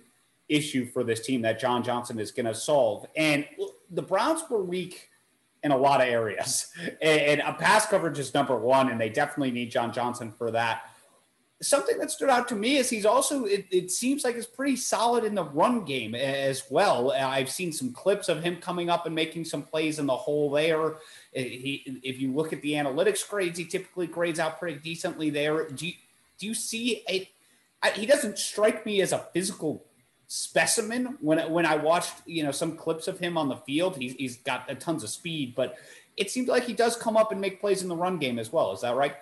issue 0.50 0.88
for 0.88 1.04
this 1.04 1.20
team 1.20 1.44
that 1.44 1.60
John 1.60 1.84
Johnson 1.84 2.20
is 2.20 2.32
going 2.32 2.48
to 2.48 2.56
solve. 2.56 3.06
And 3.16 3.46
the 3.91 4.02
Browns 4.02 4.41
were 4.50 4.63
weak 4.63 5.10
in 5.63 5.71
a 5.71 5.78
lot 5.78 6.02
of 6.02 6.08
areas. 6.08 6.67
And, 7.02 7.41
a 7.41 7.54
pass 7.54 7.86
coverage 7.88 8.19
is 8.19 8.34
number 8.34 8.58
one, 8.58 8.89
and 8.89 9.00
they 9.00 9.10
definitely 9.10 9.52
need 9.52 9.71
John 9.71 9.91
Johnson 9.93 10.32
for 10.32 10.52
that. 10.52 10.84
Something 11.62 11.97
that 12.00 12.12
stood 12.12 12.30
out 12.30 12.47
to 12.50 12.56
me 12.56 12.78
is 12.78 12.89
he's 12.89 13.06
also, 13.06 13.45
it, 13.45 13.65
it 13.71 13.91
seems 13.91 14.23
like 14.23 14.36
he's 14.36 14.45
pretty 14.45 14.76
solid 14.76 15.23
in 15.23 15.34
the 15.34 15.43
run 15.43 15.84
game 15.86 16.13
as 16.13 16.63
well. 16.69 17.12
Uh, 17.12 17.28
I've 17.28 17.50
seen 17.50 17.71
some 17.71 17.91
clips 17.91 18.30
of 18.30 18.43
him 18.43 18.58
coming 18.58 18.89
up 18.89 19.08
and 19.08 19.15
making 19.15 19.45
some 19.45 19.63
plays 19.63 19.97
in 19.97 20.06
the 20.06 20.15
hole 20.15 20.52
there. 20.52 20.95
Uh, 20.95 20.97
he, 21.34 22.00
if 22.04 22.19
you 22.19 22.32
look 22.32 22.54
at 22.54 22.62
the 22.62 22.73
analytics 22.73 23.28
grades, 23.28 23.58
he 23.58 23.65
typically 23.65 24.08
grades 24.08 24.39
out 24.39 24.60
pretty 24.60 24.80
decently 24.80 25.32
there. 25.32 25.67
Do 25.67 25.88
you, 25.88 25.93
do 26.38 26.45
you 26.45 26.54
see 26.54 27.04
a, 27.10 27.28
I, 27.82 27.91
he 27.91 28.06
doesn't 28.06 28.38
strike 28.38 28.86
me 28.86 29.02
as 29.02 29.12
a 29.12 29.26
physical 29.34 29.87
specimen 30.28 31.18
when 31.22 31.52
when 31.52 31.66
I 31.66 31.78
watched 31.78 32.13
you 32.26 32.44
know 32.44 32.52
some 32.52 32.76
clips 32.76 33.08
of 33.08 33.20
him 33.20 33.38
on 33.38 33.50
the 33.50 33.58
field. 33.58 33.98
He's 33.98 34.13
he's 34.13 34.38
got 34.38 34.70
a 34.70 34.76
tons 34.76 35.04
of 35.04 35.10
speed, 35.10 35.54
but 35.56 35.76
it 36.16 36.32
seems 36.32 36.48
like 36.48 36.63
he 36.63 36.74
does 36.74 36.96
come 36.96 37.16
up 37.16 37.32
and 37.32 37.40
make 37.40 37.62
plays 37.62 37.82
in 37.82 37.90
the 37.90 37.96
run 37.96 38.18
game 38.18 38.40
as 38.40 38.52
well. 38.52 38.72
Is 38.74 38.82
that 38.82 38.96
right? 38.96 39.16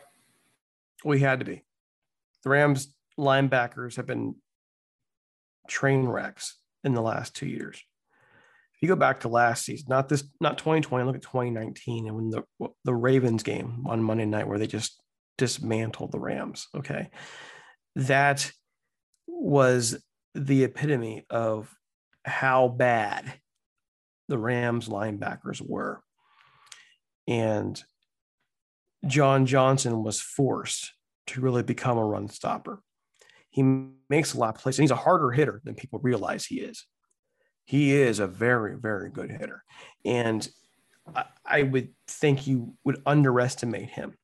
We 1.03 1.19
had 1.19 1.39
to 1.39 1.45
be. 1.45 1.63
The 2.43 2.49
Rams 2.49 2.93
linebackers 3.19 3.95
have 3.97 4.05
been 4.05 4.35
train 5.67 6.05
wrecks 6.05 6.57
in 6.83 6.93
the 6.93 7.01
last 7.01 7.35
two 7.35 7.47
years. 7.47 7.81
If 8.75 8.81
you 8.81 8.87
go 8.87 8.95
back 8.95 9.21
to 9.21 9.29
last 9.29 9.65
season, 9.65 9.87
not 9.89 10.09
this, 10.09 10.23
not 10.41 10.57
2020, 10.57 11.05
look 11.05 11.15
at 11.15 11.21
2019, 11.21 12.07
and 12.07 12.15
when 12.15 12.29
the 12.29 12.43
the 12.83 12.93
Ravens 12.93 13.43
game 13.43 13.85
on 13.87 14.03
Monday 14.03 14.25
night 14.25 14.47
where 14.47 14.59
they 14.59 14.67
just 14.67 15.01
dismantled 15.37 16.11
the 16.11 16.19
Rams. 16.19 16.67
Okay, 16.75 17.09
that 17.95 18.51
was 19.27 20.01
the 20.35 20.63
epitome 20.65 21.25
of 21.29 21.73
how 22.23 22.67
bad 22.67 23.33
the 24.27 24.37
Rams 24.37 24.89
linebackers 24.89 25.61
were. 25.61 26.01
And 27.27 27.81
John 29.07 29.45
Johnson 29.45 30.03
was 30.03 30.19
forced 30.19 30.93
to 31.27 31.41
really 31.41 31.63
become 31.63 31.97
a 31.97 32.05
run 32.05 32.27
stopper. 32.27 32.81
He 33.49 33.63
makes 34.09 34.33
a 34.33 34.37
lot 34.37 34.55
of 34.55 34.61
plays, 34.61 34.77
and 34.77 34.83
he's 34.83 34.91
a 34.91 34.95
harder 34.95 35.31
hitter 35.31 35.61
than 35.63 35.75
people 35.75 35.99
realize 35.99 36.45
he 36.45 36.59
is. 36.59 36.85
He 37.63 37.93
is 37.93 38.19
a 38.19 38.27
very, 38.27 38.77
very 38.77 39.09
good 39.09 39.31
hitter. 39.31 39.63
And 40.03 40.47
I, 41.45 41.63
would 41.63 41.89
think 42.07 42.47
you 42.47 42.75
would 42.83 43.01
underestimate 43.05 43.89
him 43.89 44.15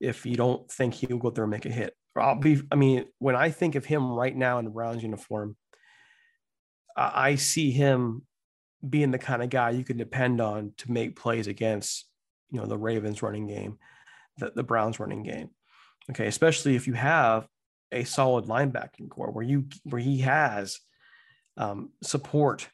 if 0.00 0.24
you 0.24 0.36
don't 0.36 0.70
think 0.70 0.94
he'll 0.94 1.18
go 1.18 1.30
there 1.30 1.44
and 1.44 1.50
make 1.50 1.66
a 1.66 1.70
hit. 1.70 1.94
I'll 2.16 2.38
be, 2.38 2.60
I 2.70 2.76
mean, 2.76 3.06
when 3.18 3.36
I 3.36 3.50
think 3.50 3.74
of 3.74 3.84
him 3.84 4.10
right 4.12 4.36
now 4.36 4.58
in 4.58 4.64
the 4.64 4.70
Browns 4.70 5.02
uniform, 5.02 5.56
I 6.94 7.36
see 7.36 7.70
him 7.70 8.26
being 8.86 9.12
the 9.12 9.18
kind 9.18 9.42
of 9.42 9.48
guy 9.48 9.70
you 9.70 9.84
can 9.84 9.96
depend 9.96 10.40
on 10.40 10.74
to 10.78 10.92
make 10.92 11.16
plays 11.16 11.46
against, 11.46 12.06
you 12.50 12.60
know, 12.60 12.66
the 12.66 12.76
Ravens 12.76 13.22
running 13.22 13.46
game, 13.46 13.78
the, 14.36 14.52
the 14.54 14.62
Browns 14.62 15.00
running 15.00 15.22
game. 15.22 15.50
Okay. 16.10 16.26
Especially 16.26 16.76
if 16.76 16.86
you 16.86 16.92
have 16.92 17.46
a 17.92 18.04
solid 18.04 18.44
linebacking 18.44 19.08
core 19.08 19.30
where 19.30 19.44
you, 19.44 19.66
where 19.84 20.02
he 20.02 20.18
has 20.18 20.80
um, 21.56 21.90
support 22.02 22.68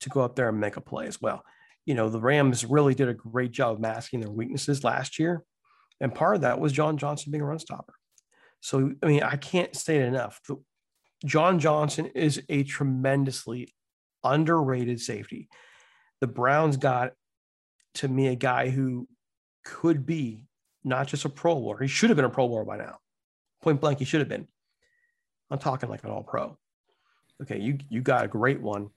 to 0.00 0.08
go 0.08 0.22
up 0.22 0.36
there 0.36 0.48
and 0.48 0.60
make 0.60 0.76
a 0.76 0.80
play 0.80 1.06
as 1.06 1.20
well. 1.20 1.44
You 1.84 1.94
know, 1.94 2.08
the 2.08 2.20
Rams 2.20 2.64
really 2.64 2.94
did 2.94 3.08
a 3.08 3.14
great 3.14 3.50
job 3.50 3.78
masking 3.78 4.20
their 4.20 4.30
weaknesses 4.30 4.84
last 4.84 5.18
year. 5.18 5.42
And 6.00 6.14
part 6.14 6.36
of 6.36 6.40
that 6.42 6.60
was 6.60 6.72
John 6.72 6.96
Johnson 6.96 7.30
being 7.30 7.42
a 7.42 7.46
run 7.46 7.58
stopper. 7.58 7.94
So, 8.62 8.92
I 9.02 9.06
mean, 9.06 9.24
I 9.24 9.34
can't 9.34 9.74
say 9.74 9.96
it 9.96 10.04
enough. 10.04 10.40
John 11.24 11.58
Johnson 11.58 12.06
is 12.06 12.40
a 12.48 12.62
tremendously 12.62 13.74
underrated 14.22 15.00
safety. 15.00 15.48
The 16.20 16.28
Browns 16.28 16.76
got 16.76 17.12
to 17.94 18.08
me 18.08 18.28
a 18.28 18.36
guy 18.36 18.70
who 18.70 19.08
could 19.64 20.06
be 20.06 20.46
not 20.84 21.08
just 21.08 21.24
a 21.24 21.28
Pro 21.28 21.56
Bowler. 21.56 21.82
He 21.82 21.88
should 21.88 22.10
have 22.10 22.16
been 22.16 22.24
a 22.24 22.30
Pro 22.30 22.46
Bowler 22.46 22.64
by 22.64 22.76
now. 22.76 22.98
Point 23.62 23.80
blank, 23.80 23.98
he 23.98 24.04
should 24.04 24.20
have 24.20 24.28
been. 24.28 24.46
I'm 25.50 25.58
talking 25.58 25.88
like 25.88 26.04
an 26.04 26.10
All 26.10 26.22
Pro. 26.22 26.56
Okay, 27.42 27.58
you 27.58 27.78
you 27.88 28.00
got 28.00 28.24
a 28.24 28.28
great 28.28 28.60
one, 28.60 28.90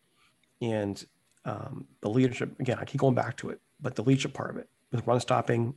and 0.61 1.03
um, 1.43 1.87
the 2.01 2.09
leadership 2.09 2.59
again. 2.59 2.77
I 2.79 2.85
keep 2.85 3.01
going 3.01 3.15
back 3.15 3.37
to 3.37 3.49
it, 3.49 3.59
but 3.81 3.95
the 3.95 4.03
leadership 4.03 4.33
part 4.35 4.51
of 4.51 4.57
it 4.57 4.69
with 4.91 5.07
run 5.07 5.19
stopping, 5.19 5.73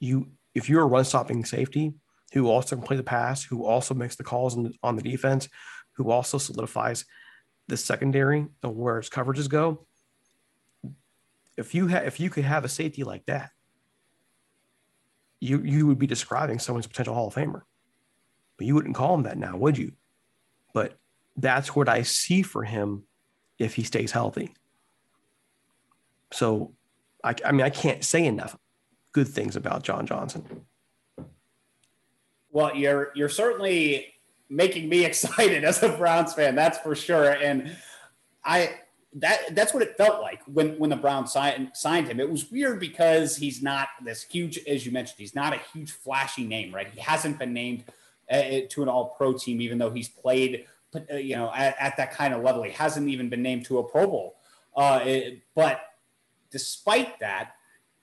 you 0.00 0.28
if 0.54 0.70
you're 0.70 0.82
a 0.82 0.86
run 0.86 1.04
stopping 1.04 1.44
safety, 1.44 1.92
who 2.32 2.48
also 2.48 2.76
can 2.76 2.84
play 2.84 2.96
the 2.96 3.02
pass, 3.02 3.42
who 3.42 3.64
also 3.64 3.94
makes 3.94 4.16
the 4.16 4.24
calls 4.24 4.56
on 4.56 4.64
the, 4.64 4.72
on 4.82 4.96
the 4.96 5.02
defense, 5.02 5.48
who 5.96 6.10
also 6.10 6.38
solidifies 6.38 7.04
the 7.68 7.76
secondary 7.76 8.46
and 8.62 8.76
where 8.76 8.98
its 8.98 9.08
coverages 9.08 9.48
go. 9.48 9.86
If 11.56 11.74
you 11.74 11.88
ha- 11.88 11.98
if 11.98 12.20
you 12.20 12.30
could 12.30 12.44
have 12.44 12.64
a 12.64 12.68
safety 12.68 13.04
like 13.04 13.26
that, 13.26 13.50
you 15.40 15.62
you 15.62 15.86
would 15.86 15.98
be 15.98 16.06
describing 16.06 16.58
someone's 16.58 16.86
potential 16.86 17.14
Hall 17.14 17.28
of 17.28 17.34
Famer. 17.34 17.62
But 18.56 18.66
you 18.66 18.74
wouldn't 18.74 18.94
call 18.94 19.14
him 19.14 19.22
that 19.24 19.38
now, 19.38 19.56
would 19.56 19.76
you? 19.76 19.92
But 20.72 20.98
that's 21.36 21.74
what 21.74 21.88
I 21.88 22.02
see 22.02 22.42
for 22.42 22.64
him 22.64 23.04
if 23.58 23.74
he 23.74 23.82
stays 23.82 24.12
healthy. 24.12 24.54
So 26.32 26.74
I, 27.24 27.34
I 27.44 27.52
mean 27.52 27.62
I 27.62 27.70
can't 27.70 28.04
say 28.04 28.24
enough 28.24 28.56
good 29.12 29.28
things 29.28 29.56
about 29.56 29.82
John 29.82 30.06
Johnson. 30.06 30.64
Well, 32.58 32.74
you're 32.74 33.12
you're 33.14 33.28
certainly 33.28 34.14
making 34.48 34.88
me 34.88 35.04
excited 35.10 35.62
as 35.62 35.80
a 35.84 35.90
Browns 35.90 36.34
fan. 36.34 36.56
That's 36.56 36.76
for 36.78 36.96
sure. 36.96 37.30
And 37.30 37.76
I 38.44 38.80
that 39.14 39.54
that's 39.54 39.72
what 39.72 39.84
it 39.84 39.96
felt 39.96 40.20
like 40.20 40.40
when 40.46 40.76
when 40.76 40.90
the 40.90 40.96
Browns 40.96 41.32
signed 41.32 41.70
signed 41.74 42.08
him. 42.08 42.18
It 42.18 42.28
was 42.28 42.50
weird 42.50 42.80
because 42.80 43.36
he's 43.36 43.62
not 43.62 43.86
this 44.02 44.24
huge, 44.24 44.58
as 44.66 44.84
you 44.84 44.90
mentioned, 44.90 45.20
he's 45.20 45.36
not 45.36 45.54
a 45.54 45.60
huge 45.72 45.92
flashy 45.92 46.44
name, 46.44 46.74
right? 46.74 46.88
He 46.92 46.98
hasn't 46.98 47.38
been 47.38 47.52
named 47.52 47.84
uh, 48.28 48.62
to 48.70 48.82
an 48.82 48.88
All 48.88 49.14
Pro 49.16 49.34
team, 49.34 49.60
even 49.60 49.78
though 49.78 49.90
he's 49.90 50.08
played, 50.08 50.66
uh, 50.96 51.14
you 51.14 51.36
know, 51.36 51.52
at, 51.54 51.76
at, 51.78 51.96
that 51.96 52.12
kind 52.12 52.34
of 52.34 52.42
level. 52.42 52.64
He 52.64 52.72
hasn't 52.72 53.08
even 53.08 53.28
been 53.28 53.40
named 53.40 53.66
to 53.66 53.78
a 53.78 53.84
Pro 53.84 54.08
Bowl. 54.08 54.36
Uh, 54.76 55.00
it, 55.04 55.42
but 55.54 55.80
despite 56.50 57.20
that, 57.20 57.52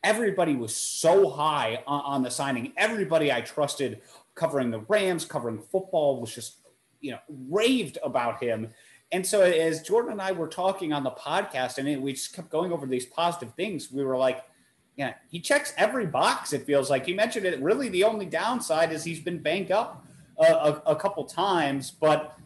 everybody 0.01 0.55
was 0.55 0.73
so 0.73 1.29
high 1.29 1.83
on, 1.85 2.01
on 2.01 2.23
the 2.23 2.31
signing. 2.31 2.71
Everybody 2.77 3.33
I 3.33 3.41
trusted 3.41 4.01
covering 4.35 4.69
the 4.69 4.81
Rams, 4.81 5.25
covering 5.25 5.59
football, 5.59 6.21
was 6.21 6.33
just, 6.33 6.57
you 6.99 7.11
know, 7.11 7.19
raved 7.49 7.97
about 8.03 8.41
him. 8.43 8.69
And 9.11 9.25
so 9.25 9.41
as 9.41 9.81
Jordan 9.81 10.13
and 10.13 10.21
I 10.21 10.31
were 10.31 10.47
talking 10.47 10.91
on 10.91 11.03
the 11.03 11.11
podcast 11.11 11.77
and 11.77 12.01
we 12.01 12.13
just 12.13 12.33
kept 12.33 12.49
going 12.49 12.71
over 12.71 12.85
these 12.85 13.05
positive 13.05 13.53
things, 13.55 13.91
we 13.91 14.03
were 14.03 14.17
like, 14.17 14.43
yeah, 14.97 15.13
he 15.29 15.39
checks 15.39 15.73
every 15.77 16.05
box. 16.05 16.53
It 16.53 16.65
feels 16.65 16.89
like 16.89 17.07
you 17.07 17.15
mentioned 17.15 17.45
it. 17.45 17.61
Really, 17.61 17.89
the 17.89 18.03
only 18.03 18.25
downside 18.25 18.91
is 18.91 19.03
he's 19.03 19.19
been 19.19 19.39
banged 19.39 19.71
up 19.71 20.05
a, 20.37 20.45
a, 20.45 20.81
a 20.87 20.95
couple 20.95 21.25
times, 21.25 21.91
but 21.91 22.37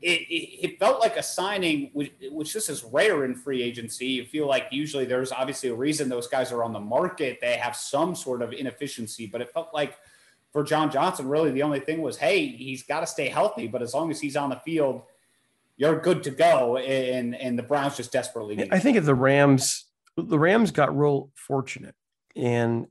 it, 0.00 0.20
it, 0.28 0.66
it, 0.66 0.78
felt 0.78 1.00
like 1.00 1.16
a 1.16 1.22
signing 1.22 1.90
which, 1.94 2.12
which 2.30 2.52
this 2.52 2.68
is 2.68 2.84
rare 2.84 3.24
in 3.24 3.34
free 3.34 3.62
agency. 3.62 4.06
You 4.06 4.24
feel 4.24 4.46
like 4.46 4.66
usually 4.70 5.04
there's 5.04 5.32
obviously 5.32 5.70
a 5.70 5.74
reason 5.74 6.08
those 6.08 6.26
guys 6.26 6.52
are 6.52 6.62
on 6.62 6.72
the 6.72 6.80
market. 6.80 7.38
They 7.40 7.56
have 7.56 7.76
some 7.76 8.14
sort 8.14 8.42
of 8.42 8.52
inefficiency, 8.52 9.26
but 9.26 9.40
it 9.40 9.50
felt 9.52 9.72
like 9.72 9.96
for 10.54 10.62
John 10.62 10.88
Johnson, 10.88 11.28
really 11.28 11.50
the 11.50 11.64
only 11.64 11.80
thing 11.80 12.00
was, 12.00 12.16
hey, 12.16 12.46
he's 12.46 12.84
got 12.84 13.00
to 13.00 13.08
stay 13.08 13.28
healthy, 13.28 13.66
but 13.66 13.82
as 13.82 13.92
long 13.92 14.12
as 14.12 14.20
he's 14.20 14.36
on 14.36 14.50
the 14.50 14.60
field, 14.64 15.02
you're 15.76 16.00
good 16.00 16.22
to 16.22 16.30
go. 16.30 16.76
And 16.76 17.34
and 17.34 17.58
the 17.58 17.64
Browns 17.64 17.96
just 17.96 18.12
desperately 18.12 18.54
need. 18.54 18.72
I 18.72 18.78
think 18.78 18.96
if 18.96 19.04
the 19.04 19.16
Rams 19.16 19.86
the 20.16 20.38
Rams 20.38 20.70
got 20.70 20.96
real 20.96 21.30
fortunate 21.34 21.96
and 22.36 22.86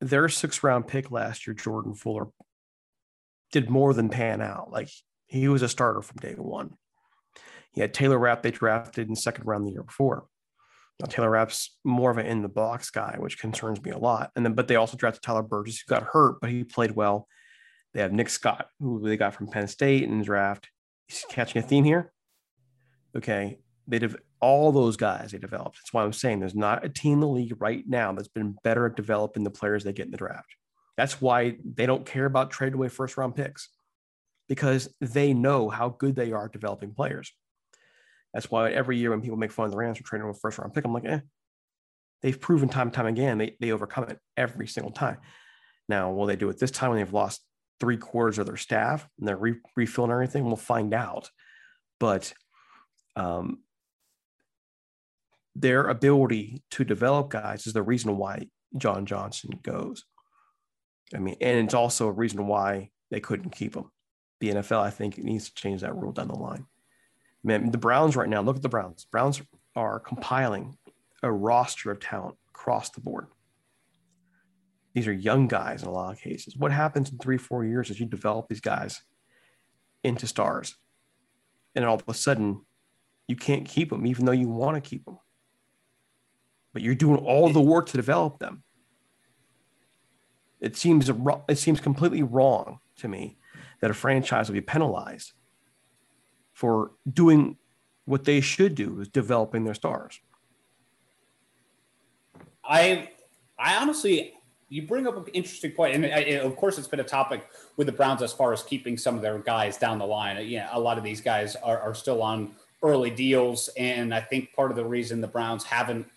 their 0.00 0.28
six 0.28 0.62
round 0.62 0.86
pick 0.86 1.10
last 1.10 1.44
year, 1.44 1.54
Jordan 1.54 1.96
Fuller, 1.96 2.28
did 3.50 3.68
more 3.68 3.92
than 3.92 4.10
pan 4.10 4.40
out. 4.40 4.70
Like 4.70 4.88
he 5.26 5.48
was 5.48 5.62
a 5.62 5.68
starter 5.68 6.02
from 6.02 6.18
day 6.18 6.34
one. 6.34 6.74
He 7.72 7.80
had 7.80 7.92
Taylor 7.92 8.18
Rapp 8.18 8.42
they 8.42 8.52
drafted 8.52 9.08
in 9.08 9.16
second 9.16 9.44
round 9.44 9.66
the 9.66 9.72
year 9.72 9.82
before. 9.82 10.26
Taylor 11.06 11.30
Rapp's 11.30 11.78
more 11.84 12.10
of 12.10 12.18
an 12.18 12.26
in 12.26 12.42
the 12.42 12.48
box 12.48 12.90
guy, 12.90 13.16
which 13.18 13.38
concerns 13.38 13.80
me 13.82 13.92
a 13.92 13.98
lot. 13.98 14.32
And 14.34 14.44
then, 14.44 14.54
but 14.54 14.66
they 14.66 14.76
also 14.76 14.96
drafted 14.96 15.22
Tyler 15.22 15.42
Burgess, 15.42 15.80
who 15.80 15.88
got 15.88 16.02
hurt, 16.02 16.40
but 16.40 16.50
he 16.50 16.64
played 16.64 16.90
well. 16.90 17.28
They 17.94 18.00
have 18.00 18.12
Nick 18.12 18.28
Scott, 18.28 18.66
who 18.80 19.00
they 19.00 19.16
got 19.16 19.34
from 19.34 19.46
Penn 19.46 19.68
State 19.68 20.02
in 20.02 20.18
the 20.18 20.24
draft. 20.24 20.68
He's 21.06 21.24
catching 21.28 21.62
a 21.62 21.66
theme 21.66 21.84
here. 21.84 22.12
Okay, 23.16 23.58
they 23.86 23.98
have 24.00 24.16
all 24.40 24.72
those 24.72 24.96
guys 24.96 25.32
they 25.32 25.38
developed. 25.38 25.76
That's 25.76 25.92
why 25.92 26.02
I'm 26.02 26.12
saying 26.12 26.40
there's 26.40 26.54
not 26.54 26.84
a 26.84 26.88
team 26.88 27.14
in 27.14 27.20
the 27.20 27.28
league 27.28 27.60
right 27.60 27.84
now 27.86 28.12
that's 28.12 28.28
been 28.28 28.56
better 28.62 28.86
at 28.86 28.96
developing 28.96 29.44
the 29.44 29.50
players 29.50 29.84
they 29.84 29.92
get 29.92 30.06
in 30.06 30.12
the 30.12 30.18
draft. 30.18 30.54
That's 30.96 31.20
why 31.20 31.56
they 31.64 31.86
don't 31.86 32.04
care 32.04 32.26
about 32.26 32.50
trade 32.50 32.74
away 32.74 32.88
first 32.88 33.16
round 33.16 33.36
picks 33.36 33.68
because 34.48 34.88
they 35.00 35.32
know 35.32 35.68
how 35.68 35.90
good 35.90 36.16
they 36.16 36.32
are 36.32 36.46
at 36.46 36.52
developing 36.52 36.92
players. 36.92 37.32
That's 38.34 38.50
why 38.50 38.70
every 38.70 38.98
year 38.98 39.10
when 39.10 39.20
people 39.20 39.38
make 39.38 39.52
fun 39.52 39.66
of 39.66 39.70
the 39.70 39.76
Rams 39.76 39.98
for 39.98 40.04
trading 40.04 40.26
away 40.26 40.36
first 40.40 40.58
round 40.58 40.74
pick, 40.74 40.84
I'm 40.84 40.92
like, 40.92 41.04
eh, 41.06 41.20
they've 42.22 42.40
proven 42.40 42.68
time 42.68 42.88
and 42.88 42.94
time 42.94 43.06
again 43.06 43.38
they, 43.38 43.56
they 43.60 43.72
overcome 43.72 44.04
it 44.04 44.18
every 44.36 44.66
single 44.66 44.92
time. 44.92 45.18
Now, 45.88 46.12
will 46.12 46.26
they 46.26 46.36
do 46.36 46.50
it 46.50 46.58
this 46.58 46.70
time 46.70 46.90
when 46.90 46.98
they've 46.98 47.12
lost 47.12 47.42
three 47.80 47.96
quarters 47.96 48.38
of 48.38 48.46
their 48.46 48.56
staff 48.56 49.08
and 49.18 49.26
they're 49.26 49.36
re- 49.36 49.60
refilling 49.76 50.10
everything? 50.10 50.44
We'll 50.44 50.56
find 50.56 50.92
out. 50.92 51.30
But 51.98 52.32
um, 53.16 53.60
their 55.54 55.84
ability 55.84 56.62
to 56.72 56.84
develop 56.84 57.30
guys 57.30 57.66
is 57.66 57.72
the 57.72 57.82
reason 57.82 58.16
why 58.16 58.48
John 58.76 59.06
Johnson 59.06 59.58
goes. 59.62 60.04
I 61.14 61.18
mean, 61.18 61.36
and 61.40 61.64
it's 61.64 61.74
also 61.74 62.08
a 62.08 62.12
reason 62.12 62.46
why 62.46 62.90
they 63.10 63.20
couldn't 63.20 63.50
keep 63.50 63.74
him. 63.74 63.90
The 64.40 64.50
NFL, 64.50 64.80
I 64.80 64.90
think, 64.90 65.18
needs 65.18 65.48
to 65.48 65.54
change 65.54 65.80
that 65.80 65.96
rule 65.96 66.12
down 66.12 66.28
the 66.28 66.34
line. 66.34 66.66
Man, 67.44 67.70
the 67.70 67.78
Browns 67.78 68.16
right 68.16 68.28
now, 68.28 68.42
look 68.42 68.56
at 68.56 68.62
the 68.62 68.68
Browns. 68.68 69.06
Browns 69.10 69.40
are 69.76 70.00
compiling 70.00 70.76
a 71.22 71.30
roster 71.30 71.90
of 71.90 72.00
talent 72.00 72.36
across 72.50 72.90
the 72.90 73.00
board. 73.00 73.28
These 74.94 75.06
are 75.06 75.12
young 75.12 75.46
guys 75.46 75.82
in 75.82 75.88
a 75.88 75.92
lot 75.92 76.12
of 76.12 76.20
cases. 76.20 76.56
What 76.56 76.72
happens 76.72 77.10
in 77.10 77.18
three, 77.18 77.38
four 77.38 77.64
years 77.64 77.90
is 77.90 78.00
you 78.00 78.06
develop 78.06 78.48
these 78.48 78.60
guys 78.60 79.02
into 80.02 80.26
stars. 80.26 80.76
And 81.74 81.84
all 81.84 81.96
of 81.96 82.04
a 82.08 82.14
sudden, 82.14 82.62
you 83.28 83.36
can't 83.36 83.66
keep 83.66 83.90
them, 83.90 84.06
even 84.06 84.24
though 84.24 84.32
you 84.32 84.48
want 84.48 84.82
to 84.82 84.88
keep 84.88 85.04
them 85.04 85.18
but 86.72 86.84
you're 86.84 86.94
doing 86.94 87.18
all 87.18 87.48
the 87.48 87.60
work 87.60 87.86
to 87.86 87.96
develop 87.96 88.38
them. 88.38 88.62
It 90.60 90.76
seems 90.76 91.10
it 91.48 91.58
seems 91.58 91.80
completely 91.80 92.22
wrong 92.22 92.78
to 92.98 93.08
me 93.08 93.36
that 93.80 93.90
a 93.90 93.94
franchise 93.94 94.48
will 94.48 94.54
be 94.54 94.60
penalized 94.60 95.32
for 96.58 96.90
doing 97.08 97.56
what 98.04 98.24
they 98.24 98.40
should 98.40 98.74
do 98.74 99.00
is 99.00 99.06
developing 99.06 99.62
their 99.62 99.74
stars. 99.74 100.18
I 102.64 103.10
I 103.56 103.76
honestly 103.76 104.34
you 104.68 104.82
bring 104.82 105.06
up 105.06 105.16
an 105.16 105.32
interesting 105.32 105.70
point, 105.70 105.94
and 105.94 106.04
I, 106.04 106.40
of 106.42 106.56
course, 106.56 106.76
it's 106.76 106.88
been 106.88 106.98
a 106.98 107.04
topic 107.04 107.46
with 107.76 107.86
the 107.86 107.92
Browns 107.92 108.22
as 108.22 108.32
far 108.32 108.52
as 108.52 108.64
keeping 108.64 108.98
some 108.98 109.14
of 109.14 109.22
their 109.22 109.38
guys 109.38 109.78
down 109.78 110.00
the 110.00 110.06
line. 110.06 110.36
Yeah, 110.48 110.68
a 110.72 110.80
lot 110.80 110.98
of 110.98 111.04
these 111.04 111.20
guys 111.20 111.54
are, 111.54 111.78
are 111.78 111.94
still 111.94 112.22
on 112.22 112.50
early 112.82 113.10
deals, 113.10 113.68
and 113.78 114.12
I 114.12 114.20
think 114.20 114.52
part 114.52 114.72
of 114.72 114.76
the 114.76 114.84
reason 114.84 115.20
the 115.20 115.28
Browns 115.28 115.62
haven't 115.62 116.08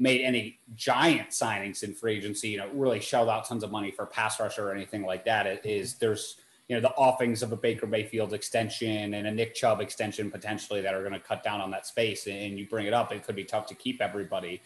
made 0.00 0.20
any 0.20 0.58
giant 0.74 1.30
signings 1.30 1.84
in 1.84 1.94
free 1.94 2.16
agency, 2.16 2.48
you 2.48 2.58
know, 2.58 2.68
really 2.74 3.00
shelled 3.00 3.28
out 3.28 3.46
tons 3.46 3.62
of 3.62 3.70
money 3.70 3.92
for 3.92 4.04
pass 4.04 4.40
rusher 4.40 4.68
or 4.68 4.74
anything 4.74 5.04
like 5.04 5.24
that, 5.26 5.64
is 5.64 5.94
there's 5.94 6.38
you 6.68 6.74
know 6.74 6.80
the 6.80 6.94
offings 6.94 7.42
of 7.42 7.52
a 7.52 7.56
Baker 7.56 7.86
Mayfield 7.86 8.32
extension 8.32 9.14
and 9.14 9.26
a 9.26 9.30
Nick 9.30 9.54
Chubb 9.54 9.80
extension 9.80 10.30
potentially 10.30 10.80
that 10.80 10.94
are 10.94 11.00
going 11.00 11.12
to 11.12 11.20
cut 11.20 11.44
down 11.44 11.60
on 11.60 11.70
that 11.70 11.86
space. 11.86 12.26
And 12.26 12.58
you 12.58 12.66
bring 12.66 12.86
it 12.86 12.92
up, 12.92 13.12
it 13.12 13.24
could 13.24 13.36
be 13.36 13.44
tough 13.44 13.66
to 13.66 13.74
keep 13.74 14.00
everybody. 14.02 14.60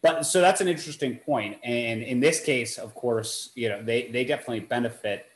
But 0.00 0.24
so 0.24 0.40
that's 0.40 0.60
an 0.60 0.68
interesting 0.68 1.16
point. 1.16 1.58
And 1.62 2.02
in 2.02 2.20
this 2.20 2.40
case, 2.40 2.78
of 2.78 2.94
course, 2.94 3.50
you 3.54 3.68
know 3.68 3.82
they 3.82 4.08
they 4.08 4.24
definitely 4.24 4.60
benefit 4.60 5.26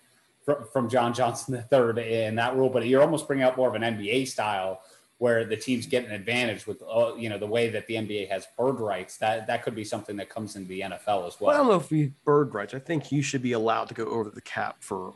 from, 0.45 0.67
from 0.73 0.89
John 0.89 1.13
Johnson 1.13 1.55
the 1.55 1.63
third 1.63 1.99
in 1.99 2.37
that 2.37 2.57
rule. 2.57 2.71
But 2.71 2.87
you're 2.87 3.03
almost 3.03 3.27
bringing 3.27 3.45
up 3.45 3.57
more 3.57 3.69
of 3.69 3.75
an 3.75 3.83
NBA 3.83 4.29
style 4.29 4.81
where 5.19 5.45
the 5.45 5.57
teams 5.57 5.87
get 5.87 6.05
an 6.05 6.13
advantage 6.13 6.67
with 6.67 6.83
uh, 6.83 7.13
you 7.17 7.29
know 7.29 7.39
the 7.39 7.47
way 7.47 7.69
that 7.69 7.87
the 7.87 7.95
NBA 7.95 8.31
has 8.31 8.47
bird 8.57 8.81
rights. 8.81 9.19
That 9.19 9.47
that 9.47 9.63
could 9.63 9.75
be 9.75 9.85
something 9.85 10.17
that 10.17 10.31
comes 10.31 10.57
into 10.57 10.69
the 10.69 10.81
NFL 10.81 11.27
as 11.27 11.39
well. 11.39 11.49
well 11.49 11.51
I 11.51 11.57
don't 11.59 11.69
know 11.69 11.77
if 11.77 11.91
we 11.91 12.13
bird 12.25 12.55
rights. 12.55 12.73
I 12.73 12.79
think 12.79 13.13
you 13.13 13.21
should 13.21 13.43
be 13.43 13.53
allowed 13.53 13.89
to 13.89 13.95
go 13.95 14.07
over 14.07 14.31
the 14.31 14.41
cap 14.41 14.77
for 14.81 15.15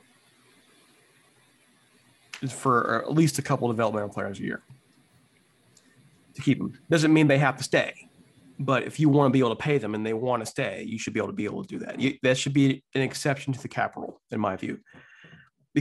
for 2.50 3.02
uh, 3.04 3.08
at 3.08 3.14
least 3.14 3.38
a 3.38 3.42
couple 3.42 3.68
developmental 3.68 4.08
players 4.08 4.38
a 4.38 4.42
year 4.42 4.62
to 6.34 6.42
keep 6.42 6.58
them. 6.58 6.78
Doesn't 6.90 7.12
mean 7.12 7.26
they 7.28 7.38
have 7.38 7.56
to 7.58 7.64
stay, 7.64 8.08
but 8.58 8.84
if 8.84 8.98
you 8.98 9.08
want 9.08 9.28
to 9.28 9.32
be 9.32 9.40
able 9.40 9.50
to 9.50 9.56
pay 9.56 9.78
them 9.78 9.94
and 9.94 10.04
they 10.04 10.14
want 10.14 10.42
to 10.42 10.46
stay, 10.46 10.84
you 10.86 10.98
should 10.98 11.12
be 11.12 11.20
able 11.20 11.28
to 11.28 11.34
be 11.34 11.44
able 11.44 11.62
to 11.62 11.68
do 11.68 11.84
that. 11.84 12.00
You, 12.00 12.16
that 12.22 12.38
should 12.38 12.52
be 12.52 12.82
an 12.94 13.02
exception 13.02 13.52
to 13.52 13.60
the 13.60 13.68
cap 13.68 13.96
rule, 13.96 14.20
in 14.30 14.40
my 14.40 14.56
view. 14.56 14.80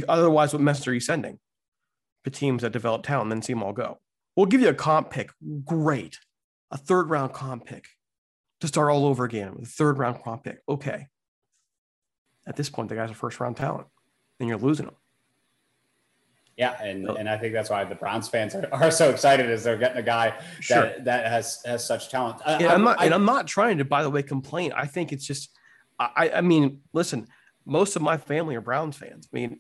Otherwise, 0.07 0.53
what 0.53 0.62
message 0.62 0.88
are 0.88 0.93
you 0.93 0.99
sending 0.99 1.39
to 2.24 2.30
teams 2.30 2.62
that 2.62 2.72
develop 2.72 3.03
talent 3.03 3.24
and 3.24 3.32
then 3.32 3.41
see 3.41 3.53
them 3.53 3.64
all 3.64 3.74
go? 3.74 3.99
We'll 4.36 4.45
give 4.45 4.62
you 4.62 4.70
a 4.70 4.74
comp 4.74 5.09
pick. 5.09 5.32
Great. 5.66 6.18
A 6.72 6.78
third 6.78 7.09
round 7.09 7.34
comp 7.34 7.66
pick 7.66 7.86
to 8.62 8.68
start 8.68 8.91
all 8.91 9.05
over 9.05 9.26
again 9.26 9.55
with 9.55 9.64
a 9.64 9.72
third 9.72 9.97
round 9.97 10.24
comp 10.24 10.45
pick. 10.45 10.59
Okay. 10.70 11.07
At 12.47 12.55
this 12.55 12.70
point, 12.70 12.89
the 12.89 12.95
guy's 12.95 13.12
a 13.12 13.14
first 13.14 13.39
round 13.39 13.57
talent 13.57 13.88
and 14.39 14.47
you're 14.47 14.57
losing 14.57 14.88
him. 14.88 14.95
Yeah, 16.62 16.80
and, 16.80 17.09
and 17.09 17.28
I 17.28 17.39
think 17.39 17.53
that's 17.53 17.72
why 17.72 17.84
the 17.86 17.95
Browns 17.95 18.30
fans 18.30 18.53
are, 18.53 18.70
are 18.72 18.91
so 18.91 19.09
excited 19.09 19.49
as 19.49 19.64
they're 19.64 19.78
getting 19.78 19.97
a 19.97 20.03
guy 20.03 20.30
that, 20.30 20.64
sure. 20.64 20.93
that 20.99 21.26
has 21.26 21.59
has 21.66 21.84
such 21.84 22.09
talent. 22.09 22.39
and 22.45 22.68
I, 22.68 22.76
I'm 22.76 22.84
not, 22.84 23.01
I, 23.01 23.05
and 23.05 23.16
I'm 23.16 23.26
not 23.26 23.47
trying 23.47 23.80
to, 23.80 23.84
by 23.84 24.03
the 24.03 24.12
way, 24.12 24.22
complain. 24.22 24.72
I 24.72 24.86
think 24.86 25.12
it's 25.12 25.26
just, 25.26 25.49
I, 25.99 26.30
I 26.36 26.41
mean, 26.41 26.82
listen, 26.93 27.26
most 27.66 27.95
of 27.95 28.03
my 28.03 28.16
family 28.16 28.55
are 28.55 28.62
Browns 28.62 28.95
fans. 28.95 29.28
I 29.34 29.36
mean, 29.36 29.59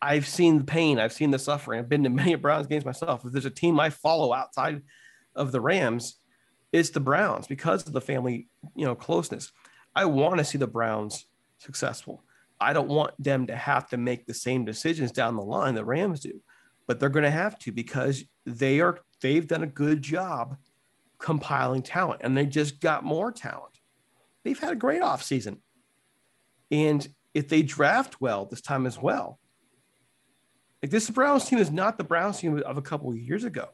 I've 0.00 0.28
seen 0.28 0.58
the 0.58 0.64
pain, 0.64 1.00
I've 1.00 1.12
seen 1.12 1.32
the 1.32 1.38
suffering. 1.40 1.80
I've 1.80 1.88
been 1.88 2.04
to 2.04 2.10
many 2.10 2.36
Browns 2.36 2.68
games 2.68 2.84
myself. 2.84 3.24
If 3.24 3.32
there's 3.32 3.44
a 3.44 3.50
team 3.50 3.80
I 3.80 3.90
follow 3.90 4.32
outside 4.32 4.82
of 5.34 5.50
the 5.50 5.60
Rams, 5.60 6.14
it's 6.70 6.90
the 6.90 7.00
Browns 7.00 7.48
because 7.48 7.88
of 7.88 7.92
the 7.92 8.00
family, 8.00 8.46
you 8.76 8.84
know, 8.84 8.94
closeness. 8.94 9.50
I 9.96 10.04
want 10.04 10.38
to 10.38 10.44
see 10.44 10.58
the 10.58 10.68
Browns 10.68 11.26
successful. 11.58 12.22
I 12.62 12.72
don't 12.72 12.88
want 12.88 13.12
them 13.22 13.46
to 13.48 13.56
have 13.56 13.88
to 13.90 13.96
make 13.96 14.26
the 14.26 14.34
same 14.34 14.64
decisions 14.64 15.12
down 15.12 15.36
the 15.36 15.42
line 15.42 15.74
the 15.74 15.84
Rams 15.84 16.20
do, 16.20 16.40
but 16.86 17.00
they're 17.00 17.08
going 17.08 17.24
to 17.24 17.30
have 17.30 17.58
to 17.60 17.72
because 17.72 18.24
they 18.46 18.80
are 18.80 18.98
they've 19.20 19.46
done 19.46 19.62
a 19.62 19.68
good 19.68 20.02
job 20.02 20.56
compiling 21.18 21.82
talent 21.82 22.20
and 22.24 22.36
they 22.36 22.46
just 22.46 22.80
got 22.80 23.04
more 23.04 23.32
talent. 23.32 23.78
They've 24.44 24.58
had 24.58 24.72
a 24.72 24.76
great 24.76 25.02
offseason. 25.02 25.58
And 26.70 27.06
if 27.34 27.48
they 27.48 27.62
draft 27.62 28.20
well 28.20 28.46
this 28.46 28.60
time 28.60 28.86
as 28.86 28.98
well, 28.98 29.38
like 30.82 30.90
this 30.90 31.08
Browns 31.10 31.44
team 31.44 31.58
is 31.58 31.70
not 31.70 31.96
the 31.96 32.04
Browns 32.04 32.38
team 32.38 32.60
of 32.62 32.76
a 32.76 32.82
couple 32.82 33.10
of 33.10 33.16
years 33.16 33.44
ago. 33.44 33.68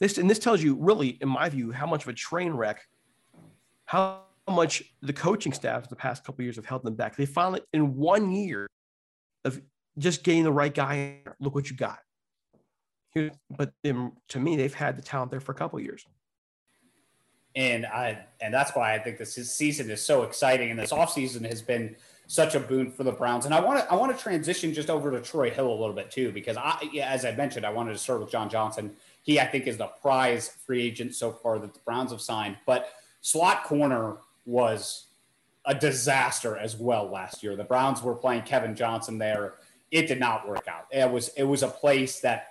This 0.00 0.18
and 0.18 0.28
this 0.28 0.38
tells 0.38 0.62
you 0.62 0.76
really, 0.76 1.10
in 1.20 1.28
my 1.28 1.48
view, 1.48 1.70
how 1.70 1.86
much 1.86 2.02
of 2.02 2.08
a 2.08 2.14
train 2.14 2.52
wreck, 2.52 2.80
how 3.84 4.22
much 4.48 4.82
the 5.00 5.12
coaching 5.12 5.52
staff 5.52 5.88
the 5.88 5.96
past 5.96 6.24
couple 6.24 6.42
years 6.42 6.56
have 6.56 6.66
held 6.66 6.82
them 6.82 6.94
back. 6.94 7.16
They 7.16 7.26
finally, 7.26 7.62
in 7.72 7.96
one 7.96 8.30
year 8.30 8.68
of 9.44 9.60
just 9.98 10.22
getting 10.22 10.44
the 10.44 10.52
right 10.52 10.74
guy, 10.74 11.20
look 11.40 11.54
what 11.54 11.70
you 11.70 11.76
got. 11.76 11.98
But 13.50 13.72
to 13.84 14.40
me, 14.40 14.56
they've 14.56 14.74
had 14.74 14.96
the 14.98 15.02
talent 15.02 15.30
there 15.30 15.40
for 15.40 15.52
a 15.52 15.54
couple 15.54 15.78
years. 15.80 16.04
And 17.56 17.86
I 17.86 18.26
and 18.40 18.52
that's 18.52 18.74
why 18.74 18.94
I 18.94 18.98
think 18.98 19.18
this 19.18 19.34
season 19.34 19.88
is 19.88 20.02
so 20.02 20.24
exciting. 20.24 20.70
And 20.70 20.78
this 20.78 20.90
offseason 20.90 21.48
has 21.48 21.62
been 21.62 21.94
such 22.26 22.56
a 22.56 22.60
boon 22.60 22.90
for 22.90 23.04
the 23.04 23.12
Browns. 23.12 23.44
And 23.44 23.54
I 23.54 23.60
want 23.60 23.78
to 23.78 23.92
I 23.92 23.94
want 23.94 24.16
to 24.16 24.20
transition 24.20 24.74
just 24.74 24.90
over 24.90 25.12
to 25.12 25.20
Troy 25.20 25.50
Hill 25.50 25.68
a 25.68 25.78
little 25.78 25.94
bit 25.94 26.10
too, 26.10 26.32
because 26.32 26.56
I, 26.56 26.88
yeah, 26.92 27.08
as 27.08 27.24
I 27.24 27.30
mentioned, 27.36 27.64
I 27.64 27.70
wanted 27.70 27.92
to 27.92 27.98
start 27.98 28.20
with 28.20 28.30
John 28.30 28.50
Johnson. 28.50 28.96
He, 29.22 29.38
I 29.38 29.46
think, 29.46 29.68
is 29.68 29.76
the 29.76 29.86
prize 29.86 30.48
free 30.66 30.82
agent 30.82 31.14
so 31.14 31.30
far 31.30 31.60
that 31.60 31.72
the 31.72 31.80
Browns 31.86 32.10
have 32.10 32.20
signed. 32.20 32.56
But 32.66 32.90
slot 33.20 33.62
corner 33.62 34.16
was 34.46 35.06
a 35.64 35.74
disaster 35.74 36.56
as 36.56 36.76
well 36.76 37.08
last 37.08 37.42
year. 37.42 37.56
The 37.56 37.64
Browns 37.64 38.02
were 38.02 38.14
playing 38.14 38.42
Kevin 38.42 38.74
Johnson 38.74 39.18
there. 39.18 39.54
It 39.90 40.06
did 40.08 40.20
not 40.20 40.48
work 40.48 40.66
out. 40.68 40.86
It 40.90 41.10
was 41.10 41.28
it 41.36 41.44
was 41.44 41.62
a 41.62 41.68
place 41.68 42.20
that 42.20 42.48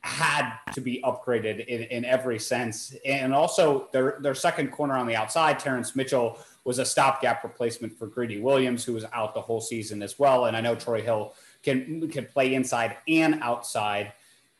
had 0.00 0.52
to 0.72 0.80
be 0.80 1.02
upgraded 1.04 1.66
in, 1.66 1.82
in 1.84 2.04
every 2.04 2.38
sense. 2.38 2.94
And 3.04 3.34
also 3.34 3.88
their 3.92 4.18
their 4.20 4.34
second 4.34 4.68
corner 4.68 4.96
on 4.96 5.06
the 5.06 5.16
outside, 5.16 5.58
Terrence 5.58 5.96
Mitchell, 5.96 6.38
was 6.64 6.78
a 6.78 6.84
stopgap 6.84 7.42
replacement 7.42 7.98
for 7.98 8.06
Greedy 8.06 8.40
Williams, 8.40 8.84
who 8.84 8.94
was 8.94 9.04
out 9.12 9.34
the 9.34 9.40
whole 9.40 9.60
season 9.60 10.02
as 10.02 10.18
well. 10.18 10.46
And 10.46 10.56
I 10.56 10.60
know 10.60 10.74
Troy 10.74 11.02
Hill 11.02 11.34
can 11.62 12.08
can 12.08 12.26
play 12.26 12.54
inside 12.54 12.96
and 13.08 13.42
outside. 13.42 14.12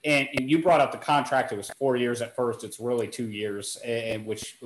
And, 0.04 0.28
and 0.36 0.48
you 0.48 0.62
brought 0.62 0.80
up 0.80 0.92
the 0.92 0.98
contract. 0.98 1.50
It 1.50 1.56
was 1.56 1.70
four 1.70 1.96
years 1.96 2.22
at 2.22 2.36
first. 2.36 2.62
It's 2.62 2.78
really 2.78 3.08
two 3.08 3.30
years, 3.30 3.76
and 3.84 4.24
which 4.26 4.56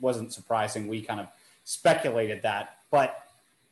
wasn't 0.00 0.32
surprising. 0.32 0.88
We 0.88 1.02
kind 1.02 1.20
of 1.20 1.28
speculated 1.68 2.42
that. 2.42 2.78
But 2.90 3.14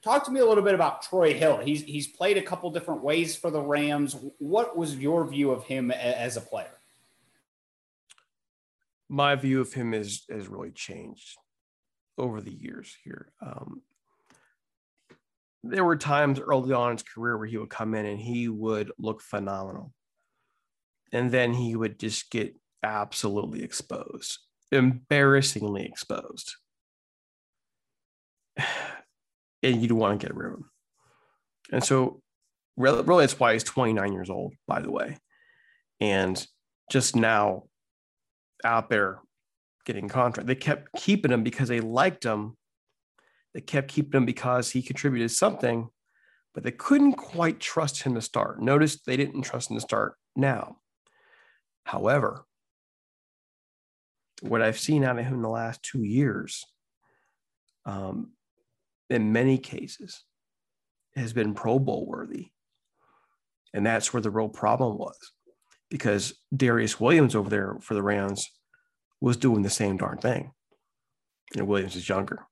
talk 0.02 0.24
to 0.26 0.30
me 0.30 0.40
a 0.40 0.44
little 0.44 0.62
bit 0.62 0.74
about 0.74 1.02
Troy 1.02 1.32
Hill. 1.32 1.56
He's 1.58 1.82
he's 1.82 2.06
played 2.06 2.36
a 2.36 2.42
couple 2.42 2.70
different 2.70 3.02
ways 3.02 3.34
for 3.34 3.50
the 3.50 3.60
Rams. 3.60 4.14
What 4.38 4.76
was 4.76 4.96
your 4.96 5.26
view 5.26 5.50
of 5.50 5.64
him 5.64 5.90
as 5.90 6.36
a 6.36 6.42
player? 6.42 6.70
My 9.08 9.34
view 9.34 9.60
of 9.60 9.72
him 9.72 9.94
is 9.94 10.24
has 10.30 10.46
really 10.46 10.72
changed 10.72 11.38
over 12.18 12.40
the 12.42 12.52
years 12.52 12.94
here. 13.02 13.32
Um, 13.40 13.80
there 15.64 15.84
were 15.84 15.96
times 15.96 16.38
early 16.38 16.72
on 16.72 16.90
in 16.90 16.96
his 16.98 17.02
career 17.02 17.36
where 17.36 17.46
he 17.46 17.56
would 17.56 17.70
come 17.70 17.94
in 17.94 18.04
and 18.04 18.20
he 18.20 18.48
would 18.48 18.92
look 18.98 19.20
phenomenal. 19.20 19.92
And 21.12 21.30
then 21.30 21.54
he 21.54 21.74
would 21.74 21.98
just 21.98 22.30
get 22.30 22.56
absolutely 22.82 23.62
exposed, 23.62 24.38
embarrassingly 24.70 25.84
exposed. 25.84 26.54
and 29.62 29.82
you'd 29.82 29.92
want 29.92 30.20
to 30.20 30.26
get 30.26 30.34
rid 30.34 30.52
of 30.52 30.58
him. 30.58 30.70
And 31.72 31.84
so, 31.84 32.20
really, 32.76 33.02
really, 33.02 33.24
that's 33.24 33.38
why 33.40 33.52
he's 33.52 33.64
29 33.64 34.12
years 34.12 34.30
old, 34.30 34.54
by 34.66 34.80
the 34.80 34.90
way, 34.90 35.18
and 36.00 36.44
just 36.90 37.16
now 37.16 37.64
out 38.64 38.88
there 38.88 39.20
getting 39.84 40.08
contract. 40.08 40.46
They 40.46 40.54
kept 40.54 40.92
keeping 40.96 41.32
him 41.32 41.42
because 41.42 41.68
they 41.68 41.80
liked 41.80 42.24
him. 42.24 42.56
They 43.54 43.60
kept 43.60 43.88
keeping 43.88 44.18
him 44.18 44.26
because 44.26 44.70
he 44.70 44.82
contributed 44.82 45.30
something, 45.30 45.88
but 46.54 46.62
they 46.62 46.72
couldn't 46.72 47.14
quite 47.14 47.60
trust 47.60 48.02
him 48.02 48.14
to 48.14 48.20
start. 48.20 48.60
Notice 48.60 49.00
they 49.00 49.16
didn't 49.16 49.42
trust 49.42 49.70
him 49.70 49.76
to 49.76 49.80
start 49.80 50.14
now. 50.34 50.76
However, 51.84 52.44
what 54.42 54.60
I've 54.60 54.78
seen 54.78 55.04
out 55.04 55.18
of 55.18 55.24
him 55.24 55.34
in 55.34 55.42
the 55.42 55.48
last 55.48 55.82
two 55.82 56.02
years, 56.02 56.64
um, 57.84 58.32
in 59.10 59.32
many 59.32 59.58
cases 59.58 60.24
has 61.14 61.32
been 61.32 61.54
Pro 61.54 61.78
Bowl 61.78 62.06
worthy. 62.06 62.48
And 63.72 63.84
that's 63.84 64.12
where 64.12 64.20
the 64.20 64.30
real 64.30 64.48
problem 64.48 64.98
was 64.98 65.16
because 65.90 66.34
Darious 66.54 67.00
Williams 67.00 67.34
over 67.34 67.48
there 67.48 67.76
for 67.80 67.94
the 67.94 68.02
Rams 68.02 68.50
was 69.20 69.36
doing 69.36 69.62
the 69.62 69.70
same 69.70 69.96
darn 69.96 70.18
thing. 70.18 70.52
And 71.56 71.66
Williams 71.66 71.96
is 71.96 72.08
younger. 72.08 72.46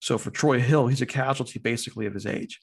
So 0.00 0.16
for 0.16 0.30
Troy 0.30 0.60
Hill, 0.60 0.86
he's 0.86 1.02
a 1.02 1.06
casualty 1.06 1.58
basically 1.58 2.06
of 2.06 2.14
his 2.14 2.26
age. 2.26 2.60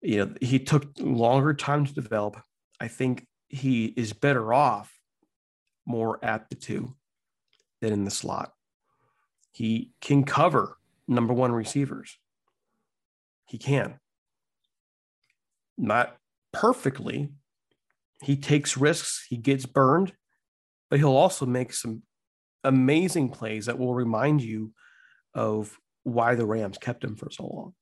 You 0.00 0.18
know, 0.18 0.34
he 0.40 0.58
took 0.58 0.86
longer 0.98 1.52
time 1.52 1.84
to 1.84 1.94
develop. 1.94 2.36
I 2.80 2.88
think 2.88 3.26
he 3.48 3.86
is 3.86 4.12
better 4.12 4.52
off 4.52 4.92
more 5.86 6.24
at 6.24 6.48
the 6.48 6.56
two 6.56 6.94
than 7.80 7.92
in 7.92 8.04
the 8.04 8.10
slot. 8.10 8.52
He 9.52 9.92
can 10.00 10.24
cover 10.24 10.76
number 11.08 11.32
one 11.32 11.52
receivers. 11.52 12.18
He 13.46 13.58
can. 13.58 14.00
Not 15.78 16.16
perfectly. 16.52 17.30
He 18.22 18.36
takes 18.36 18.76
risks, 18.76 19.26
he 19.28 19.36
gets 19.36 19.66
burned, 19.66 20.12
but 20.88 20.98
he'll 20.98 21.10
also 21.10 21.44
make 21.44 21.72
some 21.72 22.02
amazing 22.64 23.28
plays 23.28 23.66
that 23.66 23.78
will 23.78 23.94
remind 23.94 24.42
you 24.42 24.72
of 25.34 25.78
why 26.02 26.34
the 26.34 26.46
Rams 26.46 26.78
kept 26.78 27.04
him 27.04 27.14
for 27.14 27.30
so 27.30 27.46
long. 27.46 27.74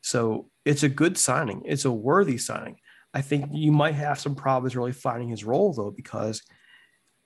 So 0.00 0.50
it's 0.64 0.82
a 0.82 0.88
good 0.88 1.16
signing. 1.16 1.62
It's 1.66 1.84
a 1.84 1.92
worthy 1.92 2.36
signing. 2.36 2.78
I 3.14 3.22
think 3.22 3.46
you 3.52 3.72
might 3.72 3.94
have 3.94 4.18
some 4.18 4.34
problems 4.34 4.76
really 4.76 4.92
finding 4.92 5.28
his 5.28 5.44
role 5.44 5.72
though, 5.72 5.90
because 5.90 6.42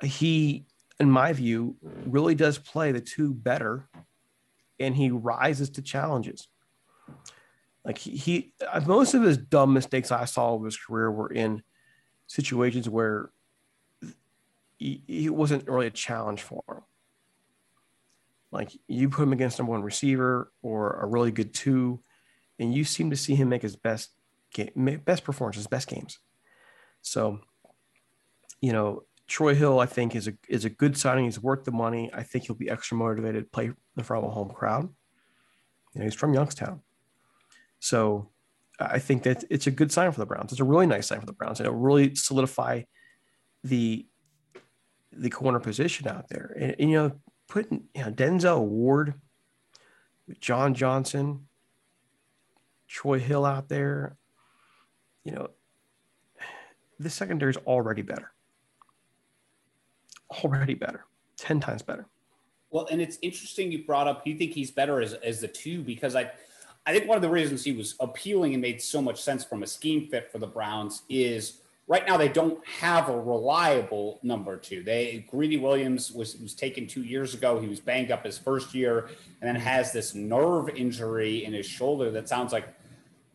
he, 0.02 0.66
in 1.00 1.10
my 1.10 1.32
view, 1.32 1.76
really 2.06 2.34
does 2.34 2.58
play 2.58 2.92
the 2.92 3.00
two 3.00 3.32
better 3.34 3.88
and 4.82 4.96
he 4.96 5.10
rises 5.10 5.70
to 5.70 5.82
challenges. 5.82 6.48
Like 7.84 7.98
he, 7.98 8.16
he 8.16 8.52
uh, 8.66 8.80
most 8.86 9.14
of 9.14 9.22
his 9.22 9.38
dumb 9.38 9.72
mistakes 9.72 10.10
I 10.10 10.24
saw 10.24 10.54
of 10.54 10.64
his 10.64 10.76
career 10.76 11.10
were 11.10 11.32
in 11.32 11.62
situations 12.26 12.88
where 12.88 13.30
he, 14.78 15.02
he 15.06 15.30
wasn't 15.30 15.68
really 15.68 15.86
a 15.86 15.90
challenge 15.90 16.42
for 16.42 16.62
him. 16.68 16.82
Like 18.50 18.70
you 18.86 19.08
put 19.08 19.22
him 19.22 19.32
against 19.32 19.58
number 19.58 19.72
one 19.72 19.82
receiver 19.82 20.52
or 20.62 21.00
a 21.00 21.06
really 21.06 21.30
good 21.30 21.54
two, 21.54 22.00
and 22.58 22.74
you 22.74 22.84
seem 22.84 23.10
to 23.10 23.16
see 23.16 23.34
him 23.34 23.48
make 23.48 23.62
his 23.62 23.76
best 23.76 24.10
game, 24.52 25.00
best 25.04 25.24
performances, 25.24 25.66
best 25.66 25.88
games. 25.88 26.18
So, 27.00 27.40
you 28.60 28.72
know, 28.72 29.04
Troy 29.28 29.54
Hill, 29.54 29.80
I 29.80 29.86
think, 29.86 30.14
is 30.14 30.28
a 30.28 30.34
is 30.48 30.64
a 30.64 30.70
good 30.70 30.96
signing. 30.96 31.24
He's 31.24 31.40
worth 31.40 31.64
the 31.64 31.72
money. 31.72 32.10
I 32.12 32.22
think 32.22 32.44
he'll 32.44 32.56
be 32.56 32.70
extra 32.70 32.96
motivated 32.96 33.44
to 33.44 33.50
play 33.50 33.70
in 33.96 34.02
front 34.02 34.24
of 34.24 34.30
a 34.30 34.34
home 34.34 34.50
crowd. 34.50 34.88
You 35.94 36.00
know, 36.00 36.04
he's 36.04 36.14
from 36.14 36.34
Youngstown, 36.34 36.80
so 37.78 38.28
I 38.78 38.98
think 38.98 39.22
that 39.24 39.44
it's 39.50 39.66
a 39.66 39.70
good 39.70 39.92
sign 39.92 40.10
for 40.12 40.18
the 40.18 40.26
Browns. 40.26 40.52
It's 40.52 40.60
a 40.60 40.64
really 40.64 40.86
nice 40.86 41.06
sign 41.06 41.20
for 41.20 41.26
the 41.26 41.32
Browns, 41.32 41.60
and 41.60 41.66
it'll 41.66 41.78
really 41.78 42.14
solidify 42.14 42.82
the 43.64 44.06
the 45.12 45.30
corner 45.30 45.60
position 45.60 46.08
out 46.08 46.28
there. 46.28 46.56
And, 46.58 46.76
and 46.78 46.90
you 46.90 46.96
know, 46.96 47.12
putting 47.48 47.84
you 47.94 48.02
know 48.02 48.10
Denzel 48.10 48.66
Ward, 48.66 49.14
John 50.40 50.74
Johnson, 50.74 51.46
Troy 52.88 53.18
Hill 53.18 53.44
out 53.44 53.68
there, 53.68 54.16
you 55.24 55.32
know, 55.32 55.48
the 56.98 57.10
secondary 57.10 57.50
is 57.50 57.56
already 57.58 58.02
better 58.02 58.32
already 60.44 60.74
better, 60.74 61.04
10 61.36 61.60
times 61.60 61.82
better. 61.82 62.06
Well, 62.70 62.88
and 62.90 63.00
it's 63.02 63.18
interesting 63.22 63.70
you 63.70 63.84
brought 63.84 64.08
up 64.08 64.26
you 64.26 64.36
think 64.36 64.52
he's 64.52 64.70
better 64.70 65.00
as, 65.00 65.12
as 65.14 65.40
the 65.40 65.48
two 65.48 65.82
because 65.82 66.16
I 66.16 66.30
I 66.86 66.92
think 66.92 67.06
one 67.06 67.16
of 67.16 67.22
the 67.22 67.30
reasons 67.30 67.62
he 67.62 67.72
was 67.72 67.94
appealing 68.00 68.54
and 68.54 68.62
made 68.62 68.82
so 68.82 69.00
much 69.00 69.22
sense 69.22 69.44
from 69.44 69.62
a 69.62 69.66
scheme 69.66 70.08
fit 70.08 70.32
for 70.32 70.38
the 70.38 70.46
Browns 70.46 71.02
is 71.08 71.58
right 71.86 72.06
now 72.06 72.16
they 72.16 72.28
don't 72.28 72.66
have 72.66 73.08
a 73.08 73.20
reliable 73.20 74.18
number 74.22 74.56
two. 74.56 74.82
They 74.82 75.26
Greedy 75.30 75.58
Williams 75.58 76.10
was 76.10 76.36
was 76.38 76.54
taken 76.54 76.86
two 76.86 77.02
years 77.02 77.34
ago. 77.34 77.60
He 77.60 77.68
was 77.68 77.78
banged 77.78 78.10
up 78.10 78.24
his 78.24 78.38
first 78.38 78.74
year 78.74 79.10
and 79.40 79.48
then 79.48 79.54
mm-hmm. 79.54 79.64
has 79.64 79.92
this 79.92 80.14
nerve 80.14 80.70
injury 80.70 81.44
in 81.44 81.52
his 81.52 81.66
shoulder 81.66 82.10
that 82.12 82.28
sounds 82.28 82.52
like 82.52 82.68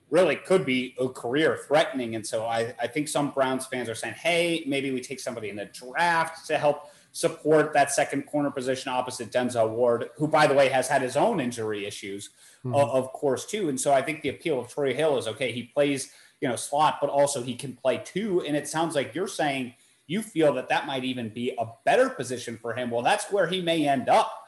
really 0.09 0.35
could 0.35 0.65
be 0.65 0.95
a 0.99 1.09
career 1.09 1.59
threatening. 1.67 2.15
And 2.15 2.25
so 2.25 2.45
I, 2.45 2.73
I 2.81 2.87
think 2.87 3.07
some 3.07 3.31
Browns 3.31 3.65
fans 3.65 3.89
are 3.89 3.95
saying, 3.95 4.15
hey, 4.15 4.63
maybe 4.65 4.91
we 4.91 5.01
take 5.01 5.19
somebody 5.19 5.49
in 5.49 5.55
the 5.55 5.65
draft 5.65 6.47
to 6.47 6.57
help 6.57 6.89
support 7.11 7.73
that 7.73 7.91
second 7.91 8.23
corner 8.23 8.51
position 8.51 8.91
opposite 8.91 9.31
Denzel 9.31 9.69
Ward, 9.69 10.09
who, 10.15 10.27
by 10.27 10.47
the 10.47 10.53
way, 10.53 10.69
has 10.69 10.87
had 10.87 11.01
his 11.01 11.17
own 11.17 11.39
injury 11.39 11.85
issues, 11.85 12.29
mm-hmm. 12.63 12.75
of, 12.75 12.89
of 12.89 13.11
course, 13.11 13.45
too. 13.45 13.69
And 13.69 13.79
so 13.79 13.91
I 13.91 14.01
think 14.01 14.21
the 14.21 14.29
appeal 14.29 14.59
of 14.59 14.67
Troy 14.67 14.93
Hill 14.93 15.17
is 15.17 15.27
okay, 15.27 15.51
he 15.51 15.63
plays, 15.63 16.11
you 16.41 16.47
know, 16.47 16.55
slot, 16.55 16.99
but 17.01 17.09
also 17.09 17.41
he 17.41 17.55
can 17.55 17.75
play 17.75 18.01
two. 18.05 18.43
And 18.45 18.55
it 18.55 18.67
sounds 18.67 18.95
like 18.95 19.15
you're 19.15 19.27
saying 19.27 19.73
you 20.05 20.21
feel 20.21 20.53
that 20.53 20.69
that 20.69 20.87
might 20.87 21.03
even 21.03 21.29
be 21.29 21.53
a 21.57 21.65
better 21.85 22.09
position 22.09 22.57
for 22.61 22.73
him. 22.73 22.91
Well, 22.91 23.01
that's 23.01 23.31
where 23.31 23.47
he 23.47 23.61
may 23.61 23.87
end 23.87 24.09
up 24.09 24.46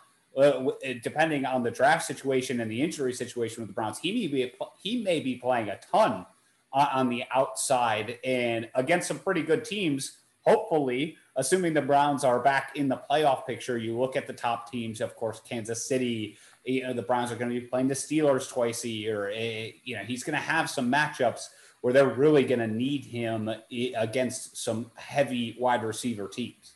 depending 1.04 1.46
on 1.46 1.64
the 1.64 1.72
draft 1.72 2.06
situation 2.06 2.60
and 2.60 2.70
the 2.70 2.82
injury 2.82 3.14
situation 3.14 3.62
with 3.62 3.70
the 3.70 3.74
Browns, 3.74 4.00
he 4.00 4.12
may 4.12 4.28
be 4.28 4.54
he 4.82 5.04
may 5.04 5.20
be 5.20 5.36
playing 5.36 5.70
a 5.70 5.80
ton 5.92 6.26
on 6.72 7.10
the 7.10 7.24
outside 7.34 8.20
and 8.24 8.70
against 8.76 9.08
some 9.08 9.20
pretty 9.20 9.42
good 9.42 9.66
teams. 9.66 10.18
Hopefully, 10.46 11.18
assuming 11.36 11.74
the 11.74 11.82
Browns 11.82 12.24
are 12.24 12.40
back 12.40 12.72
in 12.76 12.88
the 12.88 13.02
playoff 13.10 13.46
picture, 13.46 13.78
you 13.78 13.98
look 13.98 14.16
at 14.16 14.26
the 14.26 14.34
top 14.34 14.72
teams. 14.72 15.02
Of 15.02 15.16
course, 15.16 15.42
Kansas 15.48 15.86
City. 15.86 16.38
You 16.66 16.84
know 16.84 16.94
the 16.94 17.02
Browns 17.02 17.32
are 17.32 17.36
going 17.36 17.52
to 17.52 17.60
be 17.60 17.66
playing 17.66 17.88
the 17.88 17.94
Steelers 17.94 18.50
twice 18.50 18.84
a 18.84 18.90
year. 18.90 19.32
Eh, 19.34 19.72
you 19.84 19.96
know 19.96 20.04
he's 20.04 20.24
going 20.24 20.38
to 20.38 20.46
have 20.46 20.70
some 20.70 20.92
matchups 20.92 21.50
where 21.82 21.94
they're 21.94 22.10
really 22.10 22.44
going 22.44 22.60
to 22.60 22.68
need 22.68 23.06
him 23.06 23.50
eh, 23.50 23.92
against 23.98 24.58
some 24.58 24.92
heavy 24.96 25.56
wide 25.60 25.84
receiver 25.84 26.28
teams. 26.28 26.74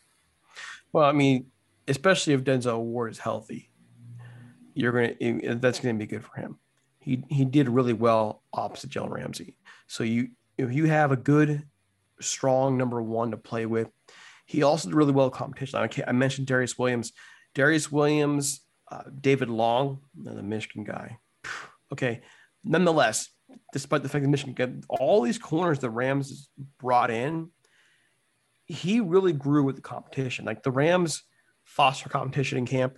Well, 0.92 1.06
I 1.06 1.12
mean, 1.12 1.48
especially 1.88 2.34
if 2.34 2.44
Denzel 2.44 2.82
Ward 2.82 3.12
is 3.12 3.20
healthy, 3.20 3.70
you're 4.74 4.92
gonna 4.92 5.56
that's 5.56 5.80
gonna 5.80 5.94
be 5.96 6.08
good 6.08 6.24
for 6.24 6.40
him. 6.40 6.58
He 7.00 7.24
he 7.30 7.46
did 7.46 7.70
really 7.70 7.94
well 7.94 8.44
opposite 8.54 8.90
Jalen 8.90 9.12
Ramsey. 9.12 9.58
So 9.88 10.04
you 10.04 10.30
if 10.58 10.74
you 10.74 10.86
have 10.86 11.12
a 11.12 11.18
good, 11.18 11.64
strong 12.20 12.78
number 12.78 13.02
one 13.02 13.32
to 13.32 13.38
play 13.38 13.66
with, 13.66 13.90
he 14.46 14.64
also 14.64 14.90
did 14.90 14.96
really 14.96 15.12
well 15.12 15.30
competition. 15.30 15.80
I, 15.80 15.90
I 16.08 16.12
mentioned 16.12 16.48
Darious 16.48 16.78
Williams. 16.78 17.12
Darious 17.56 17.92
Williams, 17.92 18.62
uh, 18.92 19.04
David 19.20 19.50
Long, 19.50 20.00
the 20.16 20.44
Michigan 20.44 20.84
guy. 20.84 21.18
Okay. 21.92 22.22
Nonetheless, 22.64 23.30
despite 23.72 24.02
the 24.02 24.10
fact 24.10 24.24
that 24.24 24.30
Michigan 24.30 24.56
got 24.56 24.70
all 24.90 25.22
these 25.22 25.38
corners 25.38 25.78
the 25.78 25.92
Rams 25.92 26.50
brought 26.80 27.12
in, 27.12 27.52
he 28.66 29.00
really 29.00 29.32
grew 29.32 29.64
with 29.64 29.76
the 29.76 29.84
competition. 29.84 30.44
Like 30.44 30.64
the 30.64 30.72
Rams 30.72 31.22
foster 31.74 32.08
competition 32.08 32.60
in 32.60 32.66
camp, 32.66 32.98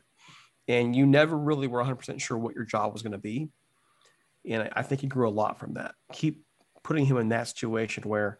and 0.67 0.95
you 0.95 1.05
never 1.05 1.37
really 1.37 1.67
were 1.67 1.83
100% 1.83 2.19
sure 2.19 2.37
what 2.37 2.55
your 2.55 2.65
job 2.65 2.91
was 2.91 3.01
going 3.01 3.13
to 3.13 3.17
be. 3.17 3.49
And 4.47 4.69
I 4.73 4.81
think 4.81 5.01
he 5.01 5.07
grew 5.07 5.27
a 5.27 5.31
lot 5.31 5.59
from 5.59 5.75
that. 5.75 5.95
Keep 6.11 6.43
putting 6.83 7.05
him 7.05 7.17
in 7.17 7.29
that 7.29 7.47
situation 7.47 8.03
where, 8.03 8.37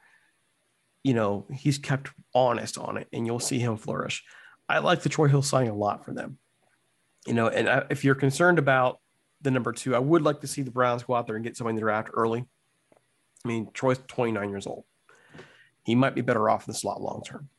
you 1.04 1.14
know, 1.14 1.48
he's 1.54 1.78
kept 1.78 2.10
honest 2.34 2.78
on 2.78 2.98
it, 2.98 3.08
and 3.14 3.26
you'll 3.26 3.40
see 3.40 3.60
him 3.60 3.78
flourish. 3.78 4.24
I 4.68 4.80
like 4.80 5.02
the 5.02 5.10
Troy 5.10 5.28
Hill 5.28 5.42
signing 5.42 5.70
a 5.70 5.76
lot 5.76 6.04
for 6.04 6.14
them. 6.14 6.38
You 7.26 7.34
know, 7.34 7.48
and 7.48 7.86
if 7.90 8.04
you're 8.04 8.16
concerned 8.16 8.60
about 8.60 9.00
the 9.42 9.52
number 9.52 9.72
two, 9.72 9.96
I 9.96 10.00
would 10.00 10.22
like 10.22 10.42
to 10.42 10.48
see 10.48 10.64
the 10.64 10.72
Browns 10.72 11.04
go 11.04 11.16
out 11.16 11.28
there 11.28 11.36
and 11.36 11.46
get 11.46 11.56
somebody 11.56 11.72
in 11.72 11.76
the 11.78 11.82
draft 11.82 12.10
early. 12.14 12.46
I 13.44 13.48
mean, 13.48 13.70
Troy's 13.74 14.00
29 14.08 14.50
years 14.50 14.68
old. 14.68 14.84
He 15.84 15.96
might 15.96 16.16
be 16.16 16.22
better 16.22 16.50
off 16.50 16.68
in 16.68 16.72
the 16.72 16.78
slot 16.78 17.02
long 17.02 17.24
term. 17.26 17.50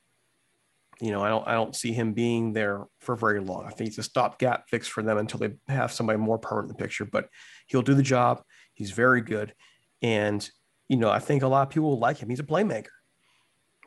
You 1.01 1.11
know, 1.11 1.23
I 1.23 1.29
don't 1.29 1.47
I 1.47 1.53
don't 1.53 1.77
see 1.77 1.93
him 1.93 2.15
being 2.15 2.53
there 2.53 2.85
for 3.01 3.17
very 3.17 3.41
long. 3.41 3.67
I 3.67 3.71
think 3.71 3.89
it's 3.89 3.99
a 3.99 4.03
stopgap 4.03 4.69
fix 4.69 4.89
for 4.89 5.03
them 5.03 5.19
until 5.19 5.39
they 5.41 5.55
have 5.69 5.93
somebody 5.93 6.19
more 6.19 6.39
permanent 6.39 6.71
in 6.71 6.77
the 6.77 6.83
picture. 6.83 7.05
But 7.05 7.29
he'll 7.67 7.83
do 7.83 7.95
the 7.95 8.03
job. 8.03 8.43
He's 8.73 8.93
very 8.93 9.21
good, 9.21 9.55
and 10.01 10.49
you 10.89 10.97
know, 10.97 11.11
I 11.11 11.19
think 11.19 11.43
a 11.43 11.49
lot 11.49 11.67
of 11.67 11.71
people 11.71 11.91
will 11.91 11.99
like 11.99 12.19
him. 12.19 12.31
He's 12.31 12.41
a 12.41 12.45
playmaker. 12.45 12.89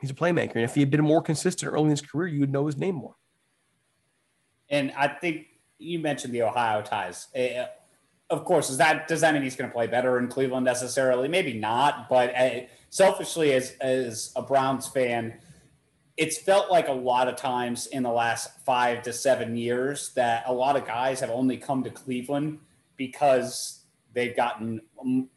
He's 0.02 0.12
a 0.12 0.16
playmaker, 0.16 0.56
and 0.56 0.64
if 0.64 0.76
he 0.76 0.82
had 0.82 0.92
been 0.92 1.02
more 1.02 1.22
consistent 1.22 1.74
early 1.74 1.86
in 1.86 1.90
his 1.90 2.02
career, 2.02 2.28
you 2.28 2.42
would 2.42 2.52
know 2.52 2.68
his 2.68 2.78
name 2.78 2.96
more. 2.96 3.16
And 4.70 4.92
I 4.96 5.08
think 5.08 5.48
you 5.80 6.00
mentioned 6.00 6.34
the 6.34 6.44
Ohio 6.44 6.82
ties. 6.82 7.28
Uh, 7.36 7.66
of 8.30 8.46
course, 8.46 8.70
is 8.70 8.78
that 8.78 9.08
does 9.08 9.22
that 9.22 9.34
mean 9.34 9.42
he's 9.42 9.56
going 9.56 9.70
to 9.70 9.74
play 9.74 9.88
better 9.88 10.20
in 10.20 10.28
Cleveland 10.28 10.66
necessarily? 10.66 11.28
Maybe 11.28 11.54
not, 11.54 12.08
but 12.08 12.36
uh, 12.36 12.62
selfishly, 12.90 13.54
as 13.54 13.72
as 13.82 14.32
a 14.36 14.42
Browns 14.42 14.88
fan, 14.88 15.40
it's 16.20 16.38
felt 16.38 16.70
like 16.70 16.90
a 16.90 16.94
lot 16.94 17.30
of 17.30 17.38
times 17.38 17.88
in 17.88 18.04
the 18.04 18.12
last 18.12 18.60
five 18.66 19.02
to 19.04 19.14
seven 19.14 19.56
years 19.56 20.12
that 20.16 20.44
a 20.48 20.54
lot 20.54 20.76
of 20.76 20.86
guys 20.86 21.22
have 21.22 21.30
only 21.30 21.56
come 21.56 21.82
to 21.82 21.90
Cleveland 21.90 22.60
because 22.98 23.84
they've 24.14 24.36
gotten 24.36 24.82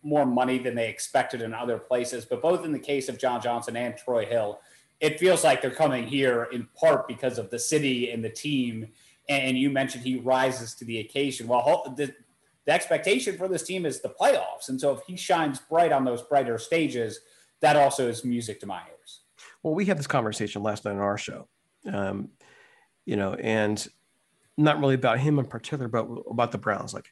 more 0.02 0.26
money 0.26 0.58
than 0.58 0.74
they 0.74 0.88
expected 0.88 1.40
in 1.40 1.54
other 1.54 1.78
places. 1.78 2.24
But 2.24 2.42
both 2.42 2.64
in 2.64 2.72
the 2.72 2.80
case 2.80 3.08
of 3.08 3.16
John 3.16 3.40
Johnson 3.40 3.76
and 3.76 3.96
Troy 3.96 4.26
Hill, 4.26 4.58
it 4.98 5.20
feels 5.20 5.44
like 5.44 5.62
they're 5.62 5.70
coming 5.70 6.04
here 6.04 6.48
in 6.52 6.66
part 6.74 7.06
because 7.06 7.38
of 7.38 7.48
the 7.50 7.60
city 7.60 8.10
and 8.10 8.24
the 8.24 8.30
team 8.30 8.88
and 9.28 9.56
you 9.56 9.70
mentioned 9.70 10.04
he 10.04 10.16
rises 10.16 10.74
to 10.74 10.84
the 10.84 10.98
occasion. 10.98 11.46
Well, 11.46 11.94
the, 11.96 12.12
the 12.66 12.72
expectation 12.72 13.36
for 13.36 13.46
this 13.46 13.62
team 13.62 13.86
is 13.86 14.00
the 14.00 14.08
playoffs, 14.08 14.68
and 14.68 14.80
so 14.80 14.92
if 14.92 15.00
he 15.06 15.16
shines 15.16 15.60
bright 15.60 15.92
on 15.92 16.04
those 16.04 16.22
brighter 16.22 16.58
stages, 16.58 17.20
that 17.60 17.76
also 17.76 18.08
is 18.08 18.24
music 18.24 18.58
to 18.60 18.66
my 18.66 18.80
ears. 18.88 18.91
Well, 19.62 19.74
we 19.74 19.84
had 19.84 19.98
this 19.98 20.06
conversation 20.06 20.62
last 20.62 20.84
night 20.84 20.92
on 20.92 20.98
our 20.98 21.18
show, 21.18 21.48
um, 21.90 22.30
you 23.04 23.16
know, 23.16 23.34
and 23.34 23.86
not 24.56 24.80
really 24.80 24.94
about 24.94 25.20
him 25.20 25.38
in 25.38 25.46
particular, 25.46 25.88
but 25.88 26.06
about 26.28 26.52
the 26.52 26.58
Browns. 26.58 26.92
Like, 26.92 27.06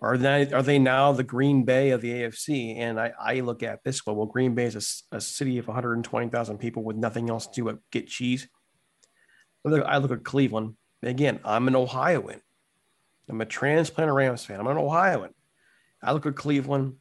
are 0.00 0.16
they 0.16 0.50
are 0.52 0.62
they 0.62 0.78
now 0.78 1.12
the 1.12 1.22
Green 1.22 1.64
Bay 1.64 1.90
of 1.90 2.00
the 2.00 2.10
AFC? 2.10 2.78
And 2.78 2.98
I, 2.98 3.12
I 3.20 3.40
look 3.40 3.62
at 3.62 3.84
this 3.84 4.04
well, 4.06 4.26
Green 4.26 4.54
Bay 4.54 4.64
is 4.64 5.04
a, 5.12 5.16
a 5.16 5.20
city 5.20 5.58
of 5.58 5.68
120,000 5.68 6.58
people 6.58 6.82
with 6.82 6.96
nothing 6.96 7.30
else 7.30 7.46
to 7.46 7.52
do 7.54 7.64
but 7.64 7.78
get 7.90 8.08
cheese. 8.08 8.48
I 9.64 9.98
look 9.98 10.10
at 10.10 10.24
Cleveland, 10.24 10.74
Again, 11.02 11.40
I'm 11.44 11.66
an 11.66 11.74
Ohioan. 11.74 12.40
I'm 13.28 13.40
a 13.40 13.46
transplanted 13.46 14.14
Rams 14.14 14.44
fan. 14.44 14.60
I'm 14.60 14.66
an 14.66 14.76
Ohioan. 14.76 15.30
I 16.02 16.12
look 16.12 16.26
at 16.26 16.36
Cleveland, 16.36 16.94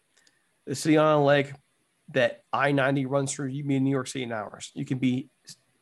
the 0.65 0.75
city 0.75 0.97
on 0.97 1.19
a 1.19 1.23
lake 1.23 1.53
that 2.13 2.43
I 2.51 2.71
90 2.71 3.05
runs 3.05 3.33
through. 3.33 3.47
You 3.47 3.63
be 3.63 3.75
in 3.75 3.83
New 3.83 3.91
York 3.91 4.07
City 4.07 4.23
in 4.23 4.31
hours. 4.31 4.71
You 4.73 4.85
can 4.85 4.97
be 4.97 5.29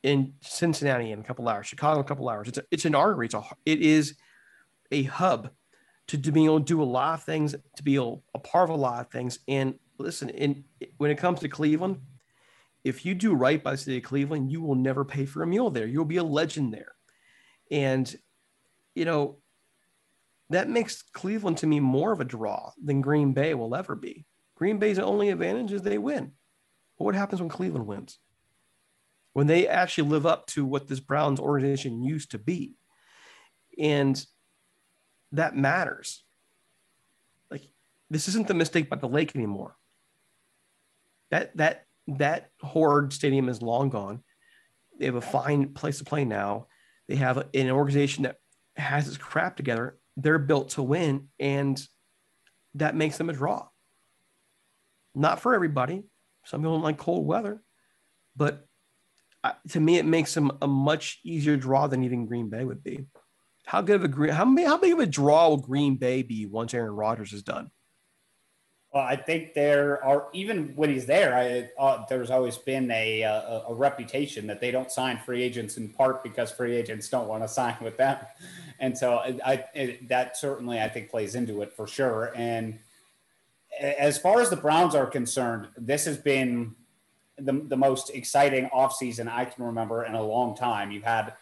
in 0.04 0.34
Cincinnati 0.42 1.12
in 1.12 1.20
a 1.20 1.24
couple 1.24 1.48
hours, 1.48 1.68
Chicago 1.68 2.00
in 2.00 2.06
a 2.06 2.08
couple 2.08 2.30
hours. 2.30 2.48
It's, 2.48 2.58
a, 2.58 2.64
it's 2.72 2.86
an 2.86 2.96
artery. 2.96 3.26
It's 3.26 3.36
a, 3.36 3.44
it 3.66 3.82
is 3.82 4.16
a 4.92 5.04
hub 5.04 5.50
to, 6.08 6.18
to 6.18 6.32
be 6.32 6.46
able 6.46 6.60
to 6.60 6.66
do 6.66 6.82
a 6.82 6.86
lot 6.86 7.16
of 7.16 7.24
things, 7.24 7.56
to 7.76 7.84
be 7.84 7.98
a, 7.98 8.04
a 8.04 8.40
part 8.40 8.70
of 8.70 8.76
a 8.76 8.80
lot 8.80 9.02
of 9.02 9.12
things. 9.12 9.40
And 9.48 9.76
listen, 9.98 10.30
in, 10.30 10.64
when 10.98 11.12
it 11.12 11.18
comes 11.18 11.40
to 11.42 11.50
Cleveland, 11.50 12.00
if 12.84 13.06
you 13.06 13.14
do 13.14 13.34
right 13.34 13.62
by 13.62 13.72
the 13.72 13.78
city 13.78 13.98
of 13.98 14.04
Cleveland, 14.04 14.52
you 14.52 14.62
will 14.62 14.76
never 14.76 15.04
pay 15.04 15.26
for 15.26 15.44
a 15.44 15.48
meal 15.48 15.70
there. 15.70 15.86
You'll 15.86 16.06
be 16.06 16.18
a 16.18 16.24
legend 16.24 16.74
there. 16.74 16.94
And, 17.70 18.14
you 18.96 19.06
know, 19.06 19.38
that 20.50 20.70
makes 20.70 21.02
Cleveland 21.02 21.58
to 21.58 21.68
me 21.68 21.80
more 21.80 22.12
of 22.12 22.22
a 22.22 22.26
draw 22.26 22.72
than 22.84 23.02
Green 23.02 23.34
Bay 23.34 23.54
will 23.54 23.76
ever 23.76 23.96
be. 23.96 24.26
Green 24.60 24.78
Bay's 24.78 24.99
only 24.99 25.30
advantage 25.30 25.72
is 25.72 25.84
they 25.84 25.97
win. 25.97 26.34
But 26.97 27.05
what 27.05 27.16
happens 27.16 27.39
when 27.39 27.49
Cleveland 27.49 27.88
wins? 27.88 28.20
When 29.32 29.47
they 29.47 29.70
actually 29.70 30.10
live 30.10 30.26
up 30.26 30.47
to 30.47 30.66
what 30.66 30.86
this 30.86 30.99
Browns 30.99 31.39
organization 31.39 32.03
used 32.03 32.32
to 32.32 32.38
be. 32.38 32.76
And 33.80 34.22
that 35.32 35.55
matters. 35.55 36.26
Like 37.49 37.62
this 38.10 38.28
isn't 38.28 38.49
the 38.49 38.53
mistake 38.53 38.89
by 38.89 38.97
the 38.97 39.07
lake 39.07 39.34
anymore. 39.34 39.78
That 41.32 41.55
that 41.55 41.86
that 42.18 42.49
horde 42.60 43.14
stadium 43.14 43.47
is 43.47 43.62
long 43.62 43.89
gone. 43.89 44.24
They 44.99 45.05
have 45.05 45.16
a 45.16 45.22
fine 45.22 45.70
place 45.74 45.99
to 45.99 46.03
play 46.03 46.26
now. 46.26 46.68
They 47.07 47.16
have 47.16 47.47
an 47.53 47.72
organization 47.72 48.24
that 48.24 48.36
has 48.76 49.07
its 49.07 49.16
crap 49.16 49.55
together. 49.55 49.97
They're 50.18 50.38
built 50.38 50.72
to 50.72 50.84
win, 50.84 51.30
and 51.39 51.82
that 52.76 52.93
makes 52.93 53.18
them 53.18 53.30
a 53.30 53.34
draw. 53.34 53.68
Not 55.20 55.41
for 55.41 55.53
everybody. 55.53 56.03
Some 56.45 56.61
people 56.61 56.76
don't 56.76 56.84
like 56.84 56.97
cold 56.97 57.28
weather, 57.28 57.61
but 58.38 58.65
to 59.72 59.80
me, 59.80 59.97
it 59.97 60.05
makes 60.05 60.34
them 60.34 60.49
a 60.61 60.67
much 60.67 61.20
easier 61.26 61.57
draw 61.57 61.88
than 61.88 62.05
even 62.05 62.26
Green 62.26 62.49
Bay 62.49 62.63
would 62.63 62.82
be. 62.82 63.05
How 63.65 63.82
good 63.82 63.97
of 63.97 64.05
a 64.05 64.07
green? 64.07 64.32
How, 64.32 64.45
how 64.65 64.78
big 64.78 64.93
of 64.93 64.99
a 64.99 65.05
draw 65.05 65.49
will 65.49 65.57
Green 65.57 65.97
Bay 65.97 66.24
be 66.24 66.45
once 66.45 66.74
Aaron 66.74 66.93
Rodgers 66.95 67.34
is 67.34 67.43
done? 67.43 67.70
Well, 68.93 69.03
I 69.03 69.17
think 69.17 69.53
there 69.53 70.03
are 70.05 70.30
even 70.32 70.72
when 70.78 70.89
he's 70.89 71.05
there, 71.05 71.36
I, 71.36 71.70
uh, 71.80 72.05
there's 72.07 72.32
always 72.32 72.57
been 72.57 72.89
a, 72.89 73.22
a, 73.24 73.65
a 73.67 73.74
reputation 73.74 74.47
that 74.47 74.61
they 74.61 74.72
don't 74.72 74.89
sign 74.89 75.20
free 75.26 75.43
agents 75.43 75.76
in 75.76 75.89
part 75.89 76.24
because 76.24 76.49
free 76.49 76.78
agents 76.78 77.09
don't 77.09 77.28
want 77.28 77.43
to 77.43 77.47
sign 77.59 77.76
with 77.82 77.97
them, 77.97 78.20
and 78.80 78.97
so 78.97 79.17
I, 79.17 79.38
I 79.76 79.99
that 80.07 80.38
certainly 80.38 80.80
I 80.80 80.88
think 80.88 81.09
plays 81.09 81.36
into 81.36 81.61
it 81.61 81.74
for 81.74 81.88
sure. 81.88 82.32
And 82.36 82.80
as 83.80 84.17
far 84.17 84.41
as 84.41 84.49
the 84.49 84.55
Browns 84.55 84.95
are 84.95 85.05
concerned, 85.05 85.67
this 85.78 86.05
has 86.05 86.17
been 86.17 86.76
the, 87.38 87.53
the 87.67 87.78
most 87.78 88.09
exciting 88.09 88.70
offseason 88.74 89.28
I 89.28 89.45
can 89.45 89.63
remember 89.63 90.05
in 90.05 90.15
a 90.15 90.24
long 90.24 90.55
time. 90.55 90.91
You've 90.91 91.03
had 91.03 91.34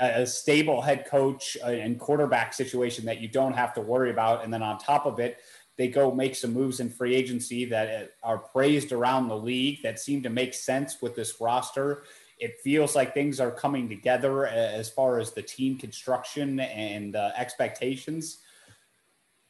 a 0.00 0.26
stable 0.26 0.80
head 0.80 1.06
coach 1.06 1.56
uh, 1.62 1.66
and 1.66 1.98
quarterback 1.98 2.54
situation 2.54 3.04
that 3.04 3.20
you 3.20 3.28
don't 3.28 3.52
have 3.52 3.74
to 3.74 3.80
worry 3.80 4.10
about, 4.10 4.42
and 4.42 4.52
then 4.52 4.62
on 4.62 4.78
top 4.78 5.06
of 5.06 5.20
it 5.20 5.38
they 5.76 5.88
go 5.88 6.12
make 6.12 6.34
some 6.34 6.52
moves 6.52 6.80
in 6.80 6.90
free 6.90 7.14
agency 7.14 7.64
that 7.64 8.10
uh, 8.22 8.26
are 8.26 8.38
praised 8.38 8.92
around 8.92 9.28
the 9.28 9.36
league 9.36 9.82
that 9.82 9.98
seem 9.98 10.22
to 10.22 10.30
make 10.30 10.54
sense 10.54 11.00
with 11.00 11.16
this 11.16 11.40
roster. 11.40 12.04
It 12.38 12.60
feels 12.60 12.94
like 12.94 13.14
things 13.14 13.40
are 13.40 13.50
coming 13.50 13.88
together 13.88 14.46
uh, 14.46 14.50
as 14.50 14.90
far 14.90 15.18
as 15.18 15.32
the 15.32 15.42
team 15.42 15.78
construction 15.78 16.60
and 16.60 17.16
uh, 17.16 17.30
expectations. 17.36 18.38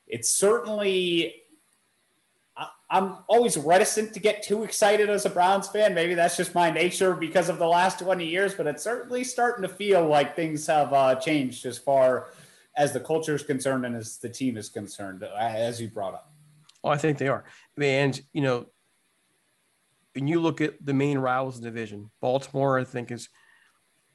It's 0.06 0.30
certainly 0.30 1.41
I'm 2.92 3.16
always 3.26 3.56
reticent 3.56 4.12
to 4.12 4.20
get 4.20 4.42
too 4.42 4.64
excited 4.64 5.08
as 5.08 5.24
a 5.24 5.30
Browns 5.30 5.66
fan. 5.66 5.94
Maybe 5.94 6.12
that's 6.12 6.36
just 6.36 6.54
my 6.54 6.70
nature 6.70 7.14
because 7.14 7.48
of 7.48 7.58
the 7.58 7.66
last 7.66 7.98
20 8.00 8.26
years, 8.26 8.54
but 8.54 8.66
it's 8.66 8.82
certainly 8.82 9.24
starting 9.24 9.62
to 9.62 9.68
feel 9.68 10.06
like 10.06 10.36
things 10.36 10.66
have 10.66 10.92
uh, 10.92 11.14
changed 11.14 11.64
as 11.64 11.78
far 11.78 12.28
as 12.76 12.92
the 12.92 13.00
culture 13.00 13.34
is 13.34 13.42
concerned 13.42 13.86
and 13.86 13.96
as 13.96 14.18
the 14.18 14.28
team 14.28 14.58
is 14.58 14.68
concerned, 14.68 15.24
as 15.24 15.80
you 15.80 15.88
brought 15.88 16.12
up. 16.12 16.34
Oh, 16.84 16.90
I 16.90 16.98
think 16.98 17.16
they 17.16 17.28
are. 17.28 17.44
And, 17.80 18.20
you 18.34 18.42
know, 18.42 18.66
when 20.14 20.28
you 20.28 20.40
look 20.40 20.60
at 20.60 20.74
the 20.84 20.92
main 20.92 21.16
rivals 21.16 21.56
in 21.56 21.64
the 21.64 21.70
division, 21.70 22.10
Baltimore, 22.20 22.78
I 22.78 22.84
think 22.84 23.10
is, 23.10 23.30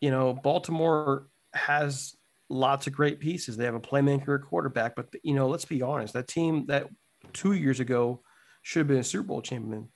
you 0.01 0.11
know, 0.11 0.33
Baltimore 0.33 1.29
has 1.55 2.15
lots 2.47 2.85
of 2.85 2.93
great 2.93 3.19
pieces. 3.19 3.57
They 3.57 3.65
have 3.65 3.73
a 3.73 3.79
playmaker, 3.79 4.35
a 4.35 4.39
quarterback, 4.39 4.95
but 4.95 5.07
you 5.23 5.33
know, 5.33 5.47
let's 5.47 5.65
be 5.65 5.81
honest, 5.81 6.13
that 6.13 6.27
team 6.27 6.67
that 6.67 6.87
two 7.33 7.53
years 7.53 7.79
ago 7.79 8.21
should 8.67 8.81
have 8.81 8.87
been 8.87 8.97
a 8.97 9.03
Super 9.03 9.23
Bowl 9.23 9.41
champion, 9.41 9.87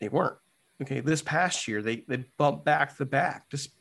they 0.00 0.08
weren't. 0.08 0.38
Okay, 0.80 1.00
this 1.00 1.20
past 1.20 1.68
year 1.68 1.82
they 1.82 2.02
they 2.08 2.24
bumped 2.38 2.64
back 2.64 2.96
the 2.96 3.04
back, 3.04 3.50
just 3.50 3.72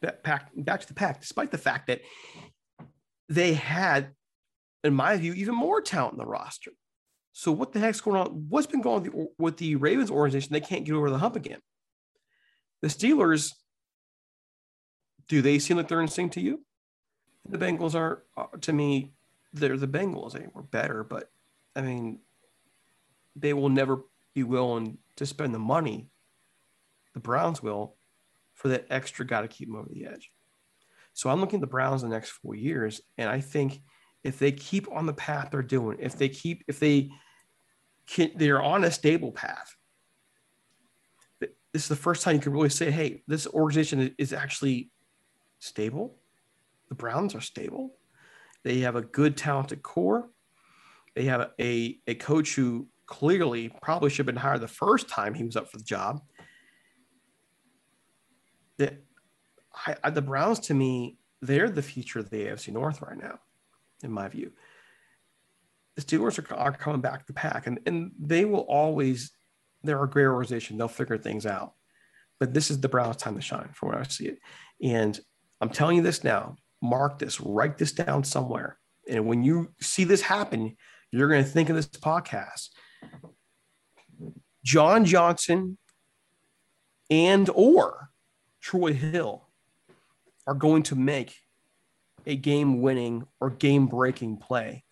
back 0.00 0.50
back 0.56 0.80
to 0.80 0.88
the 0.88 0.94
pack, 0.94 1.20
despite 1.20 1.50
the 1.50 1.58
fact 1.58 1.88
that 1.88 2.00
they 3.28 3.52
had, 3.52 4.12
in 4.82 4.94
my 4.94 5.14
view, 5.18 5.34
even 5.34 5.54
more 5.54 5.82
talent 5.82 6.14
in 6.14 6.18
the 6.20 6.26
roster. 6.26 6.70
So 7.32 7.52
what 7.52 7.72
the 7.72 7.80
heck's 7.80 8.00
going 8.00 8.16
on? 8.16 8.46
What's 8.48 8.66
been 8.66 8.80
going 8.80 9.06
on 9.08 9.28
with 9.38 9.58
the 9.58 9.76
Ravens 9.76 10.10
organization? 10.10 10.54
They 10.54 10.60
can't 10.60 10.86
get 10.86 10.94
over 10.94 11.10
the 11.10 11.18
hump 11.18 11.36
again. 11.36 11.60
The 12.80 12.88
Steelers, 12.88 13.52
do 15.28 15.42
they 15.42 15.58
seem 15.58 15.76
like 15.76 15.88
they're 15.88 16.00
in 16.00 16.08
sync 16.08 16.32
to 16.32 16.40
you? 16.40 16.64
The 17.46 17.58
Bengals 17.58 17.94
are, 17.94 18.24
uh, 18.38 18.46
to 18.62 18.72
me, 18.72 19.12
they're 19.52 19.76
the 19.76 19.86
Bengals. 19.88 20.32
They 20.32 20.46
were 20.54 20.62
better, 20.62 21.04
but 21.04 21.30
I 21.76 21.82
mean, 21.82 22.20
they 23.36 23.52
will 23.52 23.68
never 23.68 24.02
be 24.34 24.42
willing 24.42 24.98
to 25.16 25.26
spend 25.26 25.54
the 25.54 25.58
money. 25.58 26.08
The 27.14 27.20
Browns 27.20 27.62
will 27.62 27.96
for 28.54 28.68
that 28.68 28.86
extra 28.90 29.26
guy 29.26 29.42
to 29.42 29.48
keep 29.48 29.68
them 29.68 29.76
over 29.76 29.88
the 29.90 30.06
edge. 30.06 30.30
So 31.14 31.28
I'm 31.28 31.40
looking 31.40 31.58
at 31.58 31.62
the 31.62 31.66
Browns 31.66 32.02
the 32.02 32.08
next 32.08 32.30
four 32.30 32.54
years, 32.54 33.00
and 33.18 33.28
I 33.28 33.40
think 33.40 33.82
if 34.24 34.38
they 34.38 34.52
keep 34.52 34.90
on 34.90 35.06
the 35.06 35.12
path 35.12 35.48
they're 35.50 35.62
doing, 35.62 35.98
if 36.00 36.16
they 36.16 36.28
keep, 36.28 36.64
if 36.68 36.78
they 36.80 37.10
can, 38.06 38.30
they're 38.36 38.62
on 38.62 38.84
a 38.84 38.90
stable 38.90 39.32
path. 39.32 39.76
This 41.40 41.82
is 41.82 41.88
the 41.88 41.96
first 41.96 42.22
time 42.22 42.36
you 42.36 42.40
can 42.40 42.52
really 42.52 42.68
say, 42.68 42.90
"Hey, 42.90 43.22
this 43.26 43.46
organization 43.46 44.14
is 44.18 44.32
actually 44.32 44.90
stable." 45.58 46.18
The 46.88 46.94
Browns 46.94 47.34
are 47.34 47.40
stable. 47.40 47.96
They 48.62 48.80
have 48.80 48.96
a 48.96 49.02
good, 49.02 49.36
talented 49.36 49.82
core. 49.82 50.30
They 51.14 51.24
have 51.24 51.50
a, 51.58 51.98
a 52.06 52.14
coach 52.14 52.54
who 52.54 52.88
clearly 53.12 53.70
probably 53.82 54.08
should 54.08 54.26
have 54.26 54.34
been 54.34 54.36
hired 54.36 54.62
the 54.62 54.66
first 54.66 55.06
time 55.06 55.34
he 55.34 55.44
was 55.44 55.54
up 55.54 55.70
for 55.70 55.76
the 55.76 55.84
job. 55.84 56.22
That 58.78 59.04
I, 59.86 59.96
I, 60.02 60.10
the 60.10 60.22
Browns, 60.22 60.60
to 60.60 60.74
me, 60.74 61.18
they're 61.42 61.68
the 61.68 61.82
future 61.82 62.20
of 62.20 62.30
the 62.30 62.46
AFC 62.46 62.72
North 62.72 63.02
right 63.02 63.18
now, 63.18 63.38
in 64.02 64.10
my 64.10 64.28
view. 64.28 64.52
The 65.96 66.02
Steelers 66.02 66.38
are, 66.38 66.54
are 66.54 66.72
coming 66.72 67.02
back 67.02 67.26
to 67.26 67.34
pack, 67.34 67.66
and, 67.66 67.80
and 67.84 68.12
they 68.18 68.46
will 68.46 68.60
always, 68.60 69.30
they're 69.82 70.02
a 70.02 70.08
great 70.08 70.24
organization. 70.24 70.78
They'll 70.78 70.88
figure 70.88 71.18
things 71.18 71.44
out. 71.44 71.74
But 72.40 72.54
this 72.54 72.70
is 72.70 72.80
the 72.80 72.88
Browns' 72.88 73.18
time 73.18 73.34
to 73.34 73.42
shine, 73.42 73.68
from 73.74 73.90
what 73.90 73.98
I 73.98 74.04
see 74.04 74.28
it. 74.28 74.38
And 74.82 75.20
I'm 75.60 75.68
telling 75.68 75.96
you 75.96 76.02
this 76.02 76.24
now 76.24 76.56
mark 76.80 77.18
this, 77.18 77.40
write 77.42 77.76
this 77.76 77.92
down 77.92 78.24
somewhere. 78.24 78.78
And 79.06 79.26
when 79.26 79.44
you 79.44 79.70
see 79.82 80.04
this 80.04 80.22
happen, 80.22 80.76
you're 81.10 81.28
going 81.28 81.44
to 81.44 81.50
think 81.50 81.68
of 81.68 81.76
this 81.76 81.86
podcast. 81.86 82.70
John 84.64 85.04
Johnson 85.04 85.78
and 87.10 87.50
or 87.54 88.10
Troy 88.60 88.92
Hill 88.92 89.48
are 90.46 90.54
going 90.54 90.82
to 90.84 90.96
make 90.96 91.36
a 92.26 92.36
game 92.36 92.80
winning 92.80 93.26
or 93.40 93.50
game 93.50 93.86
breaking 93.86 94.36
play 94.36 94.84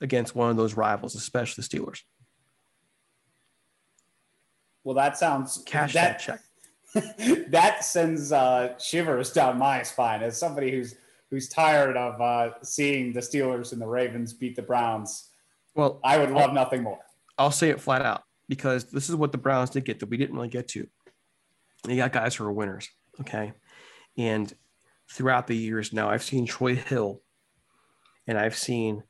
against 0.00 0.34
one 0.34 0.50
of 0.50 0.56
those 0.56 0.74
rivals, 0.74 1.14
especially 1.14 1.62
the 1.62 1.68
Steelers. 1.68 2.00
Well, 4.84 4.96
that 4.96 5.16
sounds 5.16 5.62
cash 5.64 5.92
that 5.92 6.18
check. 6.18 6.40
that 7.48 7.84
sends 7.84 8.32
uh, 8.32 8.76
shivers 8.78 9.32
down 9.32 9.58
my 9.58 9.82
spine 9.82 10.22
as 10.22 10.36
somebody 10.36 10.70
who's 10.70 10.96
who's 11.30 11.48
tired 11.48 11.96
of 11.96 12.20
uh, 12.20 12.50
seeing 12.62 13.12
the 13.12 13.20
Steelers 13.20 13.72
and 13.72 13.80
the 13.80 13.86
Ravens 13.86 14.34
beat 14.34 14.56
the 14.56 14.62
Browns. 14.62 15.30
Well, 15.74 16.00
I 16.04 16.18
would 16.18 16.30
love 16.30 16.50
I'll, 16.50 16.54
nothing 16.54 16.82
more. 16.82 16.98
I'll 17.38 17.50
say 17.50 17.70
it 17.70 17.80
flat 17.80 18.02
out 18.02 18.24
because 18.48 18.90
this 18.90 19.08
is 19.08 19.16
what 19.16 19.32
the 19.32 19.38
Browns 19.38 19.70
did 19.70 19.84
get 19.84 20.00
that 20.00 20.08
we 20.08 20.16
didn't 20.16 20.36
really 20.36 20.48
get 20.48 20.68
to. 20.68 20.86
They 21.84 21.96
got 21.96 22.12
guys 22.12 22.34
who 22.34 22.44
are 22.44 22.52
winners. 22.52 22.88
Okay. 23.20 23.52
And 24.16 24.52
throughout 25.10 25.46
the 25.46 25.56
years 25.56 25.92
now, 25.92 26.10
I've 26.10 26.22
seen 26.22 26.46
Troy 26.46 26.74
Hill 26.74 27.20
and 28.26 28.38
I've 28.38 28.56
seen 28.56 29.02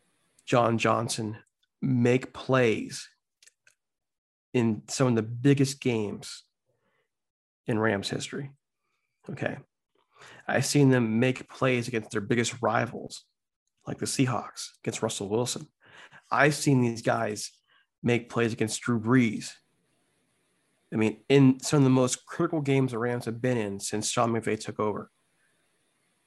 John 0.46 0.78
Johnson 0.78 1.38
make 1.80 2.32
plays 2.32 3.08
in 4.54 4.82
some 4.88 5.08
of 5.08 5.14
the 5.16 5.22
biggest 5.22 5.80
games 5.80 6.44
in 7.66 7.78
Rams 7.78 8.10
history. 8.10 8.50
Okay. 9.30 9.56
I've 10.46 10.66
seen 10.66 10.90
them 10.90 11.20
make 11.20 11.48
plays 11.48 11.88
against 11.88 12.10
their 12.10 12.20
biggest 12.20 12.54
rivals, 12.60 13.24
like 13.86 13.98
the 13.98 14.06
Seahawks 14.06 14.68
against 14.82 15.02
Russell 15.02 15.28
Wilson. 15.28 15.68
I've 16.30 16.54
seen 16.54 16.80
these 16.80 17.02
guys 17.02 17.50
make 18.02 18.28
plays 18.28 18.52
against 18.52 18.80
Drew 18.80 19.00
Brees. 19.00 19.52
I 20.92 20.96
mean, 20.96 21.18
in 21.28 21.58
some 21.60 21.78
of 21.78 21.84
the 21.84 21.90
most 21.90 22.26
critical 22.26 22.60
games 22.60 22.92
the 22.92 22.98
Rams 22.98 23.24
have 23.24 23.40
been 23.40 23.56
in 23.56 23.80
since 23.80 24.10
Sean 24.10 24.32
McVay 24.32 24.60
took 24.60 24.78
over. 24.78 25.10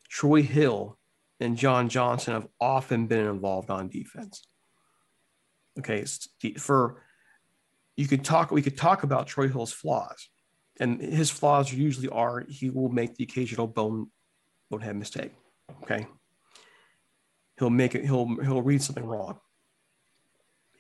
Troy 0.10 0.42
Hill 0.42 0.98
and 1.40 1.58
John 1.58 1.90
Johnson 1.90 2.34
have 2.34 2.48
often 2.60 3.08
been 3.08 3.28
involved 3.28 3.70
on 3.70 3.90
defense. 3.90 4.48
Okay, 5.78 6.06
for 6.58 7.04
you 7.98 8.08
could 8.08 8.24
talk, 8.24 8.52
we 8.52 8.62
could 8.62 8.78
talk 8.78 9.04
about 9.04 9.28
Troy 9.28 9.50
Hill's 9.50 9.74
flaws, 9.74 10.30
and 10.80 11.02
his 11.02 11.30
flaws 11.30 11.72
usually 11.72 12.08
are 12.10 12.46
he 12.48 12.70
will 12.70 12.90
make 12.90 13.16
the 13.16 13.26
occasional 13.26 13.68
bone 13.68 14.08
bonehead 14.72 14.96
mistake. 14.96 15.32
Okay, 15.84 16.08
he'll 17.60 17.70
make 17.70 17.94
it. 17.94 18.06
He'll 18.06 18.38
he'll 18.42 18.62
read 18.62 18.82
something 18.82 19.06
wrong. 19.06 19.40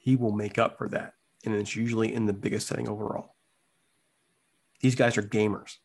He 0.05 0.15
will 0.15 0.31
make 0.31 0.59
up 0.59 0.77
for 0.77 0.87
that, 0.89 1.13
and 1.43 1.55
it's 1.55 1.75
usually 1.75 2.13
in 2.13 2.27
the 2.27 2.33
biggest 2.33 2.67
setting 2.67 2.87
overall. 2.87 3.35
These 4.79 4.93
guys 4.93 5.17
are 5.17 5.23
gamers. 5.23 5.77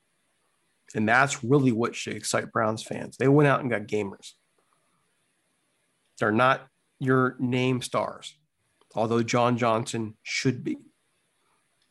And 0.95 1.09
that's 1.09 1.43
really 1.43 1.73
what 1.73 1.97
should 1.97 2.17
excite 2.17 2.53
Browns 2.53 2.83
fans. 2.83 3.17
They 3.17 3.29
went 3.29 3.49
out 3.49 3.61
and 3.61 3.71
got 3.71 3.87
gamers. 3.87 4.33
They're 6.19 6.33
not 6.33 6.67
your 6.99 7.37
name 7.39 7.81
stars, 7.81 8.37
although 8.95 9.23
John 9.23 9.57
Johnson 9.57 10.17
should 10.23 10.63
be. 10.63 10.77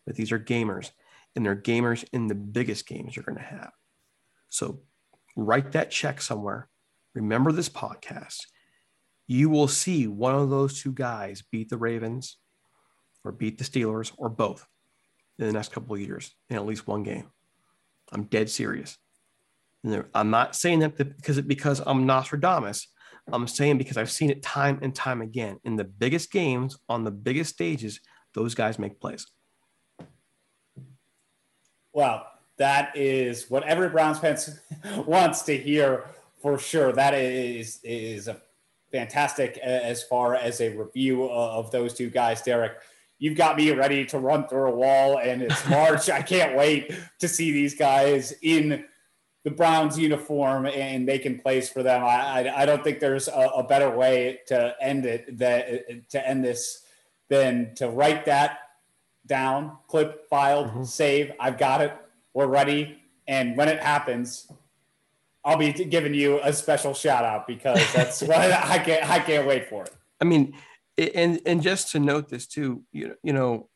But 0.06 0.16
these 0.16 0.32
are 0.32 0.40
gamers, 0.40 0.92
and 1.36 1.44
they're 1.44 1.56
gamers 1.56 2.06
in 2.14 2.28
the 2.28 2.36
biggest 2.36 2.88
games 2.88 3.16
you're 3.16 3.26
going 3.26 3.40
to 3.40 3.44
have. 3.44 3.72
So 4.50 4.82
write 5.36 5.72
that 5.72 5.90
check 5.90 6.22
somewhere. 6.22 6.70
Remember 7.16 7.52
this 7.52 7.70
podcast. 7.70 8.46
You 9.30 9.52
will 9.52 9.68
see 9.68 10.08
one 10.08 10.34
of 10.34 10.50
those 10.50 10.82
two 10.82 10.92
guys 10.92 11.44
beat 11.52 11.70
the 11.70 11.78
Ravens 11.78 12.38
or 13.24 13.32
beat 13.32 13.60
the 13.60 13.64
Steelers 13.64 14.12
or 14.18 14.28
both 14.28 14.66
in 15.38 15.46
the 15.46 15.54
next 15.54 15.72
couple 15.72 15.94
of 15.94 16.02
years 16.02 16.34
in 16.50 16.56
at 16.56 16.66
least 16.66 16.88
one 16.88 17.04
game. 17.04 17.30
I'm 18.12 18.24
dead 18.24 18.50
serious. 18.50 18.98
I'm 20.16 20.32
not 20.32 20.56
saying 20.56 20.80
that 20.80 20.98
because 20.98 21.40
because 21.42 21.80
I'm 21.86 22.08
Nostradamus. 22.08 22.88
I'm 23.32 23.48
saying 23.48 23.78
because 23.78 23.98
I've 23.98 24.10
seen 24.10 24.32
it 24.32 24.42
time 24.42 24.80
and 24.82 24.96
time 24.96 25.22
again 25.22 25.60
in 25.64 25.76
the 25.76 25.84
biggest 25.84 26.32
games 26.32 26.80
on 26.90 27.04
the 27.04 27.12
biggest 27.12 27.52
stages. 27.54 28.00
Those 28.34 28.56
guys 28.56 28.80
make 28.80 29.00
plays. 29.00 29.28
Well, 31.94 32.26
that 32.58 32.98
is 32.98 33.48
what 33.48 33.62
every 33.62 33.90
Browns 33.90 34.18
fan 34.18 34.40
wants 35.06 35.44
to 35.44 35.56
hear 35.56 36.06
for 36.42 36.58
sure. 36.58 36.92
That 36.94 37.14
is 37.14 37.80
is 37.84 38.28
a 38.28 38.42
fantastic 38.92 39.58
as 39.58 40.04
far 40.04 40.36
as 40.36 40.62
a 40.62 40.76
review 40.76 41.30
of 41.30 41.72
those 41.72 41.94
two 41.94 42.10
guys, 42.10 42.42
Derek 42.42 42.74
you've 43.20 43.38
got 43.38 43.58
me 43.58 43.72
ready 43.72 44.06
to 44.06 44.18
run 44.18 44.48
through 44.48 44.70
a 44.70 44.76
wall 44.76 45.20
and 45.20 45.42
it's 45.42 45.68
March. 45.70 46.10
I 46.10 46.22
can't 46.22 46.58
wait 46.58 46.92
to 47.20 47.28
see 47.28 47.52
these 47.52 47.76
guys 47.76 48.34
in 48.42 48.86
the 49.44 49.52
Browns 49.52 49.98
uniform 50.00 50.66
and 50.66 51.06
making 51.06 51.40
plays 51.40 51.70
for 51.70 51.84
them. 51.84 52.04
I, 52.04 52.08
I, 52.48 52.62
I 52.62 52.66
don't 52.66 52.84
think 52.84 53.00
there's 53.00 53.28
a, 53.28 53.52
a, 53.56 53.64
better 53.64 53.90
way 53.90 54.40
to 54.48 54.76
end 54.82 55.06
it 55.06 55.38
that 55.38 56.10
to 56.10 56.28
end 56.28 56.44
this 56.44 56.84
than 57.30 57.74
to 57.76 57.90
write 57.90 58.26
that 58.26 58.60
down, 59.26 59.78
clip, 59.88 60.28
filed, 60.30 60.68
mm-hmm. 60.68 60.84
save. 60.84 61.32
I've 61.40 61.58
got 61.58 61.82
it. 61.82 61.96
We're 62.34 62.48
ready. 62.48 62.98
And 63.28 63.56
when 63.56 63.70
it 63.70 63.80
happens, 63.80 64.52
I'll 65.46 65.58
be 65.58 65.72
giving 65.72 66.14
you 66.14 66.40
a 66.44 66.52
special 66.52 66.94
shout 66.94 67.24
out 67.24 67.48
because 67.48 67.82
that's 67.94 68.22
what 68.24 68.38
I 68.38 68.80
can't 68.80 69.10
I 69.10 69.20
can't 69.20 69.48
wait 69.48 69.70
for 69.70 69.84
it. 69.84 69.92
I 70.22 70.26
mean, 70.26 70.56
and 70.98 71.40
and 71.46 71.62
just 71.62 71.92
to 71.92 72.00
note 72.00 72.30
this 72.30 72.48
too, 72.48 72.84
you 72.92 73.10
know, 73.10 73.16
you 73.24 73.34
know, 73.34 73.70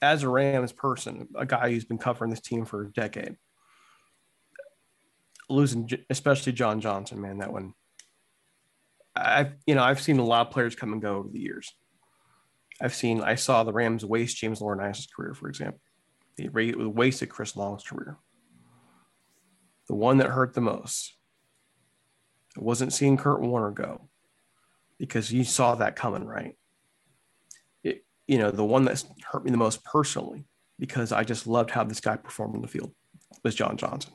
as 0.00 0.22
a 0.22 0.28
Rams 0.28 0.72
person, 0.72 1.28
a 1.34 1.46
guy 1.46 1.70
who's 1.70 1.84
been 1.84 1.98
covering 1.98 2.30
this 2.30 2.40
team 2.40 2.64
for 2.64 2.82
a 2.82 2.92
decade, 2.92 3.36
losing 5.48 5.88
especially 6.10 6.52
John 6.52 6.80
Johnson, 6.80 7.20
man, 7.20 7.38
that 7.38 7.52
one. 7.52 7.74
I've 9.16 9.54
you 9.66 9.74
know 9.74 9.82
I've 9.82 10.00
seen 10.00 10.18
a 10.18 10.24
lot 10.24 10.46
of 10.46 10.52
players 10.52 10.74
come 10.74 10.92
and 10.92 11.02
go 11.02 11.16
over 11.16 11.28
the 11.28 11.40
years. 11.40 11.72
I've 12.80 12.94
seen 12.94 13.20
I 13.20 13.36
saw 13.36 13.62
the 13.62 13.72
Rams 13.72 14.04
waste 14.04 14.36
James 14.36 14.60
Laurinaitis' 14.60 15.06
career, 15.14 15.34
for 15.34 15.48
example. 15.48 15.80
They 16.36 16.48
wasted 16.48 17.28
Chris 17.28 17.54
Long's 17.54 17.84
career. 17.84 18.16
The 19.88 19.94
one 19.94 20.18
that 20.18 20.30
hurt 20.30 20.54
the 20.54 20.60
most. 20.60 21.14
It 22.56 22.62
wasn't 22.62 22.92
seeing 22.92 23.16
Kurt 23.16 23.40
Warner 23.40 23.70
go 23.70 24.08
because 24.98 25.32
you 25.32 25.44
saw 25.44 25.74
that 25.74 25.96
coming, 25.96 26.24
right? 26.24 26.56
It, 27.82 28.04
you 28.26 28.38
know, 28.38 28.50
the 28.50 28.64
one 28.64 28.84
that 28.84 29.04
hurt 29.30 29.44
me 29.44 29.50
the 29.50 29.56
most 29.56 29.84
personally 29.84 30.46
because 30.78 31.12
I 31.12 31.24
just 31.24 31.46
loved 31.46 31.70
how 31.70 31.84
this 31.84 32.00
guy 32.00 32.16
performed 32.16 32.54
on 32.54 32.62
the 32.62 32.68
field 32.68 32.92
was 33.42 33.54
John 33.54 33.76
Johnson. 33.76 34.12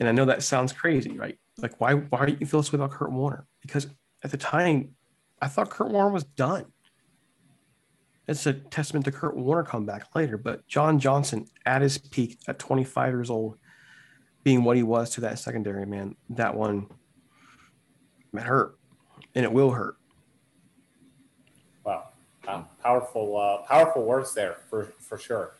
And 0.00 0.08
I 0.08 0.12
know 0.12 0.24
that 0.24 0.42
sounds 0.42 0.72
crazy, 0.72 1.16
right? 1.16 1.38
Like, 1.58 1.80
why 1.80 1.94
why 1.94 2.26
do 2.26 2.36
you 2.38 2.46
feel 2.46 2.60
this 2.60 2.72
way 2.72 2.78
about 2.78 2.92
Kurt 2.92 3.12
Warner? 3.12 3.46
Because 3.60 3.86
at 4.22 4.30
the 4.30 4.36
time, 4.36 4.94
I 5.40 5.48
thought 5.48 5.70
Kurt 5.70 5.90
Warner 5.90 6.10
was 6.10 6.24
done. 6.24 6.66
It's 8.28 8.46
a 8.46 8.52
testament 8.52 9.04
to 9.06 9.12
Kurt 9.12 9.36
Warner 9.36 9.64
come 9.64 9.84
back 9.84 10.14
later, 10.14 10.38
but 10.38 10.66
John 10.66 10.98
Johnson 10.98 11.46
at 11.66 11.82
his 11.82 11.98
peak 11.98 12.38
at 12.46 12.58
25 12.58 13.12
years 13.12 13.30
old, 13.30 13.58
being 14.44 14.64
what 14.64 14.76
he 14.76 14.82
was 14.82 15.10
to 15.10 15.20
that 15.22 15.38
secondary 15.38 15.86
man, 15.86 16.16
that 16.30 16.54
one 16.54 16.86
It 18.34 18.40
hurt, 18.40 18.78
and 19.34 19.44
it 19.44 19.52
will 19.52 19.70
hurt. 19.70 19.96
Wow, 21.84 22.08
um, 22.48 22.66
powerful, 22.82 23.36
uh, 23.36 23.66
powerful 23.66 24.04
words 24.04 24.34
there 24.34 24.56
for 24.68 24.92
for 24.98 25.18
sure. 25.18 25.54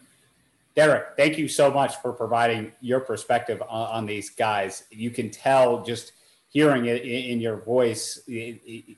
Derek, 0.75 1.17
thank 1.17 1.37
you 1.37 1.49
so 1.49 1.71
much 1.71 1.97
for 1.97 2.13
providing 2.13 2.73
your 2.81 3.01
perspective 3.01 3.63
on, 3.69 3.89
on 3.89 4.07
these 4.07 4.31
guys. 4.31 4.85
You 4.91 5.11
can 5.11 5.31
tell 5.31 5.85
just 5.85 6.13
hearing 6.49 6.87
it 6.87 7.03
in, 7.03 7.41
your 7.41 7.57
voice 7.57 8.21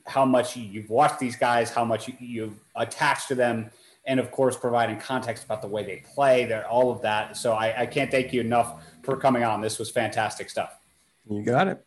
how 0.05 0.25
much 0.25 0.55
you've 0.55 0.89
watched 0.89 1.19
these 1.19 1.35
guys, 1.35 1.69
how 1.69 1.85
much 1.85 2.07
you, 2.07 2.13
you've 2.19 2.59
attached 2.75 3.27
to 3.29 3.35
them, 3.35 3.69
and 4.05 4.19
of 4.19 4.31
course 4.31 4.55
providing 4.57 4.97
context 4.99 5.43
about 5.43 5.61
the 5.61 5.67
way 5.67 5.83
they 5.83 6.03
play, 6.13 6.51
all 6.63 6.91
of 6.91 7.01
that. 7.01 7.35
So 7.35 7.53
I, 7.53 7.81
I 7.81 7.85
can't 7.85 8.11
thank 8.11 8.33
you 8.33 8.41
enough 8.41 8.83
for 9.05 9.17
coming 9.17 9.43
on. 9.43 9.61
This 9.61 9.79
was 9.79 9.89
fantastic 9.89 10.49
stuff. 10.49 10.77
You 11.29 11.43
got 11.43 11.67
it. 11.67 11.85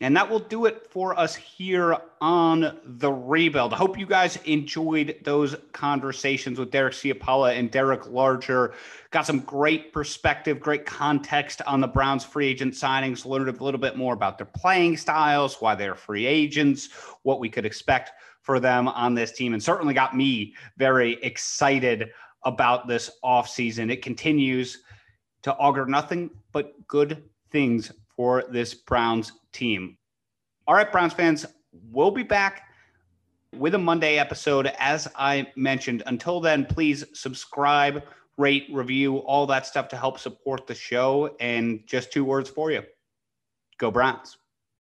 And 0.00 0.16
that 0.16 0.28
will 0.28 0.40
do 0.40 0.66
it 0.66 0.88
for 0.90 1.18
us 1.18 1.36
here 1.36 1.96
on 2.20 2.80
the 2.84 3.12
rebuild. 3.12 3.72
I 3.72 3.76
hope 3.76 3.96
you 3.96 4.06
guys 4.06 4.36
enjoyed 4.44 5.16
those 5.22 5.54
conversations 5.72 6.58
with 6.58 6.72
Derek 6.72 6.94
Ciapala 6.94 7.56
and 7.56 7.70
Derek 7.70 8.10
Larger. 8.10 8.74
Got 9.12 9.24
some 9.24 9.38
great 9.40 9.92
perspective, 9.92 10.58
great 10.58 10.84
context 10.84 11.62
on 11.62 11.80
the 11.80 11.86
Browns 11.86 12.24
free 12.24 12.48
agent 12.48 12.74
signings, 12.74 13.24
learned 13.24 13.48
a 13.48 13.64
little 13.64 13.80
bit 13.80 13.96
more 13.96 14.14
about 14.14 14.36
their 14.36 14.48
playing 14.48 14.96
styles, 14.96 15.60
why 15.60 15.76
they're 15.76 15.94
free 15.94 16.26
agents, 16.26 16.88
what 17.22 17.38
we 17.38 17.48
could 17.48 17.64
expect 17.64 18.10
for 18.42 18.58
them 18.58 18.88
on 18.88 19.14
this 19.14 19.32
team, 19.32 19.54
and 19.54 19.62
certainly 19.62 19.94
got 19.94 20.16
me 20.16 20.54
very 20.76 21.14
excited 21.22 22.10
about 22.42 22.88
this 22.88 23.10
offseason. 23.24 23.90
It 23.90 24.02
continues 24.02 24.82
to 25.44 25.54
augur 25.54 25.86
nothing 25.86 26.30
but 26.52 26.74
good 26.88 27.22
things 27.50 27.92
for 28.16 28.44
this 28.50 28.74
Browns 28.74 29.32
team. 29.52 29.96
All 30.66 30.74
right, 30.74 30.90
Browns 30.90 31.12
fans, 31.12 31.46
we'll 31.92 32.10
be 32.10 32.22
back 32.22 32.62
with 33.54 33.74
a 33.74 33.78
Monday 33.78 34.18
episode, 34.18 34.66
as 34.78 35.06
I 35.16 35.46
mentioned. 35.54 36.02
Until 36.06 36.40
then, 36.40 36.64
please 36.64 37.04
subscribe, 37.12 38.02
rate, 38.38 38.66
review, 38.72 39.18
all 39.18 39.46
that 39.46 39.66
stuff 39.66 39.88
to 39.88 39.96
help 39.96 40.18
support 40.18 40.66
the 40.66 40.74
show. 40.74 41.36
And 41.40 41.86
just 41.86 42.10
two 42.10 42.24
words 42.24 42.48
for 42.48 42.70
you 42.70 42.82
go 43.78 43.90
Browns. 43.90 44.38